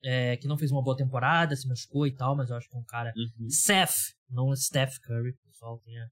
é, 0.04 0.36
que 0.36 0.46
não 0.46 0.58
fez 0.58 0.70
uma 0.70 0.82
boa 0.82 0.96
temporada, 0.96 1.56
se 1.56 1.66
machucou 1.66 2.06
e 2.06 2.14
tal, 2.14 2.36
mas 2.36 2.50
eu 2.50 2.56
acho 2.56 2.68
que 2.68 2.76
é 2.76 2.78
um 2.78 2.84
cara. 2.84 3.12
Uhum. 3.16 3.48
Seth, 3.48 4.14
não 4.30 4.54
Steph 4.54 4.98
Curry, 5.00 5.32
pessoal, 5.44 5.80
tem 5.84 5.98
a, 5.98 6.08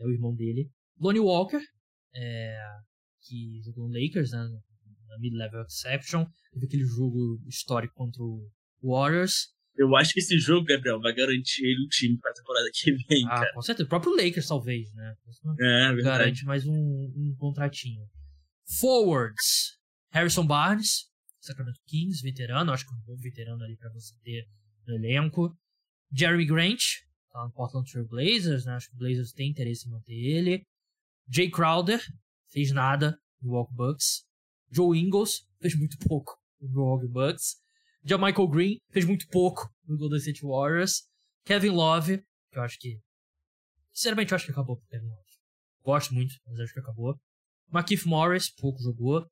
é 0.00 0.06
o 0.06 0.10
irmão 0.10 0.34
dele. 0.34 0.70
Lonnie 0.98 1.20
Walker, 1.20 1.60
é, 2.14 2.58
que 3.22 3.60
jogou 3.64 3.88
no 3.88 3.94
Lakers, 3.94 4.32
né, 4.32 4.48
na 5.08 5.18
Mid-Level 5.18 5.62
Exception. 5.62 6.26
Teve 6.52 6.66
aquele 6.66 6.84
jogo 6.84 7.40
histórico 7.46 7.94
contra 7.94 8.22
o 8.22 8.50
Warriors. 8.82 9.48
Eu 9.76 9.94
acho 9.96 10.12
que 10.12 10.18
esse 10.18 10.36
jogo, 10.38 10.66
Gabriel, 10.66 11.00
vai 11.00 11.14
garantir 11.14 11.64
ele 11.64 11.84
o 11.84 11.88
time 11.88 12.18
pra 12.18 12.32
temporada 12.32 12.68
que 12.74 12.92
vem, 12.92 13.24
ah, 13.26 13.28
cara. 13.28 13.52
com 13.54 13.62
certeza. 13.62 13.86
O 13.86 13.88
próprio 13.88 14.16
Lakers, 14.16 14.48
talvez, 14.48 14.92
né? 14.92 15.14
É, 15.60 15.94
verdade. 15.94 16.02
Garante 16.02 16.44
mais 16.44 16.66
um, 16.66 16.74
um 16.74 17.34
contratinho. 17.38 18.04
Forwards. 18.80 19.78
Harrison 20.10 20.46
Barnes, 20.46 21.04
Sacramento 21.40 21.80
Kings, 21.86 22.22
veterano. 22.22 22.72
Acho 22.72 22.86
que 22.86 22.94
um 22.94 23.00
bom 23.06 23.16
veterano 23.18 23.62
ali 23.62 23.76
pra 23.76 23.90
você 23.90 24.14
ter 24.24 24.48
no 24.86 24.94
elenco. 24.96 25.56
Jeremy 26.10 26.46
Grant, 26.46 26.82
tá 27.38 27.44
no 27.44 27.52
Portland 27.52 27.90
Trail 27.90 28.06
Blazers, 28.06 28.64
né? 28.64 28.74
Acho 28.74 28.88
que 28.88 28.96
o 28.96 28.98
Blazers 28.98 29.32
tem 29.32 29.50
interesse 29.50 29.86
em 29.86 29.90
manter 29.90 30.12
ele. 30.12 30.66
Jay 31.28 31.50
Crowder, 31.50 32.00
fez 32.50 32.72
nada 32.72 33.18
no 33.40 33.52
Walk 33.52 33.72
Bucks. 33.74 34.24
Joe 34.70 34.98
Ingles, 34.98 35.46
fez 35.60 35.76
muito 35.76 35.96
pouco 35.98 36.36
no 36.60 36.82
Walk 36.82 37.06
Bucks. 37.08 37.56
Michael 38.04 38.48
Green, 38.48 38.78
fez 38.90 39.04
muito 39.04 39.26
pouco 39.28 39.68
no 39.86 39.96
Golden 39.98 40.18
State 40.18 40.42
Warriors. 40.42 41.06
Kevin 41.44 41.70
Love, 41.70 42.18
que 42.50 42.58
eu 42.58 42.62
acho 42.62 42.78
que. 42.78 43.00
Sinceramente, 43.92 44.32
eu 44.32 44.36
acho 44.36 44.46
que 44.46 44.52
acabou 44.52 44.80
Kevin 44.88 45.06
Love. 45.06 45.28
Gosto 45.82 46.14
muito, 46.14 46.34
mas 46.46 46.60
acho 46.60 46.72
que 46.72 46.80
acabou. 46.80 47.18
Markif 47.70 48.06
Morris, 48.06 48.50
pouco 48.50 48.82
jogou. 48.82 49.26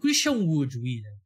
Christian 0.00 0.38
Wood, 0.38 0.78
William. 0.78 1.16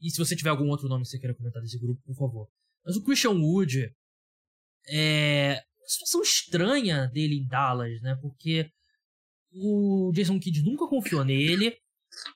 E 0.00 0.10
se 0.10 0.18
você 0.18 0.34
tiver 0.34 0.50
algum 0.50 0.68
outro 0.68 0.88
nome 0.88 1.04
que 1.04 1.10
você 1.10 1.18
queira 1.18 1.34
comentar 1.34 1.62
desse 1.62 1.78
grupo, 1.78 2.00
por 2.02 2.16
favor. 2.16 2.48
Mas 2.84 2.96
o 2.96 3.02
Christian 3.02 3.32
Wood 3.32 3.94
é 4.88 5.62
uma 5.78 5.88
situação 5.88 6.22
estranha 6.22 7.06
dele 7.06 7.36
em 7.36 7.46
Dallas, 7.46 8.00
né? 8.02 8.16
Porque 8.20 8.70
o 9.52 10.10
Jason 10.14 10.38
Kidd 10.38 10.62
nunca 10.62 10.86
confiou 10.86 11.24
nele. 11.24 11.76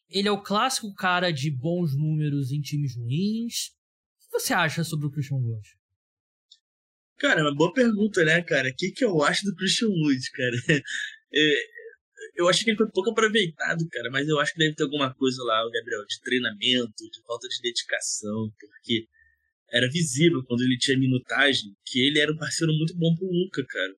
Ele 0.09 0.29
é 0.29 0.33
o 0.33 0.43
clássico 0.43 0.95
cara 0.95 1.31
de 1.31 1.51
bons 1.51 1.97
números 1.97 2.51
em 2.51 2.61
times 2.61 2.97
ruins. 2.97 3.69
O 4.17 4.31
que 4.31 4.41
você 4.41 4.53
acha 4.53 4.85
sobre 4.85 5.07
o 5.07 5.11
Christian 5.11 5.37
Wood? 5.37 5.69
Cara, 7.19 7.43
uma 7.43 7.55
boa 7.55 7.73
pergunta, 7.73 8.25
né, 8.25 8.43
cara? 8.43 8.69
O 8.69 8.75
que, 8.77 8.91
que 8.93 9.05
eu 9.05 9.23
acho 9.23 9.45
do 9.45 9.55
Christian 9.55 9.89
Wood, 9.89 10.31
cara? 10.33 10.57
É, 11.31 11.63
eu 12.37 12.49
acho 12.49 12.65
que 12.65 12.71
ele 12.71 12.79
foi 12.79 12.91
pouco 12.91 13.11
aproveitado, 13.11 13.87
cara, 13.91 14.09
mas 14.11 14.27
eu 14.27 14.41
acho 14.41 14.55
que 14.55 14.59
deve 14.61 14.75
ter 14.75 14.85
alguma 14.85 15.13
coisa 15.13 15.43
lá, 15.45 15.63
o 15.67 15.71
Gabriel, 15.71 16.07
de 16.07 16.21
treinamento, 16.21 17.11
de 17.11 17.23
falta 17.27 17.47
de 17.49 17.61
dedicação, 17.61 18.51
porque 18.59 19.07
era 19.71 19.89
visível 19.91 20.43
quando 20.45 20.63
ele 20.63 20.79
tinha 20.79 20.99
minutagem 20.99 21.75
que 21.85 22.01
ele 22.01 22.19
era 22.19 22.33
um 22.33 22.37
parceiro 22.37 22.73
muito 22.73 22.97
bom 22.97 23.15
pro 23.15 23.27
Luca, 23.27 23.65
cara. 23.67 23.95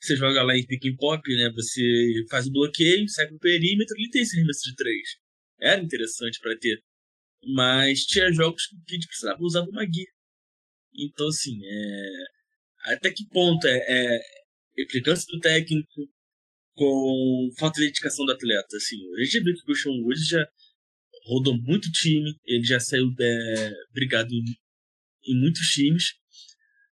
Você 0.00 0.16
joga 0.16 0.42
lá 0.42 0.56
em 0.56 0.66
pick 0.66 0.84
and 0.86 0.96
pop, 0.96 1.22
né? 1.34 1.50
Você 1.54 2.26
faz 2.28 2.46
o 2.46 2.52
bloqueio, 2.52 3.08
sai 3.08 3.26
pro 3.28 3.38
perímetro, 3.38 3.96
ele 3.96 4.10
tem 4.10 4.22
esse 4.22 4.36
arremesso 4.36 4.70
de 4.70 4.76
três. 4.76 5.16
Era 5.60 5.82
interessante 5.82 6.38
para 6.40 6.58
ter. 6.58 6.82
Mas 7.54 8.04
tinha 8.04 8.32
jogos 8.32 8.66
que 8.66 8.76
a 8.90 8.94
gente 8.94 9.06
precisava 9.06 9.42
usar 9.42 9.62
o 9.62 9.72
Magui. 9.72 10.06
Então, 10.94 11.28
assim, 11.28 11.58
é... 11.64 12.92
até 12.92 13.10
que 13.10 13.26
ponto 13.28 13.66
é, 13.66 13.84
é 13.88 14.20
implicância 14.78 15.26
do 15.32 15.40
técnico 15.40 16.08
com 16.74 17.50
falta 17.58 17.80
de 17.80 17.86
dedicação 17.86 18.26
do 18.26 18.32
atleta? 18.32 18.76
Assim, 18.76 18.96
a 19.16 19.24
gente 19.24 19.40
viu 19.40 19.54
que 19.54 19.62
o 19.62 19.64
Christian 19.64 19.92
Wood 20.02 20.24
já 20.24 20.46
rodou 21.26 21.56
muito 21.62 21.90
time, 21.92 22.34
ele 22.44 22.64
já 22.64 22.78
saiu 22.78 23.10
é, 23.18 23.72
brigado 23.92 24.30
em 25.26 25.40
muitos 25.40 25.68
times. 25.68 26.14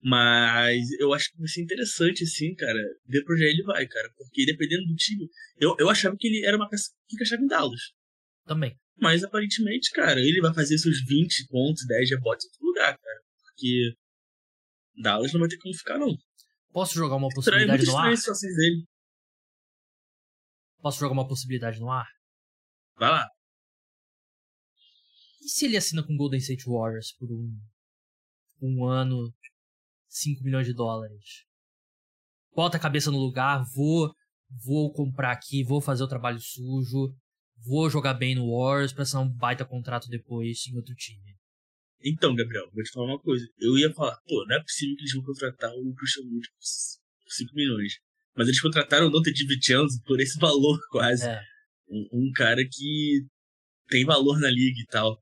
Mas 0.02 0.90
eu 1.00 1.14
acho 1.14 1.30
que 1.32 1.38
vai 1.38 1.48
ser 1.48 1.62
interessante, 1.62 2.24
assim, 2.24 2.56
cara, 2.56 2.80
ver 3.06 3.24
pra 3.24 3.36
onde 3.36 3.44
ele 3.44 3.64
vai, 3.64 3.86
cara. 3.86 4.10
Porque 4.16 4.46
dependendo 4.46 4.86
do 4.88 4.96
time, 4.96 5.28
eu, 5.60 5.76
eu 5.78 5.90
achava 5.90 6.16
que 6.18 6.28
ele 6.28 6.46
era 6.46 6.56
uma 6.56 6.70
peça 6.70 6.90
que 7.08 7.16
encaixava 7.16 7.42
em 7.42 7.48
Dallas. 7.48 7.82
Também. 8.46 8.78
Mas 8.98 9.24
aparentemente, 9.24 9.92
cara, 9.92 10.20
ele 10.20 10.42
vai 10.42 10.54
fazer 10.54 10.78
seus 10.78 11.04
20 11.06 11.48
pontos, 11.48 11.86
10 11.86 12.12
rebotes 12.12 12.46
em 12.46 12.50
outro 12.50 12.68
lugar, 12.68 12.98
cara. 12.98 13.22
Porque 13.44 13.94
Dallas 15.02 15.34
não 15.34 15.42
vai 15.42 15.50
ter 15.50 15.58
como 15.58 15.74
ficar, 15.74 15.98
não. 15.98 16.16
Posso 16.72 16.96
jogar 16.96 17.16
uma 17.16 17.30
possibilidade 17.30 17.84
estranho, 17.84 18.06
no 18.06 18.12
ar? 18.12 18.18
Situações 18.18 18.56
dele. 18.56 18.86
Posso 20.82 21.00
jogar 21.00 21.14
uma 21.14 21.28
possibilidade 21.28 21.80
no 21.80 21.92
ar? 21.92 22.08
Vai 22.98 23.10
lá. 23.10 23.28
E 25.42 25.50
se 25.50 25.66
ele 25.66 25.78
assina 25.78 26.04
com 26.04 26.16
Golden 26.16 26.40
State 26.40 26.66
Warriors 26.66 27.14
por 27.18 27.32
um, 27.32 27.58
um 28.62 28.86
ano, 28.86 29.34
5 30.07 30.43
milhões 30.43 30.68
de 30.68 30.74
dólares? 30.74 31.45
Bota 32.55 32.78
a 32.78 32.80
cabeça 32.80 33.12
no 33.12 33.18
lugar, 33.18 33.64
vou, 33.76 34.14
vou 34.66 34.91
comprar 34.91 35.32
aqui, 35.32 35.64
vou 35.64 35.82
fazer 35.82 36.03
o 36.03 36.07
trabalho 36.07 36.39
sujo, 36.39 37.14
vou 37.66 37.89
jogar 37.89 38.14
bem 38.14 38.36
no 38.36 38.51
Warriors 38.51 38.93
pra 38.93 39.03
assinar 39.03 39.24
um 39.24 39.30
baita 39.30 39.66
contrato 39.66 40.10
depois 40.10 40.68
em 40.68 40.76
outro 40.76 40.95
time. 40.95 41.38
Então, 42.03 42.34
Gabriel, 42.34 42.70
vou 42.74 42.84
te 42.84 42.91
falar 42.91 43.07
uma 43.07 43.20
coisa. 43.20 43.45
Eu 43.60 43.78
ia 43.78 43.93
falar, 43.93 44.18
pô, 44.28 44.45
não 44.47 44.55
é 44.55 44.62
possível 44.62 44.95
que 44.95 45.01
eles 45.01 45.14
vão 45.14 45.24
contratar 45.24 45.72
o 45.72 45.93
Christian 45.95 46.24
Wood 46.24 46.47
por 46.49 47.34
5 47.34 47.55
milhões. 47.55 47.93
Mas 48.36 48.47
eles 48.47 48.62
contrataram 48.62 49.07
o 49.07 49.10
Dante 49.10 49.34
DiVincenzo 49.34 50.01
por 50.05 50.20
esse 50.22 50.39
valor 50.39 50.80
quase. 50.91 51.28
É. 51.28 51.41
Um, 51.89 52.07
um, 52.14 52.32
cara 52.34 52.62
que 52.70 53.26
tem 53.88 54.05
valor 54.05 54.39
na 54.39 54.49
liga 54.49 54.80
e 54.80 54.86
tal. 54.86 55.22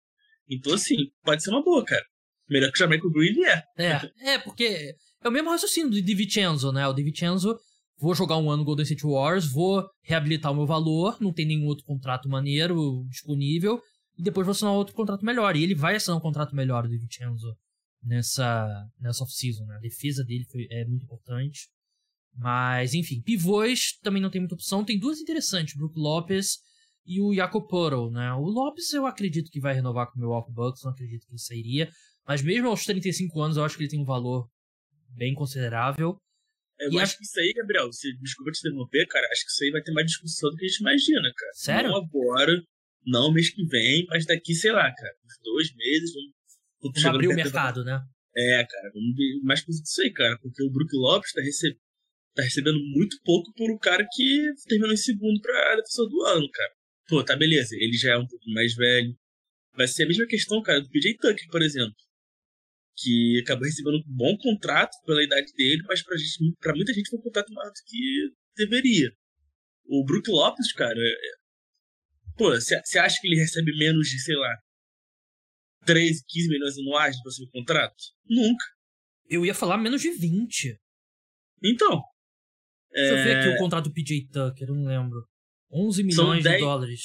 Então, 0.49 0.73
assim, 0.73 0.95
pode 1.23 1.41
ser 1.41 1.49
uma 1.49 1.63
boa, 1.63 1.83
cara. 1.83 2.05
Melhor 2.49 2.71
que 2.71 2.77
o 2.77 2.79
Jamaica 2.79 3.09
Green 3.09 3.43
é. 3.43 3.63
É, 3.77 4.33
é, 4.33 4.37
porque 4.39 4.95
é 5.23 5.27
o 5.27 5.31
mesmo 5.31 5.49
raciocínio 5.49 5.89
do 5.89 6.01
DiVincenzo, 6.01 6.71
né? 6.71 6.87
O 6.87 6.93
DiVincenzo, 6.93 7.57
vou 7.97 8.15
jogar 8.15 8.37
um 8.37 8.49
ano 8.49 8.59
no 8.59 8.65
Golden 8.65 8.83
State 8.83 9.03
Warriors, 9.03 9.51
vou 9.51 9.85
reabilitar 10.01 10.51
o 10.51 10.55
meu 10.55 10.65
valor, 10.65 11.17
não 11.19 11.33
tem 11.33 11.45
nenhum 11.45 11.65
outro 11.65 11.85
contrato 11.85 12.29
maneiro 12.29 13.05
disponível, 13.09 13.81
e 14.17 14.23
depois 14.23 14.45
vou 14.45 14.51
assinar 14.51 14.73
outro 14.73 14.95
contrato 14.95 15.25
melhor. 15.25 15.55
E 15.55 15.63
ele 15.63 15.75
vai 15.75 15.95
assinar 15.95 16.17
um 16.17 16.21
contrato 16.21 16.55
melhor, 16.55 16.85
o 16.85 16.89
DiVincenzo, 16.89 17.55
nessa, 18.03 18.67
nessa 18.99 19.23
off-season, 19.23 19.65
né? 19.65 19.75
A 19.75 19.79
defesa 19.79 20.23
dele 20.23 20.45
foi, 20.45 20.67
é 20.71 20.85
muito 20.85 21.03
importante. 21.03 21.67
Mas, 22.35 22.93
enfim, 22.93 23.21
pivôs 23.21 23.97
também 24.01 24.21
não 24.21 24.29
tem 24.29 24.39
muita 24.39 24.55
opção. 24.55 24.85
Tem 24.85 24.99
duas 24.99 25.19
interessantes, 25.19 25.75
o 25.75 25.79
Brook 25.79 25.99
Lopes 25.99 26.59
e 27.05 27.19
o 27.19 27.33
Jakob 27.33 27.67
Puddle, 27.67 28.11
né? 28.11 28.31
O 28.33 28.45
Lopes 28.45 28.93
eu 28.93 29.05
acredito 29.05 29.49
que 29.49 29.59
vai 29.59 29.73
renovar 29.73 30.07
com 30.07 30.17
o 30.17 30.19
Milwaukee 30.19 30.51
Bucks, 30.51 30.83
não 30.83 30.91
acredito 30.91 31.25
que 31.25 31.31
ele 31.31 31.39
sairia. 31.39 31.89
Mas 32.27 32.41
mesmo 32.41 32.67
aos 32.67 32.83
35 32.83 33.41
anos, 33.41 33.57
eu 33.57 33.63
acho 33.63 33.77
que 33.77 33.83
ele 33.83 33.89
tem 33.89 34.01
um 34.01 34.05
valor 34.05 34.49
bem 35.15 35.33
considerável. 35.33 36.17
Eu 36.77 36.91
e 36.91 36.99
acho 36.99 37.15
a... 37.15 37.17
que 37.17 37.23
isso 37.23 37.39
aí, 37.39 37.53
Gabriel, 37.53 37.91
se, 37.93 38.15
desculpa 38.19 38.51
te 38.51 38.59
interromper, 38.59 39.07
cara, 39.07 39.25
acho 39.31 39.45
que 39.45 39.51
isso 39.51 39.63
aí 39.63 39.71
vai 39.71 39.81
ter 39.81 39.93
mais 39.93 40.07
discussão 40.07 40.49
do 40.51 40.57
que 40.57 40.65
a 40.65 40.67
gente 40.67 40.79
imagina, 40.81 41.33
cara. 41.35 41.53
Sério? 41.53 41.89
Não 41.89 41.97
agora, 41.97 42.63
não 43.05 43.33
mês 43.33 43.49
que 43.49 43.65
vem, 43.65 44.05
mas 44.09 44.25
daqui, 44.25 44.53
sei 44.53 44.73
lá, 44.73 44.93
cara, 44.93 45.15
uns 45.25 45.39
dois 45.41 45.73
meses, 45.73 46.13
vamos, 46.13 46.33
vamos 46.81 47.05
abrir 47.05 47.27
o 47.29 47.33
mercado, 47.33 47.83
né? 47.85 47.99
É, 48.35 48.63
cara, 48.65 48.91
vamos 48.93 49.15
ver 49.15 49.39
mais 49.43 49.63
coisa 49.63 49.81
disso 49.81 50.01
aí, 50.01 50.11
cara, 50.11 50.37
porque 50.39 50.61
o 50.61 50.69
Brook 50.69 50.95
Lopes 50.95 51.31
tá, 51.31 51.41
receb... 51.41 51.75
tá 52.35 52.43
recebendo 52.43 52.77
muito 52.93 53.17
pouco 53.23 53.51
por 53.53 53.71
um 53.71 53.77
cara 53.77 54.05
que 54.11 54.53
terminou 54.67 54.93
em 54.93 54.97
segundo 54.97 55.41
pra 55.41 55.77
defensor 55.77 56.09
do 56.09 56.21
ano, 56.25 56.47
cara. 56.51 56.71
Pô, 57.07 57.23
tá 57.23 57.37
beleza, 57.37 57.73
ele 57.79 57.97
já 57.97 58.13
é 58.13 58.17
um 58.17 58.27
pouco 58.27 58.47
mais 58.51 58.75
velho. 58.75 59.17
Vai 59.75 59.87
ser 59.87 60.03
a 60.03 60.07
mesma 60.07 60.27
questão, 60.27 60.61
cara, 60.61 60.81
do 60.81 60.89
PJ 60.89 61.15
Tucker, 61.15 61.47
por 61.49 61.63
exemplo 61.63 61.95
que 62.97 63.39
acabou 63.43 63.65
recebendo 63.65 63.97
um 63.97 64.03
bom 64.07 64.35
contrato 64.37 64.91
pela 65.05 65.23
idade 65.23 65.53
dele, 65.53 65.83
mas 65.87 66.03
pra, 66.03 66.17
gente, 66.17 66.55
pra 66.59 66.73
muita 66.73 66.91
gente 66.93 67.09
foi 67.09 67.19
um 67.19 67.21
contrato 67.21 67.53
maior 67.53 67.69
do 67.69 67.83
que 67.85 68.31
deveria. 68.55 69.11
O 69.85 70.03
Brook 70.03 70.29
Lopes, 70.29 70.73
cara, 70.73 70.99
é... 70.99 71.15
pô, 72.35 72.49
você 72.49 72.97
acha 72.97 73.21
que 73.21 73.27
ele 73.27 73.39
recebe 73.39 73.71
menos 73.77 74.07
de, 74.07 74.19
sei 74.19 74.35
lá, 74.35 74.53
13, 75.85 76.23
15 76.27 76.49
milhões 76.49 76.77
anuais 76.79 77.15
no 77.17 77.21
próximo 77.21 77.49
contrato? 77.51 77.95
Nunca. 78.27 78.65
Eu 79.29 79.45
ia 79.45 79.53
falar 79.53 79.77
menos 79.77 80.01
de 80.01 80.11
20. 80.11 80.75
Então. 81.63 82.01
Deixa 82.91 83.13
é... 83.13 83.19
eu 83.19 83.23
ver 83.23 83.37
aqui 83.37 83.49
o 83.49 83.57
contrato 83.57 83.85
do 83.85 83.93
PJ 83.93 84.27
Tucker, 84.31 84.69
eu 84.69 84.75
não 84.75 84.85
lembro. 84.85 85.23
11 85.71 86.03
milhões 86.03 86.43
10... 86.43 86.55
de 86.55 86.63
dólares. 86.63 87.01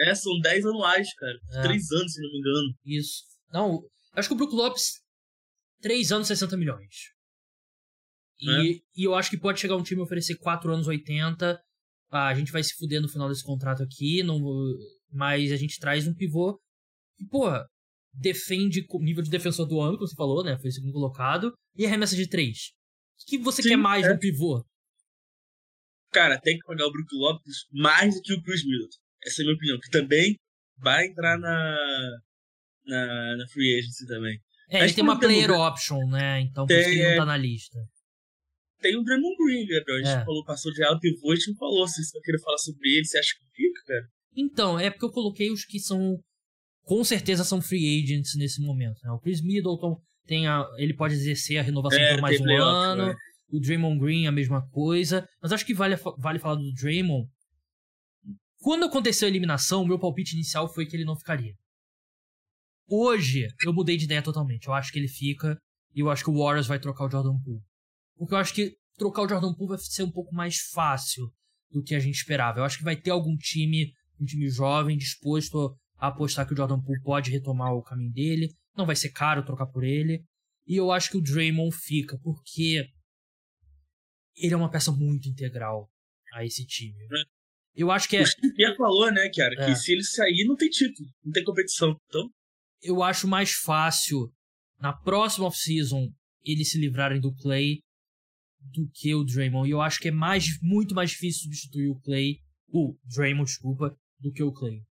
É, 0.00 0.14
são 0.14 0.38
10 0.40 0.66
anuais, 0.66 1.14
cara. 1.14 1.38
É. 1.52 1.62
3 1.62 1.92
anos, 1.92 2.12
se 2.12 2.22
não 2.22 2.30
me 2.30 2.38
engano. 2.38 2.74
Isso. 2.84 3.22
Não, 3.52 3.80
acho 4.14 4.28
que 4.28 4.34
o 4.34 4.36
Brook 4.36 4.54
Lopes 4.54 5.00
3 5.80 6.12
anos 6.12 6.28
60 6.28 6.56
milhões. 6.56 7.12
E, 8.40 8.50
é. 8.50 8.80
e 8.96 9.04
eu 9.04 9.14
acho 9.14 9.30
que 9.30 9.38
pode 9.38 9.60
chegar 9.60 9.76
um 9.76 9.82
time 9.82 10.00
oferecer 10.00 10.36
4 10.36 10.72
anos 10.72 10.86
80. 10.86 11.60
Ah, 12.10 12.28
a 12.28 12.34
gente 12.34 12.52
vai 12.52 12.62
se 12.62 12.74
fuder 12.74 13.00
no 13.00 13.08
final 13.08 13.28
desse 13.28 13.44
contrato 13.44 13.82
aqui, 13.82 14.22
não, 14.22 14.40
mas 15.12 15.52
a 15.52 15.56
gente 15.56 15.78
traz 15.78 16.06
um 16.06 16.14
pivô 16.14 16.58
que, 17.16 17.26
porra, 17.26 17.66
defende 18.12 18.86
nível 19.00 19.22
de 19.22 19.30
defensor 19.30 19.66
do 19.66 19.80
ano, 19.80 19.96
como 19.96 20.08
você 20.08 20.14
falou, 20.14 20.44
né? 20.44 20.58
Foi 20.58 20.70
o 20.70 20.72
segundo 20.72 20.92
colocado. 20.92 21.52
E 21.76 21.84
arremessa 21.84 22.16
de 22.16 22.28
3. 22.28 22.56
O 23.22 23.26
que 23.26 23.38
você 23.38 23.62
Sim, 23.62 23.70
quer 23.70 23.76
mais 23.76 24.06
é. 24.06 24.12
no 24.12 24.18
pivô? 24.18 24.64
Cara, 26.10 26.40
tem 26.40 26.56
que 26.56 26.64
pagar 26.64 26.86
o 26.86 26.92
Brook 26.92 27.14
Lopes 27.14 27.66
mais 27.70 28.14
do 28.14 28.22
que 28.22 28.32
o 28.32 28.42
Chris 28.42 28.64
Middleton. 28.64 28.96
Essa 29.24 29.42
é 29.42 29.44
a 29.44 29.46
minha 29.46 29.56
opinião. 29.56 29.78
Que 29.80 29.90
também 29.90 30.36
vai 30.78 31.06
entrar 31.06 31.38
na, 31.38 31.76
na, 32.86 33.36
na 33.36 33.48
free 33.48 33.78
agency 33.78 34.06
também. 34.06 34.40
É, 34.70 34.84
ele 34.84 34.92
tem 34.92 35.02
uma 35.04 35.18
player 35.18 35.50
option, 35.50 36.06
né? 36.08 36.40
Então 36.42 36.66
por 36.66 36.76
isso 36.76 36.88
que 36.88 36.94
ele 36.94 37.04
não 37.04 37.10
é. 37.10 37.16
tá 37.16 37.26
na 37.26 37.36
lista. 37.36 37.78
Tem 38.80 38.96
o 38.96 39.02
Draymond 39.02 39.36
Green, 39.36 39.66
Gabriel. 39.66 39.98
A 39.98 40.04
gente 40.04 40.22
é. 40.22 40.24
falou, 40.24 40.44
passou 40.44 40.72
de 40.72 40.84
alto 40.84 41.00
pivô, 41.00 41.32
a 41.32 41.34
gente 41.34 41.54
falou. 41.54 41.88
Se 41.88 42.04
você 42.04 42.12
vai 42.18 42.22
querer 42.22 42.40
falar 42.40 42.58
sobre 42.58 42.96
ele, 42.96 43.04
você 43.04 43.18
acha 43.18 43.34
que 43.34 43.56
fica, 43.56 43.82
cara? 43.86 44.08
Então, 44.36 44.78
é 44.78 44.90
porque 44.90 45.04
eu 45.04 45.10
coloquei 45.10 45.50
os 45.50 45.64
que 45.64 45.80
são. 45.80 46.16
Com 46.82 47.02
certeza 47.02 47.44
são 47.44 47.60
free 47.60 48.02
agents 48.02 48.34
nesse 48.36 48.62
momento. 48.62 48.98
Né? 49.02 49.10
O 49.10 49.18
Chris 49.18 49.42
Middleton 49.42 49.96
tem 50.26 50.46
a, 50.46 50.64
ele 50.76 50.94
pode 50.94 51.14
exercer 51.14 51.58
a 51.58 51.62
renovação 51.62 52.00
é, 52.00 52.14
por 52.14 52.22
mais 52.22 52.40
um 52.40 52.56
ano. 52.56 53.14
o 53.50 53.60
Draymond 53.60 53.98
Green, 53.98 54.26
a 54.26 54.32
mesma 54.32 54.66
coisa. 54.70 55.26
Mas 55.42 55.52
acho 55.52 55.66
que 55.66 55.74
vale, 55.74 55.96
vale 56.16 56.38
falar 56.38 56.54
do 56.54 56.72
Draymond. 56.72 57.28
Quando 58.60 58.86
aconteceu 58.86 59.26
a 59.26 59.30
eliminação, 59.30 59.82
o 59.82 59.86
meu 59.86 59.98
palpite 59.98 60.34
inicial 60.34 60.72
foi 60.72 60.86
que 60.86 60.96
ele 60.96 61.04
não 61.04 61.16
ficaria. 61.16 61.54
Hoje, 62.88 63.46
eu 63.64 63.72
mudei 63.72 63.96
de 63.96 64.06
ideia 64.06 64.22
totalmente. 64.22 64.66
Eu 64.66 64.72
acho 64.72 64.90
que 64.90 64.98
ele 64.98 65.08
fica 65.08 65.58
e 65.94 66.00
eu 66.00 66.10
acho 66.10 66.24
que 66.24 66.30
o 66.30 66.38
Warriors 66.38 66.66
vai 66.66 66.78
trocar 66.78 67.04
o 67.04 67.10
Jordan 67.10 67.38
Poole. 67.44 67.62
Porque 68.16 68.34
eu 68.34 68.38
acho 68.38 68.54
que 68.54 68.74
trocar 68.96 69.22
o 69.22 69.28
Jordan 69.28 69.52
Poole 69.54 69.70
vai 69.70 69.78
ser 69.78 70.04
um 70.04 70.10
pouco 70.10 70.34
mais 70.34 70.56
fácil 70.72 71.30
do 71.70 71.82
que 71.82 71.94
a 71.94 72.00
gente 72.00 72.14
esperava. 72.14 72.60
Eu 72.60 72.64
acho 72.64 72.78
que 72.78 72.84
vai 72.84 72.96
ter 72.96 73.10
algum 73.10 73.36
time, 73.36 73.92
um 74.18 74.24
time 74.24 74.48
jovem, 74.48 74.96
disposto 74.96 75.76
a 75.98 76.08
apostar 76.08 76.46
que 76.46 76.54
o 76.54 76.56
Jordan 76.56 76.80
Poole 76.80 77.02
pode 77.02 77.30
retomar 77.30 77.74
o 77.74 77.82
caminho 77.82 78.12
dele. 78.12 78.54
Não 78.74 78.86
vai 78.86 78.96
ser 78.96 79.10
caro 79.10 79.44
trocar 79.44 79.66
por 79.66 79.84
ele. 79.84 80.24
E 80.66 80.76
eu 80.76 80.90
acho 80.90 81.10
que 81.10 81.18
o 81.18 81.22
Draymond 81.22 81.74
fica, 81.76 82.18
porque 82.22 82.86
ele 84.36 84.54
é 84.54 84.56
uma 84.56 84.70
peça 84.70 84.92
muito 84.92 85.28
integral 85.28 85.90
a 86.32 86.44
esse 86.44 86.64
time. 86.66 87.04
É. 87.04 87.38
Eu 87.74 87.90
acho 87.90 88.08
que 88.08 88.16
é. 88.16 88.22
O 88.22 88.54
Pierre 88.54 88.76
falou, 88.76 89.12
né, 89.12 89.30
cara, 89.34 89.54
é. 89.58 89.66
que 89.66 89.76
se 89.76 89.92
ele 89.92 90.02
sair, 90.02 90.44
não 90.46 90.56
tem 90.56 90.68
título, 90.68 91.08
não 91.24 91.32
tem 91.32 91.44
competição. 91.44 91.96
Então. 92.08 92.30
Eu 92.82 93.02
acho 93.02 93.26
mais 93.26 93.52
fácil 93.52 94.32
na 94.80 94.92
próxima 94.92 95.46
off-season 95.46 96.12
eles 96.44 96.70
se 96.70 96.78
livrarem 96.78 97.20
do 97.20 97.34
Clay 97.34 97.82
do 98.60 98.88
que 98.92 99.14
o 99.14 99.24
Draymond. 99.24 99.68
E 99.68 99.72
eu 99.72 99.80
acho 99.80 100.00
que 100.00 100.08
é 100.08 100.12
mais, 100.12 100.44
muito 100.62 100.94
mais 100.94 101.10
difícil 101.10 101.42
substituir 101.42 101.88
o 101.88 102.00
Clay, 102.00 102.40
o 102.68 102.96
Draymond, 103.14 103.48
desculpa, 103.48 103.96
do 104.18 104.32
que 104.32 104.42
o 104.42 104.52
Clay. 104.52 104.82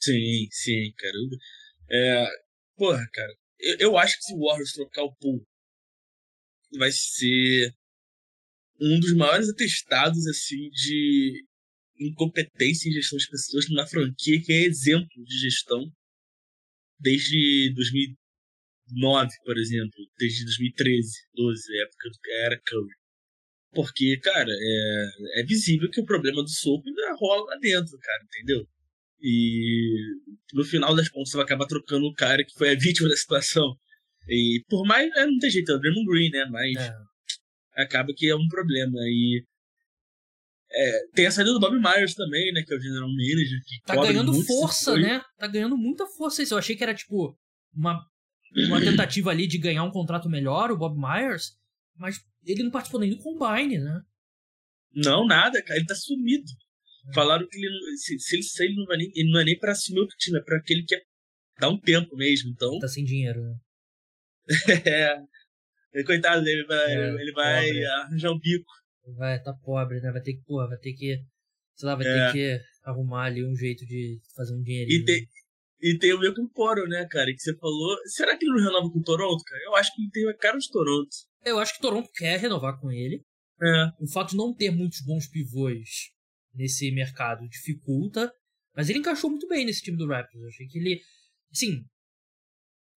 Sim, 0.00 0.48
sim, 0.50 0.92
cara. 0.96 1.14
É, 1.90 2.26
porra, 2.76 3.06
cara, 3.12 3.34
eu, 3.58 3.76
eu 3.78 3.98
acho 3.98 4.16
que 4.16 4.24
se 4.24 4.34
o 4.34 4.46
Warriors 4.46 4.72
trocar 4.72 5.04
o 5.04 5.14
Pool, 5.16 5.46
vai 6.78 6.90
ser 6.92 7.74
um 8.80 9.00
dos 9.00 9.14
maiores 9.14 9.48
atestados, 9.48 10.26
assim, 10.26 10.68
de 10.70 11.44
incompetência 11.98 12.88
em 12.88 12.92
gestão 12.92 13.18
de 13.18 13.28
pessoas 13.28 13.68
numa 13.70 13.86
franquia 13.86 14.42
que 14.42 14.52
é 14.52 14.64
exemplo 14.64 15.24
de 15.24 15.38
gestão 15.38 15.90
desde 16.98 17.72
2009, 17.74 19.30
por 19.44 19.58
exemplo, 19.58 19.96
desde 20.18 20.44
2013, 20.44 21.08
12, 21.34 21.82
época 21.82 22.08
do 22.10 22.30
era 22.44 22.60
Curry. 22.66 22.94
Porque, 23.72 24.18
cara, 24.18 24.50
é, 24.50 25.40
é 25.40 25.44
visível 25.44 25.90
que 25.90 26.00
o 26.00 26.06
problema 26.06 26.42
do 26.42 26.48
soco 26.48 26.88
ainda 26.88 27.14
rola 27.18 27.44
lá 27.50 27.58
dentro, 27.58 27.98
cara, 27.98 28.24
entendeu? 28.24 28.66
E 29.20 29.96
no 30.52 30.64
final 30.64 30.94
das 30.94 31.08
contas 31.08 31.30
você 31.30 31.36
vai 31.36 31.44
acabar 31.44 31.66
trocando 31.66 32.06
o 32.06 32.14
cara 32.14 32.44
que 32.44 32.54
foi 32.56 32.70
a 32.70 32.74
vítima 32.78 33.08
da 33.08 33.16
situação. 33.16 33.76
E 34.28 34.64
por 34.68 34.86
mais. 34.86 35.10
É, 35.16 35.26
não 35.26 35.38
tem 35.38 35.50
jeito, 35.50 35.72
é 35.72 35.74
o 35.74 35.78
Draymond 35.78 36.06
Green, 36.06 36.30
né? 36.30 36.44
Mas 36.46 36.76
é. 36.76 36.92
acaba 37.82 38.12
que 38.14 38.28
é 38.28 38.34
um 38.34 38.48
problema. 38.48 38.98
E 39.02 39.44
é, 40.78 41.06
tem 41.14 41.26
a 41.26 41.30
saída 41.30 41.52
do 41.54 41.58
Bob 41.58 41.74
Myers 41.78 42.14
também, 42.14 42.52
né? 42.52 42.62
Que 42.62 42.74
é 42.74 42.76
o 42.76 42.80
general 42.80 43.08
manager. 43.08 43.64
Que 43.64 43.80
tá 43.86 43.96
ganhando 43.96 44.44
força, 44.44 44.94
né? 44.94 45.22
Tá 45.38 45.46
ganhando 45.46 45.76
muita 45.76 46.06
força 46.06 46.42
isso. 46.42 46.52
Eu 46.52 46.58
achei 46.58 46.76
que 46.76 46.82
era 46.82 46.94
tipo 46.94 47.34
uma, 47.74 48.04
uma 48.68 48.80
tentativa 48.84 49.30
ali 49.30 49.46
de 49.46 49.56
ganhar 49.56 49.84
um 49.84 49.90
contrato 49.90 50.28
melhor, 50.28 50.70
o 50.70 50.76
Bob 50.76 50.98
Myers. 50.98 51.56
Mas 51.96 52.20
ele 52.44 52.62
não 52.62 52.70
participou 52.70 53.00
nem 53.00 53.08
do 53.08 53.16
Combine, 53.16 53.78
né? 53.78 54.02
Não, 54.94 55.26
nada, 55.26 55.62
cara. 55.62 55.78
Ele 55.78 55.86
tá 55.86 55.94
sumido. 55.94 56.44
É. 57.08 57.14
Falaram 57.14 57.48
que 57.48 57.56
ele, 57.56 57.96
se, 57.96 58.18
se 58.18 58.36
ele 58.36 58.42
sair, 58.42 58.66
ele 58.66 58.76
não, 58.76 58.84
vai 58.84 58.98
nem, 58.98 59.10
ele 59.14 59.30
não 59.30 59.40
é 59.40 59.44
nem 59.44 59.58
pra 59.58 59.72
assumir 59.72 60.00
outro 60.00 60.16
time, 60.18 60.38
é 60.38 60.42
pra 60.42 60.58
aquele 60.58 60.82
que 60.82 60.94
quer 60.94 61.02
dar 61.58 61.70
um 61.70 61.80
tempo 61.80 62.14
mesmo. 62.16 62.50
Então... 62.50 62.78
Tá 62.78 62.88
sem 62.88 63.04
dinheiro, 63.04 63.40
né? 63.40 63.56
é. 64.84 66.02
Coitado, 66.04 66.46
ele 66.46 66.66
vai, 66.66 66.92
é, 66.92 67.08
ele 67.14 67.32
vai 67.32 67.84
arranjar 67.84 68.30
um 68.30 68.38
bico. 68.38 68.70
Vai 69.14 69.40
tá 69.42 69.52
pobre, 69.52 70.00
né? 70.00 70.10
Vai 70.10 70.20
ter 70.20 70.34
que, 70.34 70.42
porra, 70.44 70.68
vai 70.68 70.78
ter 70.78 70.92
que. 70.92 71.16
Sei 71.74 71.86
lá, 71.86 71.94
vai 71.94 72.06
é. 72.06 72.26
ter 72.26 72.32
que 72.32 72.64
arrumar 72.84 73.24
ali 73.24 73.44
um 73.44 73.54
jeito 73.54 73.84
de 73.84 74.18
fazer 74.34 74.54
um 74.54 74.62
dinheiro. 74.62 74.90
E 74.90 75.04
tem, 75.04 75.26
e 75.80 75.98
tem 75.98 76.12
o 76.12 76.18
Michael 76.18 76.48
Poro, 76.54 76.86
né, 76.88 77.06
cara? 77.10 77.26
Que 77.26 77.38
você 77.38 77.56
falou. 77.56 77.96
Será 78.06 78.36
que 78.36 78.44
ele 78.44 78.54
não 78.54 78.64
renova 78.64 78.90
com 78.90 78.98
o 78.98 79.02
Toronto, 79.02 79.42
cara? 79.44 79.62
Eu 79.64 79.76
acho 79.76 79.94
que 79.94 80.02
ele 80.02 80.10
tem 80.10 80.28
a 80.28 80.36
cara 80.36 80.58
de 80.58 80.70
Toronto. 80.70 81.10
Eu 81.44 81.58
acho 81.58 81.74
que 81.74 81.80
Toronto 81.80 82.08
quer 82.14 82.38
renovar 82.40 82.80
com 82.80 82.90
ele. 82.90 83.22
É. 83.62 83.86
O 84.00 84.08
fato 84.08 84.30
de 84.30 84.36
não 84.36 84.54
ter 84.54 84.70
muitos 84.70 85.00
bons 85.04 85.28
pivôs 85.28 86.10
nesse 86.54 86.90
mercado 86.90 87.46
dificulta. 87.48 88.32
Mas 88.74 88.88
ele 88.88 88.98
encaixou 88.98 89.30
muito 89.30 89.46
bem 89.48 89.64
nesse 89.64 89.82
time 89.82 89.96
do 89.96 90.06
Raptors. 90.06 90.42
Eu 90.42 90.48
achei 90.48 90.66
que 90.66 90.78
ele. 90.78 91.00
Assim. 91.52 91.84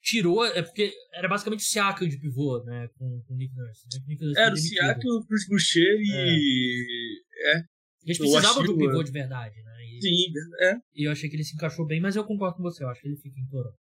Tirou. 0.02 0.46
É 0.46 0.62
porque 0.62 0.94
era 1.14 1.28
basicamente 1.28 1.62
o 1.62 1.66
Siakam 1.66 2.08
de 2.08 2.18
pivô, 2.18 2.64
né? 2.64 2.88
Com, 2.98 3.22
com 3.24 3.34
o 3.34 3.38
Nick 3.38 3.54
Nurse. 3.56 3.86
Né? 3.94 4.04
Nick 4.08 4.24
Nurse 4.24 4.40
era 4.40 4.54
o 4.54 4.58
Siakam, 4.58 5.10
o 5.10 5.26
Chris 5.26 5.48
Boucher 5.48 6.00
e. 6.00 7.24
É. 7.34 7.58
é. 7.58 7.64
Eles 8.06 8.18
precisavam 8.18 8.64
do 8.64 8.78
pivô 8.78 9.04
de 9.04 9.12
verdade, 9.12 9.62
né? 9.62 9.86
E, 9.86 10.02
Sim, 10.02 10.34
é. 10.62 10.76
E 10.96 11.08
eu 11.08 11.12
achei 11.12 11.30
que 11.30 11.36
ele 11.36 11.44
se 11.44 11.54
encaixou 11.56 11.86
bem, 11.86 12.00
mas 12.00 12.16
eu 12.16 12.24
concordo 12.24 12.58
com 12.58 12.64
você. 12.64 12.84
Eu 12.84 12.90
acho 12.90 13.02
que 13.02 13.08
ele 13.08 13.18
fica 13.18 13.40
em 13.40 13.48
Toronto. 13.48 13.78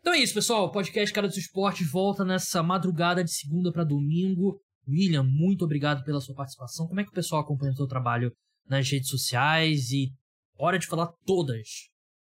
Então 0.00 0.12
é 0.12 0.18
isso, 0.18 0.34
pessoal. 0.34 0.64
O 0.64 0.72
podcast 0.72 1.14
Cara 1.14 1.28
dos 1.28 1.36
Esportes 1.36 1.88
volta 1.88 2.24
nessa 2.24 2.60
madrugada 2.60 3.22
de 3.22 3.32
segunda 3.32 3.72
para 3.72 3.84
domingo. 3.84 4.60
William, 4.88 5.22
muito 5.22 5.64
obrigado 5.64 6.02
pela 6.04 6.20
sua 6.20 6.34
participação. 6.34 6.88
Como 6.88 7.00
é 7.00 7.04
que 7.04 7.10
o 7.10 7.14
pessoal 7.14 7.42
acompanha 7.42 7.72
o 7.72 7.76
seu 7.76 7.86
trabalho 7.86 8.32
nas 8.68 8.90
redes 8.90 9.08
sociais? 9.08 9.92
E 9.92 10.10
hora 10.58 10.78
de 10.78 10.88
falar 10.88 11.12
todas. 11.24 11.68